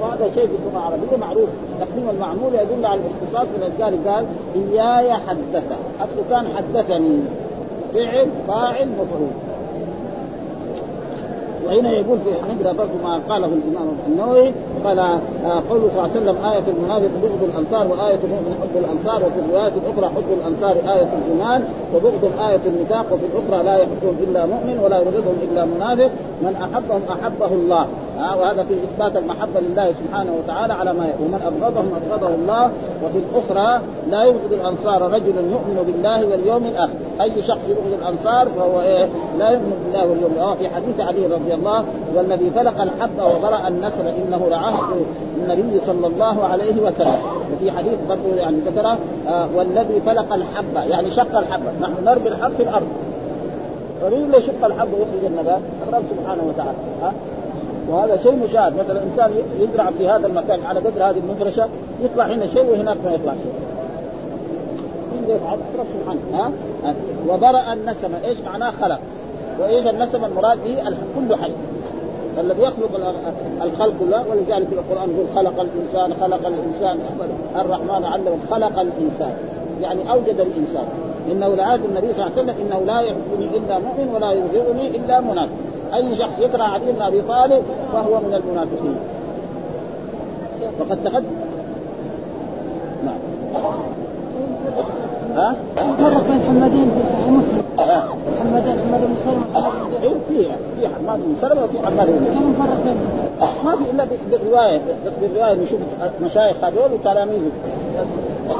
وهذا 0.00 0.30
شيء 0.34 0.46
في 0.46 0.52
اللغة 0.52 0.78
العربيه 0.78 1.16
معروف. 1.20 1.48
تقديم 1.80 2.10
المعمول 2.10 2.54
يدل 2.54 2.86
على 2.86 3.00
الاختصاص 3.00 3.46
ولذلك 3.54 4.08
قال 4.08 4.26
إياي 4.54 5.12
حدث 5.12 5.64
أصله 6.00 6.24
كان 6.30 6.46
حدثني. 6.56 7.18
فعل 7.94 8.28
فاعل 8.48 8.88
مفعول. 8.88 9.30
وهنا 11.66 11.92
يقول 11.92 12.18
في 12.18 12.30
نقرأ 12.30 12.72
برضه 12.72 12.92
ما 13.02 13.20
قاله 13.28 13.46
الإمام 13.46 13.88
النووي 14.08 14.52
قال 14.84 14.98
آه 14.98 15.62
قوله 15.70 15.88
صلى 15.88 15.90
الله 15.90 16.02
عليه 16.02 16.20
وسلم 16.20 16.44
آية 16.44 16.64
المنافق 16.76 17.10
بغض 17.22 17.42
الأنصار 17.42 17.86
وآية 17.92 18.18
المؤمن 18.24 18.54
حب 18.62 18.76
الأنصار 18.76 19.26
وفي 19.26 19.38
الرواية 19.38 19.72
الأخرى 19.72 20.06
حب 20.16 20.28
الأنصار 20.38 20.76
آية 20.96 21.08
الإيمان 21.18 21.64
وبغض 21.94 22.24
آية 22.48 22.60
النفاق 22.66 23.06
وفي 23.12 23.24
الأخرى 23.26 23.64
لا 23.64 23.76
يحبهم 23.76 24.16
إلا 24.20 24.46
مؤمن 24.46 24.80
ولا 24.84 25.00
يبغضهم 25.00 25.36
إلا 25.42 25.64
منافق. 25.64 26.10
من 26.44 26.56
أحبهم 26.56 27.02
أحبه 27.10 27.54
الله. 27.54 27.86
آه 28.18 28.36
وهذا 28.40 28.62
في 28.62 28.74
إثبات 28.74 29.16
المحبة 29.16 29.60
لله 29.60 29.92
سبحانه 29.92 30.32
وتعالى 30.38 30.72
على 30.72 30.92
ما 30.92 31.06
ومن 31.20 31.40
أبغضهم 31.46 31.90
أبغضه 32.00 32.34
الله. 32.34 32.64
وفي 33.04 33.18
الأخرى 33.18 33.82
لا 34.10 34.24
يبغض 34.24 34.52
الأنصار 34.52 35.02
رجل 35.12 35.36
يؤمن 35.36 35.82
بالله 35.86 36.26
واليوم 36.26 36.66
الآخر. 36.66 36.94
أي 37.20 37.42
شخص 37.42 37.60
يبغض 37.68 37.92
الأنصار 38.00 38.48
فهو 38.48 38.80
إيه؟ 38.80 39.08
لا 39.38 39.48
يؤمن 39.50 39.76
بالله 39.84 40.06
واليوم 40.10 40.32
الآخر. 40.32 40.56
في 40.56 40.68
حديث 40.68 41.00
علي 41.00 41.26
رضي 41.26 41.54
الله 41.54 41.84
والذي 42.14 42.50
فلق 42.50 42.82
الحب 42.82 43.18
وبرأ 43.18 43.68
النسر 43.68 44.14
إنه 44.18 44.46
لعهد 44.50 45.06
النبي 45.42 45.80
صلى 45.86 46.06
الله 46.06 46.44
عليه 46.44 46.82
وسلم. 46.82 47.18
وفي 47.52 47.70
حديث 47.70 47.98
برضه 48.08 48.36
يعني 48.36 48.56
ذكر 48.56 48.96
آه 49.28 49.48
والذي 49.56 50.00
فلق 50.00 50.32
الحبة 50.34 50.82
يعني 50.82 51.10
شق 51.10 51.38
الحبة 51.38 51.72
نحن 51.80 52.04
نربي 52.04 52.28
الحب 52.28 52.52
في 52.56 52.62
الأرض. 52.62 52.86
فمين 54.00 54.34
يشق 54.34 54.64
الحب 54.64 54.88
ويخرج 54.92 55.24
النبات؟ 55.24 55.60
الرب 55.88 56.02
سبحانه 56.10 56.42
وتعالى. 56.48 56.78
ها؟ 57.02 57.12
وهذا 57.88 58.16
شيء 58.16 58.44
مشاهد. 58.48 58.78
مثلا 58.78 59.02
إنسان 59.02 59.30
يزرع 59.60 59.90
في 59.90 60.08
هذا 60.08 60.26
المكان 60.26 60.62
على 60.62 60.80
قدر 60.80 61.10
هذه 61.10 61.18
المفرشة 61.18 61.68
يطلع 62.02 62.26
هنا 62.26 62.46
شيء 62.46 62.70
وهناك 62.70 62.96
ما 63.04 63.12
يطلع 63.12 63.32
شيء. 63.32 63.52
سبحانه. 66.00 66.20
ها؟ 66.32 66.52
وبرأ 67.28 67.72
النسمة. 67.72 68.24
إيش 68.24 68.38
معناه 68.38 68.70
خلق؟ 68.70 68.98
وإيش 69.60 69.86
النسمة 69.86 70.26
المراد 70.26 70.58
به؟ 70.64 70.82
كل 71.16 71.36
حي. 71.36 71.52
الذي 72.40 72.62
يخلق 72.62 73.14
الخلق 73.62 73.94
كله 74.00 74.24
ولذلك 74.30 74.68
القرآن 74.72 75.10
يقول 75.10 75.26
خلق 75.36 75.60
الإنسان 75.60 76.14
خلق 76.20 76.46
الإنسان. 76.46 76.98
الرحمن 77.56 78.04
علم 78.04 78.40
خلق 78.50 78.80
الإنسان. 78.80 79.36
يعني 79.82 80.12
أوجد 80.12 80.40
الإنسان. 80.40 80.86
إنه 81.32 81.48
لعاد 81.48 81.84
النبي 81.84 82.12
صلى 82.12 82.26
الله 82.26 82.32
عليه 82.38 82.42
وسلم 82.42 82.54
إنه 82.66 82.92
لا 82.92 83.00
يحبني 83.00 83.56
إلا 83.56 83.78
مؤمن 83.78 84.08
ولا 84.14 84.32
يبغضني 84.32 84.96
إلا 84.96 85.20
منافق. 85.20 85.52
أي 85.94 86.16
شخص 86.16 86.32
يكره 86.38 86.62
علي 86.62 86.92
بن 86.92 87.02
أبي 87.02 87.22
طالب 87.22 87.62
فهو 87.92 88.20
من 88.20 88.34
المنافقين. 88.34 88.96
وقد 90.80 90.98
تقدم 91.04 91.24
نعم. 93.04 93.18
ها؟ 95.36 95.54
فرق 95.98 96.22
بين 96.28 96.40
حمادين 96.48 96.90
في 96.90 97.00
صحيح 97.12 97.28
مسلم. 97.28 97.62
حمادين 98.40 98.76
حماد 98.88 99.00
بن 99.00 99.14
سلمة 99.24 100.02
أيوه 100.02 100.18
في 100.28 100.44
في 100.80 100.88
حماد 100.88 101.20
بن 101.20 101.34
سلمة 101.40 101.64
وفي 101.64 101.86
حماد 101.86 102.06
بن 102.06 102.24
كم 102.34 102.52
فرق 102.64 102.78
بينهم؟ 102.84 103.24
ما 103.64 103.76
في 103.76 103.90
إلا 103.90 104.06
بالرواية 104.30 104.78
بس 104.78 105.12
بالرواية 105.20 105.54
نشوف 105.54 105.80
مشايخ 106.22 106.56
هذول 106.64 106.92
وتلاميذه 106.92 107.50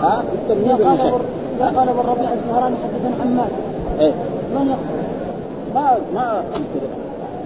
ها؟ 0.02 0.22
التلميذ 0.34 0.72
والمشايخ. 0.72 1.14
قال 1.62 1.88
أبو 1.88 2.00
الربيع 2.00 2.32
الزهراني 2.32 2.76
حدثنا 2.76 3.22
حماد 3.22 3.50
إيه. 4.00 4.12
من 4.54 4.66
يقصد؟ 4.66 5.04
ما 5.74 5.98
ما 6.14 6.38
أنكر 6.56 6.86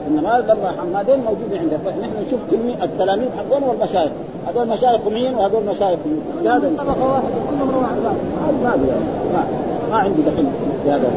انما 0.08 0.44
لما 0.48 0.74
حمادين 0.80 1.24
موجودين 1.24 1.58
عنده 1.58 1.76
فنحن 1.76 2.12
نشوف 2.26 2.40
كمية 2.50 2.84
التلاميذ 2.84 3.28
حقهم 3.38 3.62
والمشايخ. 3.62 4.12
هذول 4.48 4.68
مشايخ 4.68 5.06
مين 5.06 5.34
وهذول 5.34 5.62
مشايخ 5.64 5.98
مين؟ 6.06 6.50
هذا. 6.52 6.70
طبقه 6.78 7.12
واحدة 7.12 7.28
كلهم 7.50 7.70
رواه 7.70 7.84
عن 7.86 8.02
بعض. 8.04 8.16
ما 8.64 8.72
في 8.72 8.90
ما 9.34 9.44
ما 9.90 9.96
عندي 9.96 10.22
دخل 10.22 10.46
في 10.84 10.90
هذا. 10.90 11.10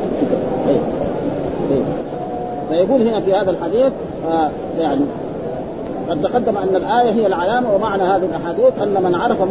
إيه. 0.68 0.80
إيه. 1.72 1.84
فيقول 2.70 3.02
هنا 3.08 3.22
في 3.22 3.34
هذا 3.34 3.52
الحديث 3.52 3.94
آه 4.32 4.50
يعني 4.80 5.02
قد 6.12 6.22
تقدم 6.22 6.58
أن 6.58 6.76
الآية 6.76 7.12
هي 7.12 7.28
العلامة 7.28 7.76
ومعنى 7.76 8.04
هذه 8.04 8.26
الأحاديث 8.26 8.82
أن 8.82 9.04
من 9.04 9.16
عرف 9.16 9.42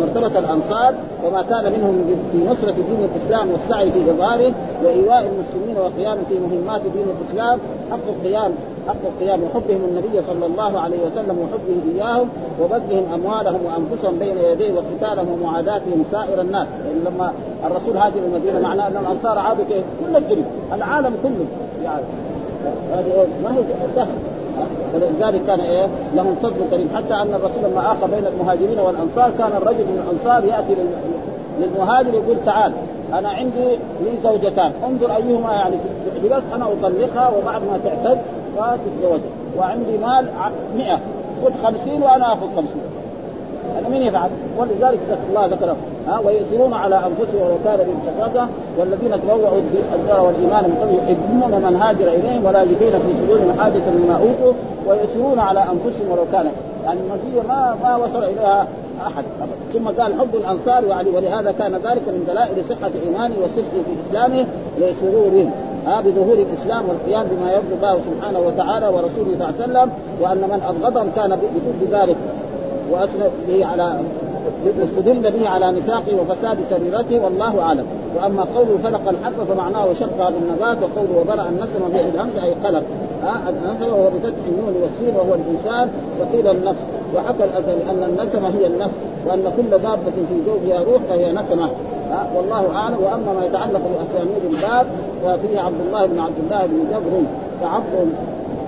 مرتبة 0.00 0.38
الأنصار 0.38 0.94
وما 1.24 1.42
كان 1.42 1.72
منهم 1.72 2.04
في 2.32 2.38
نصرة 2.38 2.72
دين 2.72 3.08
الإسلام 3.14 3.50
والسعي 3.50 3.92
في 3.92 4.10
اظهاره 4.10 4.54
وإيواء 4.84 5.18
المسلمين 5.18 5.76
وقيام 5.76 6.18
في 6.28 6.34
مهمات 6.38 6.80
دين 6.80 7.04
الإسلام 7.20 7.58
حق 7.90 7.98
القيام 8.08 8.52
حق 8.88 8.96
القيام 9.04 9.42
وحبهم 9.42 9.80
النبي 9.88 10.22
صلى 10.26 10.46
الله 10.46 10.80
عليه 10.80 10.98
وسلم 10.98 11.38
وحبه 11.38 11.94
إياهم 11.94 12.28
وبذلهم 12.62 13.04
أموالهم 13.14 13.60
وأنفسهم 13.64 14.18
بين 14.18 14.38
يديه 14.38 14.74
وقتالهم 14.74 15.28
ومعاداتهم 15.32 16.04
سائر 16.12 16.40
الناس. 16.40 16.66
يعني 16.86 17.00
لما 17.00 17.32
الرسول 17.66 17.96
هاجر 17.96 18.18
المدينة 18.18 18.60
معناه 18.60 18.86
أن 18.86 18.96
الأنصار 18.96 19.38
عادوا؟ 19.38 19.64
كل 20.00 20.16
الدنيا 20.16 20.44
العالم 20.72 21.14
كله. 21.22 21.46
يعني 21.84 22.04
هذه 22.92 23.26
ما 23.44 23.54
هي 23.54 23.62
ولذلك 24.94 25.46
كان 25.46 25.60
إيه؟ 25.60 25.86
لهم 26.14 26.34
فضل 26.42 26.56
كريم. 26.70 26.88
حتى 26.96 27.14
أن 27.14 27.34
الرسول 27.34 27.70
لما 27.70 27.92
آخى 27.92 28.10
بين 28.10 28.26
المهاجرين 28.26 28.78
والأنصار 28.78 29.30
كان 29.38 29.50
الرجل 29.56 29.84
من 29.84 30.02
الأنصار 30.04 30.44
يأتي 30.44 30.74
للمهاجر 31.60 32.14
يقول 32.14 32.36
تعال 32.46 32.72
أنا 33.12 33.28
عندي 33.28 33.64
لي 34.00 34.10
زوجتان 34.24 34.72
انظر 34.88 35.16
أيهما 35.16 35.52
يعني 35.52 35.76
تعجبك 36.14 36.42
أنا 36.54 36.64
أطلقها 36.64 37.30
وبعد 37.38 37.62
ما 37.62 37.80
تعتد 37.84 38.18
فتتزوجها 38.56 39.30
وعندي 39.58 39.98
مال 39.98 40.26
100 40.76 40.98
خذ 41.44 41.52
50 41.62 42.02
وأنا 42.02 42.32
آخذ 42.32 42.46
50 42.56 42.66
هذا 43.76 43.88
من 43.88 44.02
يفعل؟ 44.02 44.30
ولذلك 44.58 44.98
الله 45.28 45.46
ذكر 45.46 45.76
ها 46.08 46.18
ويؤثرون 46.18 46.74
على 46.74 46.96
أنفسهم 46.96 47.42
ولو 47.42 47.56
كان 47.64 47.78
خصاصه 48.06 48.48
والذين 48.78 49.22
تبوأوا 49.22 49.60
الدار 49.94 50.26
والإيمان 50.26 50.64
من 50.64 50.76
قبل 50.80 50.94
يحبون 50.94 51.70
من 51.70 51.76
هاجر 51.76 52.08
إليهم 52.08 52.44
ولا 52.44 52.62
يجدون 52.62 52.90
في 52.90 53.22
صدورهم 53.22 53.60
حاجة 53.60 53.82
مما 53.90 54.14
أوتوا 54.14 54.52
ويؤثرون 54.86 55.38
على 55.38 55.60
أنفسهم 55.60 56.10
ولو 56.10 56.24
كان. 56.32 56.50
يعني 56.84 57.00
المزيه 57.00 57.48
ما 57.48 57.76
ما 57.82 57.96
وصل 57.96 58.24
إليها 58.24 58.66
أحد 59.06 59.24
أبدا. 59.42 59.56
ثم 59.72 60.02
قال 60.02 60.20
حب 60.20 60.34
الأنصار 60.34 60.84
وعلي 60.84 61.10
ولهذا 61.10 61.52
كان 61.52 61.72
ذلك 61.72 62.08
من 62.08 62.24
دلائل 62.26 62.64
صحة 62.68 62.90
إيمانه 63.06 63.34
وصدقه 63.34 63.82
في 63.86 64.08
إسلامه 64.08 64.46
لسرورهم. 64.78 65.50
ها 65.86 66.00
بظهور 66.00 66.34
الإسلام 66.34 66.88
والقيام 66.88 67.26
بما 67.26 67.52
يرضي 67.52 67.74
الله 67.74 67.98
سبحانه 68.10 68.38
وتعالى 68.38 68.88
ورسوله 68.88 69.38
صلى 69.38 69.48
الله 69.48 69.54
عليه 69.60 69.64
وسلم 69.64 69.90
وأن 70.20 70.38
من 70.38 70.62
ابغضهم 70.68 71.10
كان 71.16 71.30
بضد 71.36 72.00
ذلك 72.00 72.16
واثنى 72.90 73.24
به 73.48 73.66
على 73.66 74.00
استدل 74.82 75.30
به 75.30 75.48
على 75.48 75.72
نفاقه 75.72 76.20
وفساد 76.20 76.58
سريرته 76.70 77.24
والله 77.24 77.60
أعلم. 77.60 77.86
وأما 78.16 78.44
قوله 78.54 78.78
فلق 78.84 79.08
الحب 79.08 79.44
فمعناه 79.48 79.86
شق 80.00 80.28
بالنبات 80.28 80.78
وقوله 80.82 81.20
وبرأ 81.20 81.48
النسم 81.48 81.88
به 81.92 82.00
الهمز 82.00 82.36
أي 82.36 82.54
قلق. 82.54 82.82
ها 83.22 83.50
النسم 83.50 83.92
وهو 83.92 84.10
بفتح 84.10 84.44
النون 84.48 84.74
والسين 84.82 85.16
وهو 85.16 85.34
الإنسان 85.34 85.90
وقيل 86.20 86.56
النفس. 86.56 86.78
وحكى 87.14 87.44
الأزل 87.44 87.78
أن 87.90 88.02
النسمه 88.08 88.48
هي 88.58 88.66
النفس 88.66 88.94
وأن 89.26 89.52
كل 89.56 89.70
دابة 89.70 90.16
في 90.28 90.36
زوجها 90.46 90.80
روح 90.84 91.02
فهي 91.08 91.32
نسمة. 91.32 91.70
والله 92.36 92.76
أعلم. 92.76 92.96
وأما 93.04 93.32
ما 93.40 93.46
يتعلق 93.46 93.80
باسانيد 93.92 94.44
الباب 94.50 94.86
ففيه 95.24 95.60
عبد 95.60 95.80
الله 95.86 96.06
بن 96.06 96.18
عبد 96.18 96.38
الله 96.44 96.66
بن 96.66 96.78
جبر 96.90 97.22
فعبد 97.60 98.12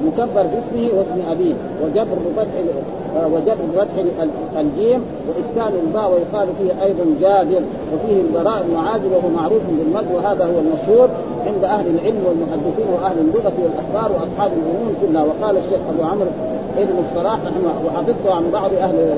مكبر 0.07 0.43
باسمه 0.43 0.89
واسم 0.99 1.31
أبيه 1.31 1.55
وجبر 1.85 2.17
بفتح 2.27 2.55
وجبر 3.33 3.65
بفتح 3.75 3.95
الجيم 4.61 5.05
وإسكان 5.29 5.73
الباء 5.87 6.11
ويقال 6.13 6.49
فيه 6.59 6.83
أيضا 6.85 7.05
جابر 7.21 7.63
وفيه 7.95 8.21
البراء 8.21 8.63
بن 8.63 8.77
عازب 8.77 9.13
وهو 9.13 9.29
معروف 9.37 9.63
بالمد 9.79 10.07
وهذا 10.15 10.45
هو 10.45 10.59
المشهور 10.59 11.09
عند 11.47 11.65
أهل 11.65 11.87
العلم 11.87 12.21
والمحدثين 12.27 12.87
وأهل 12.95 13.19
اللغة 13.19 13.53
والأخبار 13.63 14.13
وأصحاب 14.13 14.51
الفنون 14.53 14.95
كلها. 15.03 15.23
وقال 15.23 15.57
الشيخ 15.57 15.81
أبو 15.95 16.03
عمرو 16.03 16.31
ابن 16.79 17.05
الصلاح 17.09 17.39
نحن 17.39 17.87
وحفظته 17.87 18.35
عن 18.35 18.51
بعض 18.53 18.71
أهل 18.81 19.15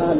أهل 0.00 0.16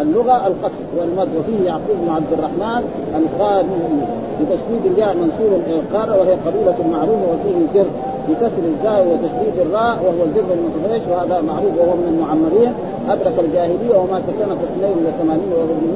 اللغة 0.00 0.46
القصر 0.46 0.82
والمد 0.98 1.28
وفيه 1.38 1.66
يعقوب 1.66 1.96
بن 2.04 2.10
عبد 2.10 2.32
الرحمن 2.32 2.84
القانوني 3.16 4.06
بتشديد 4.40 4.82
الجاء 4.86 5.14
منصور 5.14 5.50
القاره 5.68 6.20
وهي 6.20 6.34
قبيلة 6.46 6.76
معروفة 6.90 7.26
وفيه 7.32 7.66
سر 7.74 7.86
بكسر 8.28 8.64
الزاء 8.64 9.06
وتشديد 9.08 9.66
الراء 9.66 9.96
وهو 10.04 10.26
زر 10.34 10.42
بن 10.42 10.72
وهذا 11.10 11.40
معروف 11.40 11.72
وهو 11.78 11.96
من 11.96 12.08
المعمرين 12.14 12.72
أدرك 13.08 13.34
الجاهلية 13.38 13.96
ومات 13.96 14.22
سنه 14.38 14.58
82 14.76 15.52
وهو 15.52 15.64
ابن 15.64 15.86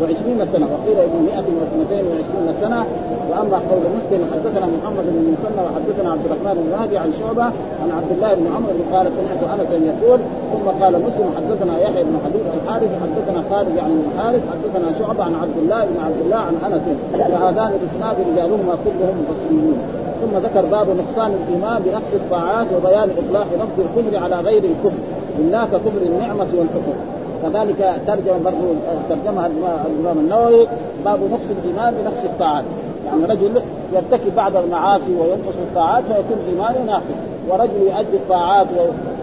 120 0.00 0.48
سنة 0.52 0.66
وقيل 0.72 0.98
ابن 1.00 1.18
122 1.26 2.54
سنة. 2.60 2.86
وأما 3.30 3.58
قول 3.70 3.84
مسلم 3.98 4.22
حدثنا 4.32 4.66
محمد 4.76 5.04
بن 5.14 5.34
مسلم 5.34 5.64
وحدثنا 5.66 6.10
عبد 6.12 6.24
الرحمن 6.26 6.54
بن 6.62 6.78
مهدي 6.78 6.98
عن 6.98 7.12
شعبة 7.20 7.44
عن 7.82 7.90
عبد 7.98 8.10
الله 8.16 8.34
بن 8.34 8.46
عمر 8.54 8.70
قال 8.92 9.12
سمعت 9.16 9.60
أنس 9.60 9.70
يقول 9.90 10.20
ثم 10.52 10.66
قال 10.80 10.92
مسلم 11.06 11.28
حدثنا 11.36 11.78
يحيى 11.78 12.04
بن 12.04 12.18
حبيب 12.24 12.42
الحارث 12.56 12.90
حدثنا 13.02 13.42
خالد 13.50 13.68
بن 13.68 14.02
الحارث 14.12 14.42
حدثنا 14.52 14.88
شعبة 14.98 15.24
عن 15.24 15.34
عبد 15.34 15.58
الله 15.62 15.84
بن 15.84 15.96
عبد 16.06 16.20
الله 16.24 16.36
عن 16.36 16.54
أنس 16.66 16.82
فهذان 17.12 17.70
الإسناد 17.78 18.16
رجالهما 18.28 18.74
كلهم 18.84 19.16
مفسرين 19.22 19.78
ثم 20.20 20.38
ذكر 20.38 20.64
باب 20.66 20.86
نقصان 20.88 21.30
الإيمان 21.40 21.82
بنقص 21.82 22.12
الطاعات 22.14 22.66
وبيان 22.76 23.08
إطلاق 23.18 23.46
لفظ 23.54 23.80
الكفر 23.86 24.16
على 24.24 24.36
غير 24.36 24.64
الكفر. 24.64 25.02
الا 25.38 25.64
ككفر 25.64 26.02
النعمة 26.02 26.46
والكفر 26.54 26.96
كذلك 27.42 28.00
ترجم 28.06 28.42
برضه 28.44 28.74
ترجمها 29.08 29.46
الامام 29.46 30.18
النووي 30.18 30.66
باب 31.04 31.20
نقص 31.32 31.42
الإيمان 31.50 31.94
بنقص 31.94 32.24
الطاعات. 32.24 32.64
يعني 33.06 33.24
رجل 33.24 33.62
يرتكب 33.92 34.34
بعض 34.36 34.56
المعاصي 34.56 35.12
وينقص 35.12 35.56
الطاعات 35.68 36.04
فيكون 36.04 36.38
إيمانه 36.48 36.84
ناقص 36.86 37.04
ورجل 37.48 37.82
يؤدي 37.82 38.16
الطاعات 38.16 38.66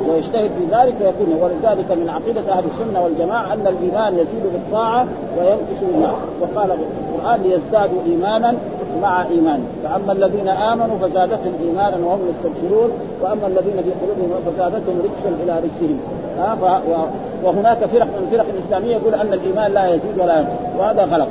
ويجتهد 0.08 0.52
في 0.60 0.76
ذلك 0.76 0.94
فيكون 0.98 1.34
ولذلك 1.42 1.92
من 1.92 2.10
عقيدة 2.10 2.42
أهل 2.52 2.64
السنة 2.64 3.04
والجماعة 3.04 3.54
أن 3.54 3.68
الإيمان 3.68 4.14
يزيد 4.14 4.44
بالطاعة 4.54 5.08
وينقص 5.38 5.82
بالمعصيه 5.82 6.18
وقال 6.42 6.72
القرآن 6.72 7.42
ليزدادوا 7.42 8.00
إيمانا 8.06 8.56
مع 9.02 9.28
إيمان. 9.28 9.64
فأما 9.84 10.14
الذين 10.14 10.48
آمنوا 10.48 10.98
فزادتهم 10.98 11.54
إيمانا 11.62 11.98
وهم 12.06 12.20
يستبشرون 12.30 12.92
وأما 13.22 13.48
الذين 13.48 13.84
في 13.84 13.92
قلوبهم 14.02 14.42
فزادتهم 14.46 15.02
رجسا 15.04 15.44
إلى 15.44 15.60
رجسهم. 15.60 16.00
وهناك 17.44 17.78
فرق 17.78 18.06
من 18.06 18.28
الفرق 18.32 18.46
الإسلامية 18.54 18.96
يقول 18.96 19.14
أن 19.16 19.34
الإيمان 19.34 19.72
لا 19.72 19.88
يزيد 19.88 20.20
ولا 20.20 20.40
ينقص 20.40 20.52
وهذا 20.80 21.04
غلط. 21.04 21.28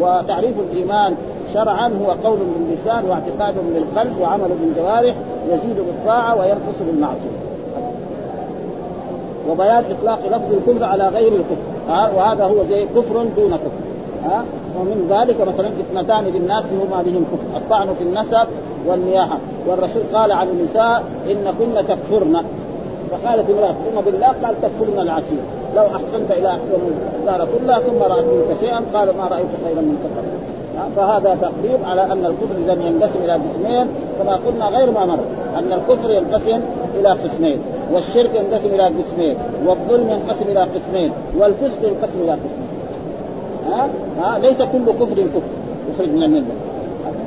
وتعريف 0.00 0.54
الإيمان 0.70 1.14
شرعا 1.54 1.88
هو 1.88 2.10
قول 2.24 2.38
باللسان 2.38 3.04
واعتقاد 3.10 3.54
بالقلب 3.74 4.20
وعمل 4.20 4.48
بالجوارح 4.60 5.14
يزيد 5.48 5.76
بالطاعة 5.76 6.40
وينقص 6.40 6.78
بالمعصية. 6.86 7.38
وبيان 9.50 9.84
إطلاق 9.90 10.18
لفظ 10.26 10.52
الكفر 10.52 10.84
على 10.84 11.08
غير 11.08 11.32
الكفر. 11.32 12.16
وهذا 12.16 12.44
هو 12.44 12.64
زي 12.70 12.84
كفر 12.84 13.24
دون 13.36 13.50
كفر. 13.50 13.81
ها؟ 14.24 14.44
ومن 14.80 15.06
ذلك 15.10 15.40
مثلا 15.40 15.68
اثنتان 15.68 16.24
للناس 16.24 16.64
هما 16.64 17.02
بهم 17.02 17.24
كفر. 17.24 17.56
الطعن 17.56 17.94
في 17.98 18.04
النسب 18.04 18.46
والنياحه 18.86 19.38
والرسول 19.66 20.02
قال 20.14 20.32
عن 20.32 20.48
النساء 20.48 21.04
إن 21.26 21.54
كن 21.58 21.86
تكفرن. 21.88 22.44
فقالت 23.10 23.50
امرأة 23.50 23.72
ثم 23.72 24.00
بالله؟ 24.00 24.26
قال 24.26 24.54
تكفرن 24.62 25.00
العشير. 25.02 25.42
لو 25.76 25.86
أحسنت 25.86 26.30
إلى 26.30 26.58
الدار 27.20 27.48
كلها 27.58 27.78
ثم 27.78 28.02
رأت 28.02 28.24
منك 28.24 28.60
شيئا 28.60 28.82
قال 28.94 29.16
ما 29.16 29.26
رأيت 29.28 29.46
خيرا 29.64 29.80
من 29.80 29.98
كفر 30.04 30.22
فهذا 30.96 31.38
تقريب 31.40 31.84
على 31.84 32.02
أن 32.04 32.26
الكفر 32.26 32.54
اذا 32.64 32.72
ينقسم 32.72 33.24
إلى 33.24 33.32
قسمين 33.32 33.86
كما 34.18 34.38
قلنا 34.46 34.64
غير 34.64 34.90
ما 34.90 35.04
مر. 35.06 35.18
أن 35.58 35.72
الكفر 35.72 36.10
ينقسم 36.10 36.60
إلى 37.00 37.08
قسمين 37.08 37.58
والشرك 37.92 38.34
ينقسم 38.34 38.74
إلى 38.74 38.84
قسمين 38.84 39.36
والظلم 39.66 40.10
ينقسم 40.10 40.44
إلى 40.48 40.60
قسمين 40.60 41.12
والفسق 41.38 41.78
ينقسم 41.82 42.20
إلى 42.20 42.32
قسمين. 42.32 42.71
ها؟ 43.70 43.88
ها؟ 44.20 44.38
ليس 44.38 44.56
كل 44.58 44.92
كفر 44.92 45.14
كفر. 45.14 45.42
يخرج 45.94 46.08
من 46.08 46.22
الملة. 46.22 46.44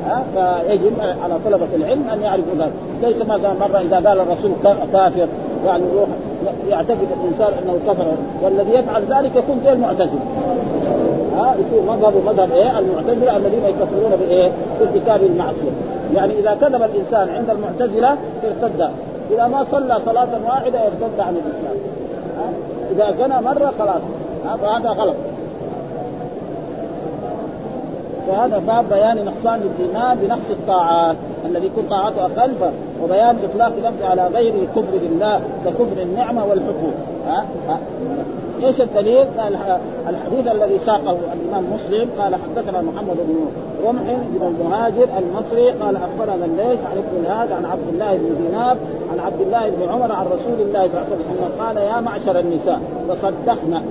ها؟ 0.05 0.23
فيجب 0.33 0.93
على 0.99 1.33
طلبة 1.45 1.67
العلم 1.75 2.03
أن 2.13 2.21
يعرفوا 2.21 2.53
ذلك. 2.57 2.73
ليس 3.01 3.21
مثلا 3.21 3.53
مرة 3.53 3.77
إذا 3.77 4.09
قال 4.09 4.19
الرسول 4.19 4.51
كافر 4.93 5.27
يعني 5.65 5.83
يروح 5.93 6.09
يعتقد 6.69 7.07
الإنسان 7.21 7.53
أنه 7.63 7.79
كفر 7.87 8.05
والذي 8.43 8.71
يفعل 8.73 9.03
ذلك 9.03 9.35
يكون 9.35 9.61
زي 9.65 9.71
المعتزله 9.71 10.19
ها؟ 11.37 11.55
يكون 11.59 11.95
مذهب 11.95 12.13
مذهب 12.25 12.51
إيه؟ 12.51 12.79
المعتزلة 12.79 13.37
الذين 13.37 13.63
يكفرون 13.63 14.15
بإيه؟ 14.19 14.51
بارتكاب 14.79 15.23
المعصية. 15.23 15.71
يعني 16.13 16.33
إذا 16.39 16.57
كذب 16.61 16.83
الإنسان 16.83 17.29
عند 17.29 17.49
المعتزلة 17.49 18.17
ارتد. 18.43 18.89
إذا 19.31 19.47
ما 19.47 19.65
صلى 19.71 19.99
صلاة 20.05 20.27
واحدة 20.45 20.83
يرتد 20.83 21.19
عن 21.19 21.35
الإسلام؟ 21.35 21.77
إذا 22.91 23.11
زنى 23.11 23.41
مرة 23.41 23.73
خلاص. 23.79 24.01
فهذا 24.61 24.89
غلط. 24.89 25.15
وهذا 28.27 28.57
باب 28.57 28.89
بيان 28.89 29.25
نقصان 29.25 29.61
الايمان 29.61 30.17
بنقص 30.17 30.49
الطاعات 30.49 31.15
الذي 31.45 31.65
يكون 31.65 31.83
طاعته 31.89 32.25
أقل 32.25 32.53
وبيان 33.03 33.37
إطلاق 33.43 33.73
اللفظ 33.77 34.03
على 34.03 34.27
غير 34.27 34.53
الكفر 34.53 34.97
بالله 34.97 35.41
ككفر 35.65 36.01
النعمة 36.01 36.45
والحقوق 36.45 36.93
ها؟ 37.27 37.45
ها؟ 37.69 37.79
إيش 38.63 38.81
الدليل؟ 38.81 39.25
قال 39.39 39.57
الحديث 40.09 40.47
الذي 40.47 40.79
ساقه 40.85 41.17
الإمام 41.33 41.63
مسلم 41.73 42.09
قال 42.19 42.35
حدثنا 42.35 42.81
محمد 42.81 43.17
بن 43.27 43.47
رمح 43.87 44.01
بن 44.01 44.47
المهاجر 44.47 45.07
المصري 45.17 45.71
قال 45.71 45.95
أخبرنا 45.95 46.45
الليث 46.45 46.79
عن 46.91 46.97
ابن 46.97 47.25
الهاد 47.25 47.51
عن 47.51 47.65
عبد 47.65 47.87
الله 47.93 48.17
بن 48.17 48.45
دينار 48.45 48.77
عن 49.11 49.19
عبد 49.19 49.41
الله 49.41 49.69
بن 49.69 49.89
عمر 49.89 50.11
عن 50.11 50.25
رسول 50.25 50.67
الله 50.67 50.87
صلى 50.87 51.01
الله 51.01 51.05
عليه 51.05 51.15
وسلم 51.15 51.65
قال 51.65 51.77
يا 51.77 52.01
معشر 52.01 52.39
النساء 52.39 52.81
تصدقنا 53.09 53.83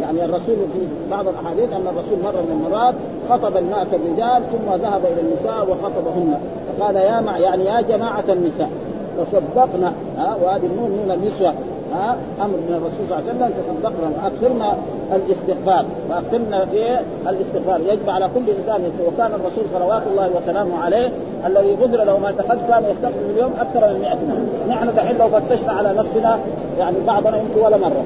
يعني 0.00 0.24
الرسول 0.24 0.56
في 0.56 0.86
بعض 1.10 1.28
الأحاديث 1.28 1.72
أن 1.72 1.86
الرسول 1.86 2.18
مره 2.24 2.40
من 2.42 2.64
المرات 2.66 2.94
خطب 3.30 3.56
الناس 3.56 3.86
الرجال 3.92 4.42
ثم 4.52 4.74
ذهب 4.74 5.00
إلى 5.04 5.20
النساء 5.20 5.66
وخطبهن. 5.70 6.38
فقال 6.78 6.96
يا 6.96 7.20
مع 7.20 7.38
يعني 7.38 7.64
يا 7.64 7.80
جماعة 7.80 8.24
النساء 8.28 8.70
تصدقنا 9.18 9.92
ها 10.18 10.36
وهذه 10.42 10.66
النون 10.66 10.90
من 10.90 11.10
النسوة 11.14 11.54
ها 11.92 12.16
أمر 12.40 12.56
من 12.56 12.74
الرسول 12.78 13.08
صلى 13.08 13.18
الله 13.18 13.30
عليه 13.30 13.30
وسلم 13.30 13.52
تصدقنا 13.62 14.08
وأكثرنا 14.08 14.76
الاستغفار 15.14 15.86
وأكثرنا 16.10 16.66
في 16.66 16.98
الاستغفار. 17.28 17.80
يجب 17.80 18.10
على 18.10 18.30
كل 18.34 18.42
إنسان 18.58 18.92
وكان 19.06 19.30
الرسول 19.40 19.64
صلوات 19.74 20.02
الله 20.12 20.30
وسلامه 20.36 20.78
عليه 20.84 21.10
الذي 21.46 21.74
غفر 21.74 22.04
له 22.04 22.18
ما 22.18 22.30
تقدم 22.30 22.66
كان 22.68 22.84
يستغفر 22.84 23.30
اليوم 23.30 23.52
أكثر 23.60 23.94
من 23.94 24.00
100 24.00 24.14
مرة. 24.14 24.74
نحن 24.74 24.94
دحين 24.96 25.18
لو 25.18 25.28
فتشنا 25.28 25.72
على 25.72 25.88
نفسنا 25.88 26.38
يعني 26.78 26.96
بعضنا 27.06 27.36
يمكن 27.36 27.60
ولا 27.60 27.76
مرة. 27.76 28.04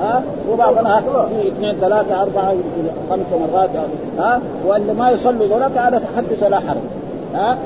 ها؟ 0.00 0.22
وبعضنا 0.50 1.00
في 1.00 1.48
اثنين 1.48 1.76
ثلاثة 1.80 2.22
أربعة 2.22 2.50
يمكن 2.50 2.90
خمس 3.10 3.26
مرات. 3.40 3.70
ها؟ 4.18 4.40
واللي 4.66 4.92
ما 4.92 5.10
يصلوا 5.10 5.46
ذولاك 5.46 5.78
هذا 5.78 5.98
تحدث 5.98 6.42
ولا 6.42 6.60
حرج. 6.60 6.76
ها؟ 7.34 7.58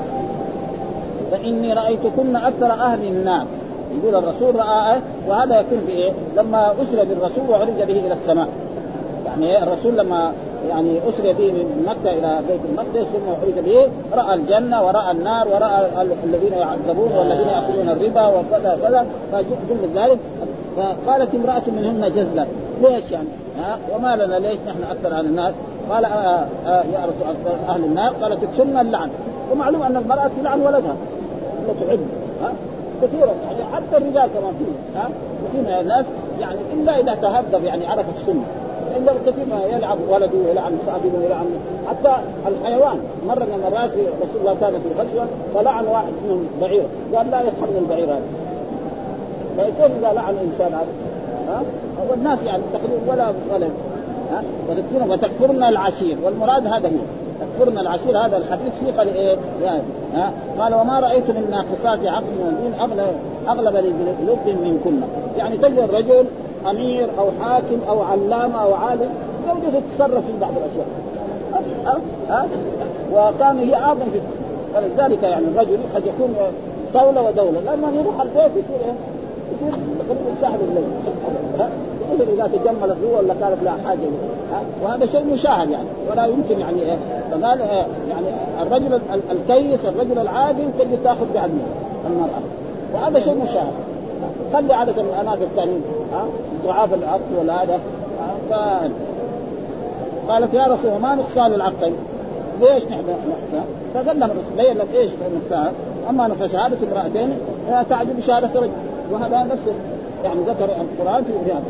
فإني 1.31 1.73
رأيتكن 1.73 2.35
أكثر 2.35 2.71
أهل 2.71 3.03
النار 3.03 3.45
يقول 3.97 4.15
الرسول 4.15 4.55
رأى 4.55 4.99
وهذا 5.27 5.59
يكون 5.59 5.79
في 5.87 5.91
إيه؟ 5.91 6.11
لما 6.37 6.71
أسري 6.71 7.05
بالرسول 7.05 7.49
وعرج 7.49 7.83
به 7.87 7.99
إلى 7.99 8.13
السماء. 8.13 8.47
يعني 9.25 9.63
الرسول 9.63 9.97
لما 9.97 10.33
يعني 10.69 10.99
أسري 11.09 11.33
به 11.33 11.51
من 11.51 11.85
مكة 11.87 12.11
إلى 12.11 12.39
بيت 12.47 12.59
المقدس 12.69 13.07
ثم 13.07 13.31
اخرج 13.31 13.65
به 13.65 13.89
رأى 14.13 14.35
الجنة 14.35 14.85
ورأى 14.85 15.11
النار 15.11 15.47
ورأى 15.47 16.07
الذين 16.23 16.53
يعذبون 16.53 17.11
والذين 17.11 17.47
يأكلون 17.47 17.89
الربا 17.89 18.27
وكذا 18.27 18.79
كذا 18.83 19.05
فجل 19.31 19.89
ذلك 19.95 20.19
فقالت 20.77 21.35
امرأة 21.35 21.61
منهن 21.67 22.11
جزلا 22.15 22.45
ليش 22.81 23.11
يعني؟ 23.11 23.27
ها؟ 23.59 23.79
وما 23.95 24.15
لنا 24.15 24.35
ليش 24.35 24.57
نحن 24.67 24.83
أكثر 24.83 25.17
أهل 25.17 25.25
النار؟ 25.25 25.53
قال 25.89 26.05
آه 26.05 26.45
آه 26.65 26.83
يا 26.93 26.99
رسول 27.05 27.35
أهل 27.69 27.83
النار؟ 27.83 28.13
قالت 28.13 28.45
تكسرنا 28.45 28.81
اللعن. 28.81 29.09
ومعلوم 29.51 29.81
أن 29.81 29.97
المرأة 29.97 30.29
تلعن 30.41 30.61
ولدها. 30.61 30.95
تعد. 31.87 31.99
ها؟ 32.43 32.53
كثيرا 33.01 33.33
يعني 33.45 33.75
حتى 33.75 33.97
الرجال 33.97 34.29
كمان 34.33 34.53
فيه 34.59 34.99
ها؟ 34.99 35.09
كثير 35.47 35.61
من 35.61 35.79
الناس 35.79 36.05
يعني 36.39 36.59
إلا 36.73 36.99
إذا 36.99 37.15
تهذب 37.15 37.63
يعني 37.63 37.87
عرف 37.87 38.05
السنة 38.17 38.43
إلا 38.97 39.13
كثير 39.25 39.45
ما 39.51 39.75
يلعب 39.77 39.97
ولده 40.09 40.37
ويلعن 40.45 40.77
صاحبه 40.85 41.11
ويلعن. 41.19 41.45
حتى 41.89 42.15
الحيوان. 42.47 42.99
مرة 43.27 43.43
من 43.43 43.63
المرات 43.65 43.91
رسول 43.91 44.41
الله 44.41 44.55
كان 44.61 44.71
في 44.71 45.01
غزوه 45.01 45.27
فلعن 45.55 45.85
واحد 45.85 46.13
منهم 46.25 46.47
بعير 46.61 46.83
قال 47.15 47.31
لا 47.31 47.41
يفهم 47.41 47.69
البعير 47.81 48.05
هذا. 48.05 48.21
فكيف 49.57 49.97
إذا 49.99 50.13
لعن 50.13 50.35
انسان 50.35 50.73
هذا؟ 50.73 50.87
ها؟ 51.49 51.63
والناس 52.09 52.39
يعني 52.45 52.63
تقريبا 52.73 53.11
ولا 53.11 53.33
ولا 53.53 53.67
ها 54.31 54.43
وتكفرنا 55.09 55.69
العشير 55.69 56.17
والمراد 56.23 56.67
هذا 56.67 56.87
هو 56.87 57.03
تكفرنا 57.41 57.81
العشير 57.81 58.17
هذا 58.17 58.37
الحديث 58.37 58.73
سيق 58.79 59.03
لايه؟ 59.03 59.37
يعني 59.63 59.81
ها 60.13 60.31
قال 60.59 60.73
وما 60.73 60.99
رأيت 60.99 61.29
من 61.29 61.47
ناقصات 61.51 62.05
عقل 62.05 62.25
ودين 62.45 62.73
اغلب 62.79 63.15
أغلب 63.47 63.75
لذنوب 63.75 64.39
منكن 64.63 65.01
يعني 65.37 65.57
تجد 65.57 65.79
الرجل 65.79 66.25
أمير 66.69 67.09
أو 67.19 67.29
حاكم 67.41 67.79
أو 67.89 68.01
علامة 68.01 68.63
أو 68.63 68.73
عالم 68.73 69.09
زوجته 69.47 69.81
تتصرف 69.97 70.25
في 70.25 70.39
بعض 70.41 70.51
الأشياء 70.57 70.87
ها 72.29 72.47
وكان 73.13 73.57
هي 73.59 73.75
أعظم 73.75 74.05
في 74.13 74.19
فلذلك 74.73 75.23
يعني 75.23 75.45
الرجل 75.45 75.79
قد 75.95 76.03
يكون 76.05 76.35
دوله 76.93 77.21
ودولة 77.21 77.59
لما 77.59 77.91
يروح 77.91 78.21
البيت 78.21 78.51
يصير؟ 78.51 78.93
يصير 79.55 79.71
تقريبا 79.99 80.41
ساعد 80.41 80.59
الليل 80.61 80.83
ها؟ 81.59 81.69
مثل 82.13 82.23
إذا 82.23 82.47
تجملت 82.47 82.97
هو 83.05 83.17
ولا 83.17 83.33
كانت 83.33 83.63
لها 83.63 83.77
حاجة 83.85 83.99
ها؟ 84.51 84.61
وهذا 84.83 85.05
شيء 85.05 85.25
مشاهد 85.33 85.69
يعني. 85.69 85.87
ولا 86.11 86.25
يمكن 86.25 86.59
يعني 86.59 86.81
إيه؟ 86.81 86.97
فقال 87.31 87.61
إيه؟ 87.61 87.85
يعني 88.09 88.27
الرجل 88.61 89.01
الكيس 89.31 89.79
الرجل 89.85 90.19
العادل 90.19 90.65
تجد 90.79 91.03
تاخذ 91.03 91.33
بعدمه 91.33 91.63
المرأة. 92.07 92.41
وهذا 92.93 93.19
شيء 93.19 93.35
مشاهد. 93.43 93.73
خلي 94.53 94.73
عادة 94.73 95.03
من 95.03 95.09
الأماكن 95.09 95.43
الثانيين 95.43 95.81
ها؟ 96.13 96.25
ضعاف 96.65 96.93
العقل 96.93 97.35
ولا 97.39 97.63
هذا. 97.63 97.79
ف... 98.49 98.53
قالت 100.31 100.53
يا 100.53 100.63
رسول 100.63 101.01
ما 101.01 101.15
نقصان 101.15 101.53
العقل. 101.53 101.93
ليش 102.61 102.83
نحن؟ 102.83 103.01
نقصان؟ 103.01 103.65
فقال 103.93 104.19
لهم 104.19 104.29
بين 104.57 104.77
لك 104.77 104.87
إيش 104.95 105.11
النقصان؟ 105.27 105.73
أما 106.09 106.27
فشهادة 106.27 106.77
امرأتين 106.91 107.37
تعجب 107.89 108.17
بشهادة 108.17 108.59
رجل. 108.59 108.71
وهذا 109.13 109.43
نفسه. 109.43 109.73
يعني 110.23 110.41
ذكر 110.41 110.65
القرآن 110.65 111.23
في 111.23 111.51
هذا. 111.51 111.63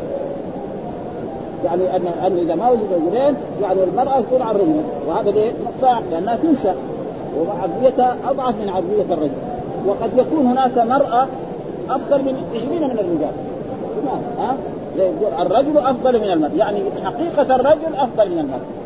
يعني 1.64 1.96
ان 1.96 2.06
أن 2.26 2.38
إذا 2.38 2.54
ما 2.54 2.70
وجد 2.70 2.92
رجلين 2.92 3.36
يعني 3.62 3.84
المرأة 3.84 4.20
تكون 4.20 4.42
على 4.42 4.56
الرجل 4.56 4.82
وهذا 5.06 5.30
ليه؟ 5.30 5.52
نقصان 5.64 6.02
لأنها 6.10 6.36
تنسى. 6.36 6.74
وعقليتها 7.38 8.16
أضعف 8.28 8.54
من 8.60 8.68
عقليه 8.68 9.04
الرجل. 9.10 9.38
وقد 9.86 10.10
يكون 10.16 10.46
هناك 10.46 10.78
مرأة 10.78 11.26
أفضل 11.90 12.24
من 12.24 12.36
20 12.54 12.82
من 12.82 12.90
الرجال. 12.90 13.32
ها؟ 14.38 14.56
الرجل 15.42 15.78
أفضل 15.78 16.20
من 16.20 16.32
المرء 16.32 16.56
يعني 16.56 16.82
حقيقة 17.04 17.54
الرجل 17.54 17.94
أفضل 17.96 18.30
من 18.30 18.38
المرء 18.38 18.83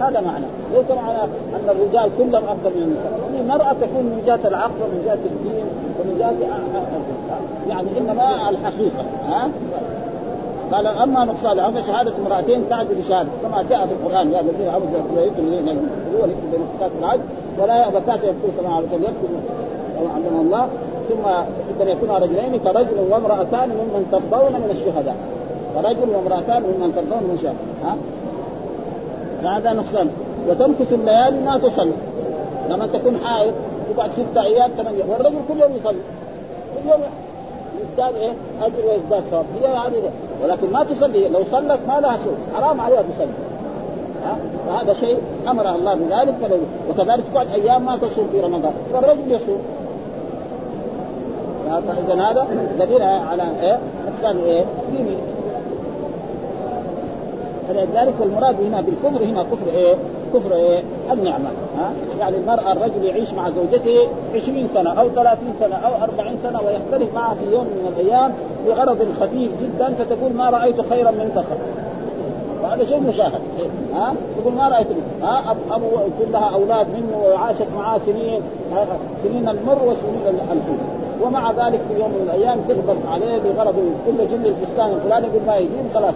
هذا 0.00 0.20
معنى. 0.20 0.44
ليس 0.72 0.90
معنى 0.90 1.22
أن 1.22 1.68
الرجال 1.68 2.10
كلهم 2.18 2.44
أفضل 2.44 2.70
من 2.76 2.82
النساء. 2.82 3.18
يعني 3.24 3.40
المرأة 3.40 3.72
تكون 3.72 4.04
من 4.04 4.22
جهة 4.26 4.48
العقل 4.48 4.74
ومن 4.82 5.02
جهة 5.06 5.24
الدين 5.32 5.64
ومن 5.98 6.18
جهة 6.18 6.34
يعني 7.68 7.98
إنما 7.98 8.50
الحقيقة 8.50 9.04
ها؟ 9.28 9.50
قال 10.72 10.86
أما 10.86 11.24
نقصان 11.24 11.82
فشهاده 11.82 12.12
امرأتين 12.26 12.68
تعد 12.68 12.86
بشهادة 12.86 13.28
كما 13.42 13.62
جاء 13.70 13.86
في 13.86 13.92
القرآن 13.92 14.32
يا 14.32 14.40
الذين 14.40 14.68
عبدوا 14.68 14.98
يكتب 14.98 15.16
هو 15.16 15.24
يكتب 15.24 15.50
بين 15.50 15.78
العدل 16.98 17.22
ولا 17.58 17.76
يأبى 17.76 18.00
كاتب 18.06 18.24
يكتب 18.24 18.60
كما 18.60 18.74
علمكم 18.74 19.02
يكتب 19.02 19.28
علمه 20.14 20.40
الله 20.40 20.68
ثم 21.08 21.28
اذا 21.80 21.90
يكون 21.90 22.10
رجلين 22.10 22.58
فرجل 22.58 22.98
وامرأتان 23.10 23.68
ممن 23.68 24.06
ترضون 24.12 24.52
من 24.52 24.70
الشهداء. 24.70 25.16
فرجل 25.74 26.08
وامرأتان 26.14 26.62
ممن 26.62 26.92
ترضون 26.94 27.22
من 27.28 27.34
الشهداء 27.34 27.56
ها؟ 27.84 27.96
فهذا 29.42 29.72
نقصان. 29.72 30.10
وتمكث 30.48 30.92
الليالي 30.92 31.40
ما 31.40 31.58
تصلي 31.58 31.92
لما 32.70 32.86
تكون 32.86 33.18
حائض 33.24 33.54
تقعد 33.94 34.10
ستة 34.10 34.42
أيام 34.42 34.70
ثمانية 34.70 35.04
والرجل 35.08 35.38
كل 35.48 35.60
يوم 35.60 35.76
يصلي. 35.76 35.98
كل 36.74 36.90
يوم. 36.90 37.00
يزداد 37.80 38.14
إيه؟ 38.14 38.32
أجر 38.62 38.74
ويزداد 38.88 39.22
ثواب 39.30 39.44
هي 39.62 39.66
هذه. 39.66 40.10
ولكن 40.44 40.72
ما 40.72 40.84
تصلي. 40.84 41.28
لو 41.28 41.40
صلت 41.52 41.80
ما 41.88 42.00
لها 42.00 42.18
سوء. 42.24 42.36
حرام 42.54 42.80
عليها 42.80 43.02
تصلي. 43.02 43.34
فهذا 44.66 44.94
شيء 44.94 45.18
أمر 45.48 45.74
الله 45.74 45.94
بذلك. 45.94 46.60
وكذلك 46.90 47.24
تقعد 47.34 47.48
أيام 47.48 47.86
ما 47.86 47.96
تصوم 47.96 48.28
في 48.32 48.40
رمضان. 48.40 48.72
فالرجل 48.92 49.32
يصوم. 49.32 49.58
فاذا 51.66 52.14
هذا 52.14 52.46
دليل 52.78 53.02
على 53.02 53.42
إيه؟ 53.62 53.78
نقصان 54.06 54.36
إيه؟ 54.44 54.64
ديني. 54.92 55.16
فلذلك 57.68 58.14
المراد 58.22 58.56
هنا 58.62 58.80
بالكفر؟ 58.80 59.24
هنا 59.24 59.42
كفر 59.42 59.70
إيه؟ 59.70 59.94
كفر 60.34 60.54
إيه؟ 60.54 60.82
النعمة 61.12 61.48
ها؟ 61.78 61.92
يعني 62.20 62.36
المرأة 62.36 62.72
الرجل 62.72 63.04
يعيش 63.04 63.32
مع 63.32 63.50
زوجته 63.50 64.08
20 64.34 64.68
سنة 64.74 65.00
أو 65.00 65.08
30 65.08 65.38
سنة 65.60 65.74
أو 65.76 66.02
40 66.02 66.38
سنة 66.42 66.60
ويختلف 66.60 67.14
معها 67.14 67.34
في 67.34 67.52
يوم 67.52 67.64
من 67.64 67.92
الأيام 67.96 68.32
بغرض 68.66 69.06
خفيف 69.20 69.50
جدا 69.62 69.94
فتقول 69.98 70.32
ما 70.32 70.50
رأيت 70.50 70.80
خيرا 70.80 71.10
منك 71.10 71.34
خير 71.34 71.86
وهذا 72.62 72.84
شيء 72.84 73.00
مشاهد 73.00 73.40
ها؟ 73.94 74.14
تقول 74.40 74.52
ما 74.52 74.68
رأيت 74.68 74.86
ها؟ 75.22 75.56
أبو 75.70 75.86
يكون 75.86 76.32
لها 76.32 76.54
أولاد 76.54 76.86
منه 76.86 77.22
وعاشت 77.24 77.66
معاه 77.76 78.00
سنين 78.06 78.40
سنين 79.22 79.48
المر 79.48 79.78
وسنين 79.82 80.20
الحين 80.26 80.78
ومع 81.22 81.50
ذلك 81.50 81.80
في 81.88 82.00
يوم 82.00 82.10
من 82.10 82.30
الأيام 82.34 82.58
تغضب 82.68 82.98
عليه 83.10 83.38
بغرض 83.38 83.74
كل 84.06 84.16
جن 84.16 84.46
الفستان 84.46 84.92
الفلاني 84.92 85.26
يقول 85.26 85.40
ما 85.46 85.56
يجيب 85.56 85.86
خلاص. 85.94 86.14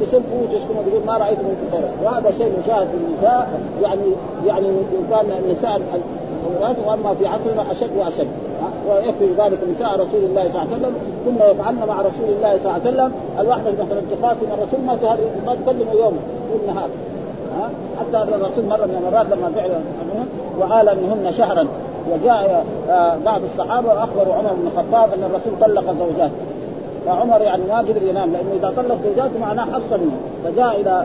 تسبه 0.00 0.36
وتشتمه 0.42 0.82
تقول 0.90 1.06
ما 1.06 1.16
رأيت 1.16 1.38
منك 1.38 1.56
خيرا 1.72 1.90
وهذا 2.04 2.30
شيء 2.38 2.52
مشاهد 2.64 2.86
في 2.86 2.96
النساء 2.96 3.60
يعني 3.82 4.02
يعني 4.46 4.68
ان 4.68 5.06
كان 5.10 5.26
النساء 5.44 5.80
الامهات 6.46 6.76
وأما 6.86 7.14
في 7.14 7.26
عقلنا 7.26 7.72
أشد 7.72 7.90
وأشد. 7.98 8.28
ويكفي 8.88 9.26
ذلك 9.26 9.58
نساء 9.76 9.94
رسول 9.94 10.24
الله 10.24 10.42
صلى 10.42 10.62
الله 10.62 10.74
عليه 10.74 10.76
وسلم 10.76 10.94
كنا 11.24 11.46
يفعلن 11.46 11.78
مع 11.88 12.00
رسول 12.00 12.28
الله 12.36 12.58
صلى 12.62 12.70
الله 12.70 12.72
عليه 12.72 12.82
وسلم. 12.82 13.12
الواحدة 13.40 13.70
مثلا 13.70 14.00
تخاصم 14.12 14.46
الرسول 14.52 14.80
ما 14.86 15.18
ما 15.46 15.54
تكلمه 15.54 15.92
يوم 15.92 16.18
طول 16.52 16.74
نهار. 16.74 16.88
ها؟ 17.58 17.70
حتى 18.00 18.34
الرسول 18.34 18.64
مره 18.64 18.86
من 18.86 19.04
المرات 19.06 19.26
لما 19.26 19.50
فعل 19.54 19.70
وآل 20.58 20.98
منهن 21.02 21.32
شهرا. 21.32 21.66
وجاء 22.12 22.64
بعض 23.24 23.40
الصحابة 23.52 23.88
وأخبروا 23.88 24.34
عمر 24.34 24.52
بن 24.52 24.66
الخطاب 24.66 25.12
أن 25.12 25.24
الرسول 25.24 25.52
طلق 25.60 25.92
زوجاته 25.98 26.34
فعمر 27.06 27.40
يعني 27.42 27.62
ما 27.68 27.78
قدر 27.78 28.02
ينام 28.02 28.32
لأنه 28.32 28.50
إذا 28.58 28.72
طلق 28.76 28.98
زوجاته 29.04 29.38
معناه 29.40 29.64
حصل 29.64 30.00
منه. 30.00 30.16
فجاء 30.44 30.80
إلى 30.80 31.04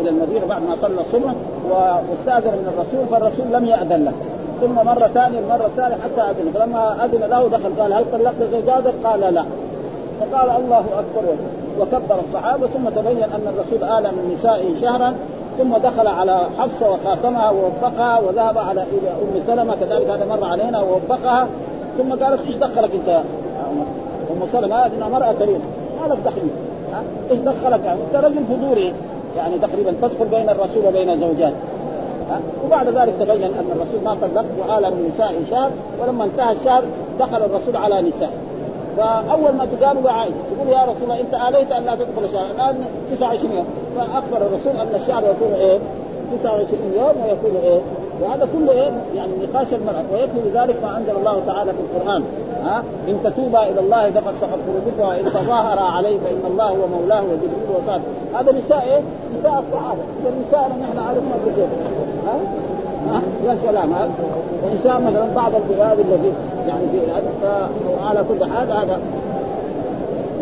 إلى 0.00 0.10
المدينة 0.10 0.46
بعد 0.46 0.62
ما 0.62 0.76
صلى 0.82 1.00
الصبح 1.00 1.34
واستأذن 1.70 2.52
من 2.52 2.72
الرسول 2.72 3.06
فالرسول 3.10 3.52
لم 3.52 3.64
يأذن 3.64 4.04
له. 4.04 4.12
ثم 4.60 4.86
مرة 4.86 5.10
ثانية 5.14 5.38
المرة 5.38 5.66
الثانية 5.66 5.94
حتى 5.94 6.20
أذن. 6.20 6.52
فلما 6.54 7.04
أذن 7.04 7.20
له 7.30 7.48
دخل 7.48 7.82
قال 7.82 7.92
هل 7.92 8.04
طلقت 8.12 8.42
زوجاتك؟ 8.52 8.94
قال 9.04 9.20
لا. 9.20 9.44
فقال 10.20 10.50
الله 10.50 10.84
أكبر. 10.98 11.34
وكبر 11.80 12.20
الصحابة 12.28 12.66
ثم 12.66 12.88
تبين 12.88 13.22
أن 13.22 13.54
الرسول 13.54 13.98
آل 13.98 14.04
من 14.04 14.36
نسائه 14.38 14.80
شهرا. 14.80 15.14
ثم 15.58 15.76
دخل 15.76 16.06
على 16.06 16.40
حفصة 16.58 16.90
وخاصمها 16.90 17.50
ووفقها 17.50 18.20
وذهب 18.20 18.58
على 18.58 18.82
إلى 18.82 19.10
أم 19.10 19.42
سلمة 19.46 19.74
كذلك 19.74 20.10
هذا 20.10 20.26
مر 20.26 20.44
علينا 20.44 20.82
ووفقها. 20.82 21.48
ثم 21.98 22.24
قالت 22.24 22.46
إيش 22.46 22.56
دخلك 22.56 22.94
أنت 22.94 23.08
يا 23.08 23.24
عمر؟ 23.70 23.86
ام 24.30 24.48
سلمه 24.52 24.76
هذه 24.76 25.06
امراه 25.06 25.32
كريمة. 25.32 25.60
ما 26.00 26.14
لك 26.14 26.18
دخل. 26.24 26.40
ها؟ 26.92 27.02
إيش 27.30 27.38
دخلك؟ 27.38 27.86
أنت 27.86 28.24
رجل 28.24 28.44
فضولي. 28.44 28.92
يعني 29.36 29.58
تقريبا 29.58 29.94
تدخل 30.02 30.26
بين 30.30 30.48
الرسول 30.48 30.86
وبين 30.86 31.20
زوجات 31.20 31.52
ها؟ 32.30 32.40
وبعد 32.66 32.88
ذلك 32.88 33.14
تبين 33.20 33.44
أن 33.44 33.70
الرسول 33.72 34.04
ما 34.04 34.14
طلق 34.14 34.44
وآل 34.58 34.94
من 34.94 35.12
نساء 35.14 35.34
شهر 35.50 35.70
ولما 36.00 36.24
انتهى 36.24 36.52
الشهر 36.52 36.82
دخل 37.20 37.36
الرسول 37.36 37.76
على 37.76 38.02
نساء. 38.02 38.32
فأول 38.96 39.52
ما 39.52 39.66
تقابل 39.80 40.08
عائشة. 40.08 40.34
تقول 40.56 40.68
يا 40.72 40.82
رسول 40.82 41.02
الله 41.02 41.20
أنت 41.20 41.34
آليت 41.34 41.72
أن 41.72 41.84
لا 41.84 41.94
تدخل 41.94 42.24
الشهر 42.24 42.50
الآن 42.50 42.84
29 43.16 43.52
يوم. 43.52 43.66
فأخبر 43.96 44.36
الرسول 44.36 44.80
أن 44.80 45.00
الشهر 45.02 45.22
يكون 45.22 45.52
إيه؟ 45.54 45.78
29 46.40 46.92
يوم 46.96 47.24
ويكون 47.24 47.60
إيه؟ 47.62 47.80
وهذا 48.22 48.48
كله 48.52 48.72
إيه؟ 48.72 48.90
يعني 49.14 49.32
نقاش 49.42 49.66
المرأة. 49.72 50.04
ويكفي 50.12 50.40
بذلك 50.50 50.76
ما 50.82 50.96
أنزل 50.96 51.16
الله 51.16 51.42
تعالى 51.46 51.72
في 51.72 51.78
القرآن. 51.80 52.22
ها؟ 52.64 52.82
إن 53.08 53.18
تتوبا 53.24 53.62
إلى 53.68 53.80
الله 53.80 54.10
فقد 54.10 54.34
سقط 54.40 54.58
قلوبكما 54.68 55.08
وإن 55.08 55.24
تظاهر 55.24 55.78
عليه 55.78 56.18
فان 56.18 56.50
الله 56.50 56.64
هو 56.64 56.86
مولاه 57.00 57.22
وجبريل 57.22 57.68
وصالح 57.82 58.02
هذا 58.34 58.52
نساء 58.52 58.82
إيه؟ 58.82 59.00
نساء 59.40 59.64
الصحابة. 59.68 60.02
إذا 60.20 60.30
نساء 60.48 60.70
نحن 60.80 60.98
عرفنا 60.98 61.36
بكيف 61.46 61.70
ها؟ 62.26 62.38
ها؟ 63.10 63.22
يا 63.46 63.56
سلام. 63.66 63.92
هذا 63.92 64.10
ونساء 64.64 65.00
مثلا 65.00 65.34
بعض 65.34 65.52
البلاد 65.54 65.98
التي 65.98 66.32
يعني 66.68 66.84
في 66.92 67.00
فعلى 67.98 68.24
كل 68.28 68.44
حال 68.44 68.72
هذا 68.72 69.00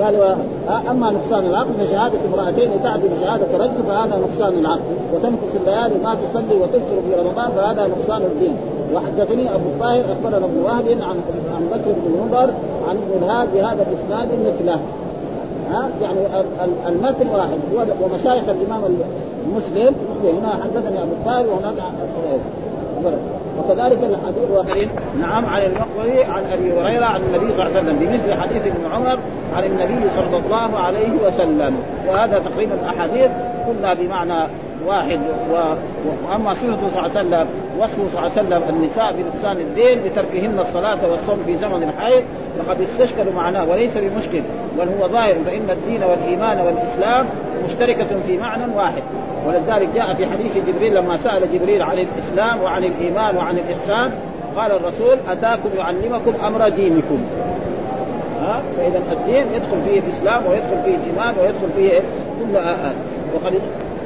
قال 0.01 0.37
أما 0.91 1.11
نقصان 1.11 1.47
العقل 1.47 1.71
فشهاده 1.79 2.19
امرأتين 2.35 2.71
تعدل 2.83 3.11
شهادة 3.21 3.59
رجل 3.59 3.83
فهذا 3.89 4.19
نقصان 4.19 4.59
العقل 4.59 4.81
وتمكث 5.15 5.57
الليالي 5.57 5.95
ما 6.05 6.15
تصلي 6.15 6.61
وتكثر 6.61 7.03
في 7.09 7.15
رمضان 7.21 7.51
فهذا 7.51 7.87
نقصان 7.87 8.23
الدين. 8.23 8.57
وحدثني 8.95 9.55
أبو 9.55 9.65
الطاهر 9.75 10.01
أخبرنا 10.01 10.47
ابن 10.47 10.59
وهب 10.65 10.89
عن 10.89 11.17
عن 11.57 11.69
بكر 11.73 11.93
بن 11.93 12.27
نضر 12.27 12.51
عن 12.89 12.97
ابن 12.97 13.27
بهذا 13.55 13.87
الإسناد 13.87 14.29
مثله. 14.47 14.81
ها؟ 15.71 15.89
يعني 16.03 16.21
المتن 16.89 17.29
واحد. 17.29 17.59
ومشايخ 18.03 18.45
الإمام 18.49 18.83
المسلم 19.47 19.95
هنا 20.25 20.49
حدثني 20.49 21.03
أبو 21.03 21.13
الطاهر 21.13 21.47
وهناك 21.47 21.75
وكذلك 23.59 23.99
الحديث 24.03 24.51
الاخرين 24.51 24.89
نعم 25.21 25.47
عن 25.47 25.63
المقبري 25.63 26.25
عن 26.25 26.45
أبي 26.53 26.81
هريرة 26.81 27.05
عن 27.05 27.21
النبي 27.21 27.53
صلى 27.53 27.67
الله 27.67 27.77
عليه 27.77 27.81
وسلم 27.81 27.97
بمثل 27.99 28.41
حديث 28.41 28.63
ابن 28.67 28.95
عمر 28.95 29.19
عن 29.57 29.65
النبي 29.65 30.11
صلى 30.17 30.37
الله 30.37 30.79
عليه 30.79 31.11
وسلم. 31.27 31.77
وهذا 32.09 32.39
تقريبا 32.39 32.75
أحاديث 32.89 33.31
كلها 33.67 33.95
بمعنى 33.95 34.49
واحد. 34.87 35.21
و... 35.53 35.55
وأما 36.29 36.55
صفته 36.55 36.89
صلى 36.91 37.07
الله 37.07 37.19
عليه 37.19 37.29
وسلم 37.29 37.47
وصفه 37.79 38.09
صلى 38.09 38.19
الله 38.19 38.33
عليه 38.37 38.47
وسلم 38.47 38.63
النساء 38.77 39.13
بنقصان 39.13 39.57
الدين 39.57 39.99
لتركهن 39.99 40.59
الصلاة 40.61 40.99
والصوم 41.11 41.43
في 41.47 41.57
زمن 41.57 41.83
الحيض 41.83 42.23
فقد 42.59 42.81
استشكلوا 42.81 43.33
معناه 43.33 43.65
وليس 43.71 43.93
بمشكل 43.97 44.43
بل 44.79 44.89
هو 45.01 45.09
ظاهر 45.09 45.35
فإن 45.47 45.71
الدين 45.71 46.03
والإيمان 46.03 46.61
والإسلام 46.61 47.27
مشتركة 47.65 48.07
في 48.27 48.39
معنى 48.39 48.63
واحد. 48.77 49.03
ولذلك 49.47 49.89
جاء 49.95 50.15
في 50.15 50.27
حديث 50.27 50.53
جبريل 50.69 50.95
لما 50.95 51.17
سأل 51.17 51.53
جبريل 51.53 51.83
عن 51.83 51.99
الإسلام 51.99 52.63
وعن 52.63 52.85
الإيمان 52.85 53.37
وعن 53.37 53.59
الإحسان 53.59 54.11
قال 54.57 54.73
الرسول 54.73 55.19
أتاكم 55.29 55.69
يعلمكم 55.77 56.33
أمر 56.47 56.69
دينكم. 56.69 57.19
ها؟ 58.43 58.63
فإذا 58.77 59.01
الدين 59.13 59.47
يدخل 59.55 59.77
فيه 59.89 60.01
الإسلام 60.01 60.43
ويدخل 60.47 60.83
فيه 60.85 60.95
الإيمان 60.95 61.35
ويدخل 61.41 61.69
فيه 61.77 62.01
كل 62.41 62.57
آآ. 62.57 62.93
وقد 63.35 63.61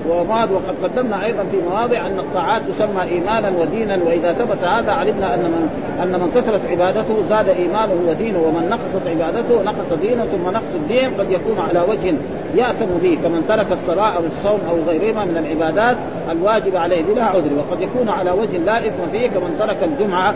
وماض 0.09 0.51
وقد 0.51 0.74
قدمنا 0.82 1.24
أيضا 1.24 1.44
في 1.51 1.57
مواضع 1.70 2.07
أن 2.07 2.18
الطاعات 2.18 2.62
تسمى 2.62 3.03
إيمانا 3.03 3.53
ودينا 3.59 3.98
وإذا 4.07 4.32
ثبت 4.32 4.64
هذا 4.64 4.92
علمنا 4.92 5.34
أن 5.34 5.40
من 5.40 5.68
أن 6.03 6.20
من 6.20 6.30
كثرت 6.34 6.61
عبادته 6.70 7.14
زاد 7.28 7.48
إيمانه 7.48 7.92
ودينه 8.09 8.38
ومن 8.38 8.68
نقصت 8.68 9.07
عبادته 9.07 9.62
نقص 9.62 10.01
دينه 10.03 10.24
ثم 10.24 10.51
نقص 10.51 10.74
الدين 10.74 11.11
قد 11.18 11.30
يكون 11.30 11.59
على 11.68 11.80
وجه 11.88 12.14
ياثم 12.55 12.86
به 13.03 13.18
كمن 13.24 13.44
ترك 13.48 13.66
الصلاة 13.72 14.16
أو 14.16 14.22
الصوم 14.26 14.61
أو 14.70 14.76
غيرهما 14.88 15.24
من 15.24 15.36
العبادات 15.36 15.96
الواجب 16.30 16.76
عليه 16.76 17.03
بلا 17.03 17.24
عذر 17.24 17.51
وقد 17.59 17.82
يكون 17.82 18.09
على 18.09 18.30
وجه 18.30 18.59
لا 18.59 18.78
إثم 18.78 19.11
فيه 19.12 19.28
كمن 19.28 19.57
ترك 19.59 19.76
الجمعة 19.82 20.34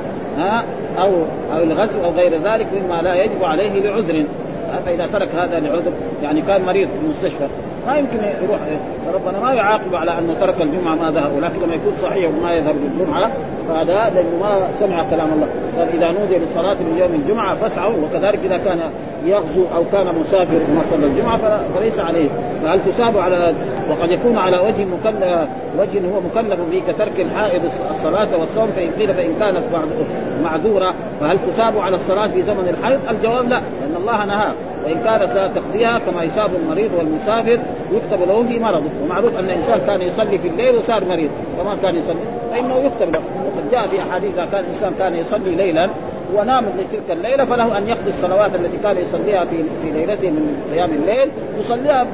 أو 0.98 1.10
أو 1.56 1.62
الغزو 1.62 2.04
أو 2.04 2.10
غير 2.10 2.32
ذلك 2.44 2.66
مما 2.74 3.02
لا 3.02 3.24
يجب 3.24 3.44
عليه 3.44 3.82
لعذر. 3.82 4.24
فاذا 4.86 5.06
ترك 5.12 5.28
هذا 5.34 5.60
لعذر 5.60 5.92
يعني 6.22 6.42
كان 6.42 6.62
مريض 6.62 6.88
في 6.88 7.06
المستشفى. 7.06 7.48
ما 7.86 7.98
يمكن 7.98 8.16
يروح. 8.42 8.58
ربنا 9.14 9.40
ما 9.40 9.54
يعاقب 9.54 9.94
على 9.94 10.18
أنه 10.18 10.34
ترك 10.40 10.54
الجمعة 10.62 10.94
ما 10.94 11.10
ذهب 11.10 11.32
ولكن 11.36 11.56
لما 11.62 11.74
يكون 11.74 11.92
صحيح 12.02 12.30
وما 12.38 12.52
يذهب 12.52 12.74
للجمعة 12.76 13.30
فهذا 13.68 14.10
لأنه 14.14 14.38
ما 14.40 14.68
سمع 14.80 15.04
كلام 15.10 15.28
الله. 15.32 15.46
قال 15.78 15.88
إذا 15.94 16.20
نودي 16.20 16.38
للصلاة 16.38 16.74
من 16.74 16.98
يوم 16.98 17.14
الجمعة 17.14 17.54
فاسعوا 17.54 17.94
وكذلك 18.04 18.38
إذا 18.44 18.56
كان 18.56 18.80
يغزو 19.24 19.64
أو 19.76 19.84
كان 19.92 20.06
مسافر 20.20 20.60
وما 20.70 20.82
صلى 20.90 21.06
الجمعه 21.06 21.60
فليس 21.74 21.98
عليه. 21.98 22.28
فهل 22.62 22.80
تساب 22.92 23.18
على 23.18 23.54
وقد 23.90 24.10
يكون 24.10 24.38
على 24.38 24.58
وجه 24.58 24.84
مكلف 24.84 25.48
وجه 25.78 26.00
هو 26.14 26.20
مكلف 26.20 26.60
به 26.70 26.82
كترك 26.92 27.20
الحائض 27.20 27.62
الصلاة 27.90 28.28
والصوم 28.40 28.70
فإن 28.76 28.90
قيل 28.98 29.14
فإن 29.14 29.34
كانت 29.40 29.62
معذورة 30.44 30.94
فهل 31.20 31.38
تساب 31.52 31.78
على 31.78 31.96
الصلاة 31.96 32.26
في 32.26 32.42
زمن 32.42 32.76
الحيض؟ 32.78 33.00
الجواب 33.10 33.48
لا 33.48 33.60
لأن 33.80 33.96
الله 33.96 34.24
نهى. 34.24 34.52
وان 34.84 34.94
كانت 35.04 35.34
لا 35.34 35.48
تقضيها 35.48 35.98
كما 35.98 36.22
يصاب 36.22 36.50
المريض 36.54 36.90
والمسافر 36.98 37.58
يكتب 37.92 38.28
له 38.28 38.44
في 38.48 38.58
مرضه. 38.58 38.90
ومعروف 39.04 39.38
أن 39.38 39.44
الانسان 39.44 39.80
كان 39.86 40.02
يصلي 40.02 40.38
في 40.38 40.48
الليل 40.48 40.76
وصار 40.76 41.04
مريض. 41.04 41.30
كما 41.58 41.76
كان 41.82 41.96
يصلي. 41.96 42.24
فإنه 42.52 42.76
يكتب 42.76 43.12
له. 43.12 43.20
وقد 43.46 43.70
جاء 43.70 43.86
في 43.86 44.00
أحاديث 44.00 44.36
كان 44.36 44.64
الانسان 44.64 44.92
كان 44.98 45.16
يصلي 45.16 45.54
ليلا 45.54 45.90
ونام 46.34 46.64
لتلك 46.64 47.10
الليلة 47.18 47.44
فله 47.44 47.78
أن 47.78 47.88
يقضي 47.88 48.10
الصلوات 48.10 48.54
التي 48.54 48.76
كان 48.82 48.96
يصليها 48.96 49.44
في 49.44 49.56
في 49.56 49.90
ليلته 49.92 50.30
من 50.30 50.72
قيام 50.74 50.90
الليل. 50.90 51.28
يصليها 51.60 52.06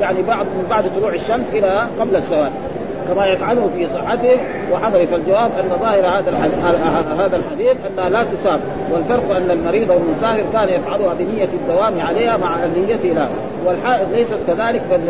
يعني 0.00 0.22
بعد 0.22 0.46
من 0.46 0.66
بعد 0.70 0.84
طلوع 0.98 1.14
الشمس 1.14 1.46
إلى 1.52 1.86
قبل 2.00 2.16
الزوال. 2.16 2.50
كما 3.08 3.26
يفعله 3.26 3.70
في 3.76 3.88
صحته 3.88 4.36
وحضر 4.72 5.06
فالجواب 5.06 5.50
أن 5.60 5.78
ظاهر 5.80 6.18
هذا 6.18 6.50
هذا 7.18 7.36
الحديث 7.36 7.76
انها 7.90 8.08
لا 8.08 8.24
تساب 8.24 8.60
والفرق 8.92 9.36
أن 9.36 9.50
المريض 9.50 9.90
والمسافر 9.90 10.42
كان 10.52 10.68
يفعلها 10.68 11.14
بنية 11.18 11.48
الدوام 11.62 12.00
عليها 12.00 12.36
مع 12.36 12.64
النيه 12.64 13.14
لا 13.14 13.26
والحائض 13.66 14.12
ليست 14.12 14.38
كذلك 14.46 14.82
بل 14.90 15.00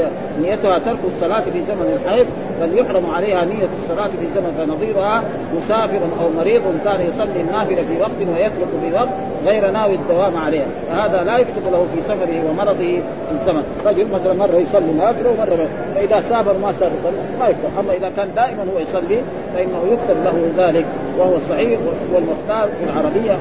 نيتها 0.42 0.78
ترك 0.78 0.98
الصلاة 1.14 1.40
في 1.40 1.60
زمن 1.68 2.00
الحيض 2.04 2.26
بل 2.60 2.78
يحرم 2.78 3.10
عليها 3.10 3.44
نية 3.44 3.68
الصلاة 3.82 4.08
في 4.08 4.26
زمن 4.34 4.52
فنظيرها 4.58 5.22
مسافر 5.56 6.00
أو 6.20 6.28
مريض 6.38 6.62
كان 6.84 7.00
يصلي 7.00 7.40
النافلة 7.40 7.76
في 7.76 8.00
وقت 8.00 8.18
ويترك 8.34 8.68
في 8.82 8.94
وقت 8.94 9.08
غير 9.46 9.70
ناوي 9.70 9.94
الدوام 9.94 10.36
عليها 10.36 10.66
فهذا 10.90 11.24
لا 11.24 11.38
يكتب 11.38 11.64
له 11.72 11.86
في 11.94 12.00
سفره 12.08 12.50
ومرضه 12.50 13.00
الزمن. 13.32 13.64
رجل 13.86 14.06
مثلا 14.14 14.32
مرة 14.34 14.56
يصلي 14.56 14.92
نافله 14.92 15.30
ومرة 15.30 15.68
فإذا 15.94 16.22
سافر 16.28 16.52
ما 16.62 16.72
سافر 16.80 17.12
ما 17.40 17.48
يكتب 17.48 17.70
اما 17.84 17.92
إذا 17.94 18.10
كان 18.16 18.28
دائما 18.36 18.62
هو 18.74 18.78
يصلي 18.78 19.18
فإنه 19.54 19.80
يكتب 19.92 20.16
له 20.24 20.66
ذلك 20.66 20.84
وهو 21.18 21.36
الصحيح 21.36 21.80
والمختار 22.14 22.68
في 22.78 22.84
العربية 22.84 23.38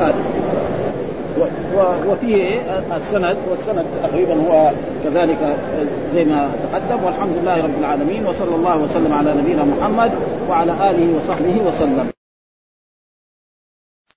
هذا. 0.00 0.14
وفيه 2.08 2.60
السند 2.96 3.36
والسند 3.50 3.84
تقريبا 4.02 4.34
هو 4.34 4.70
كذلك 5.04 5.56
زي 6.14 6.24
ما 6.24 6.48
تقدم 6.72 7.04
والحمد 7.04 7.32
لله 7.42 7.56
رب 7.56 7.80
العالمين 7.80 8.26
وصلى 8.26 8.54
الله 8.54 8.78
وسلم 8.78 9.12
على 9.12 9.34
نبينا 9.42 9.64
محمد 9.64 10.10
وعلى 10.50 10.72
آله 10.72 11.16
وصحبه 11.16 11.56
وسلم. 11.66 12.11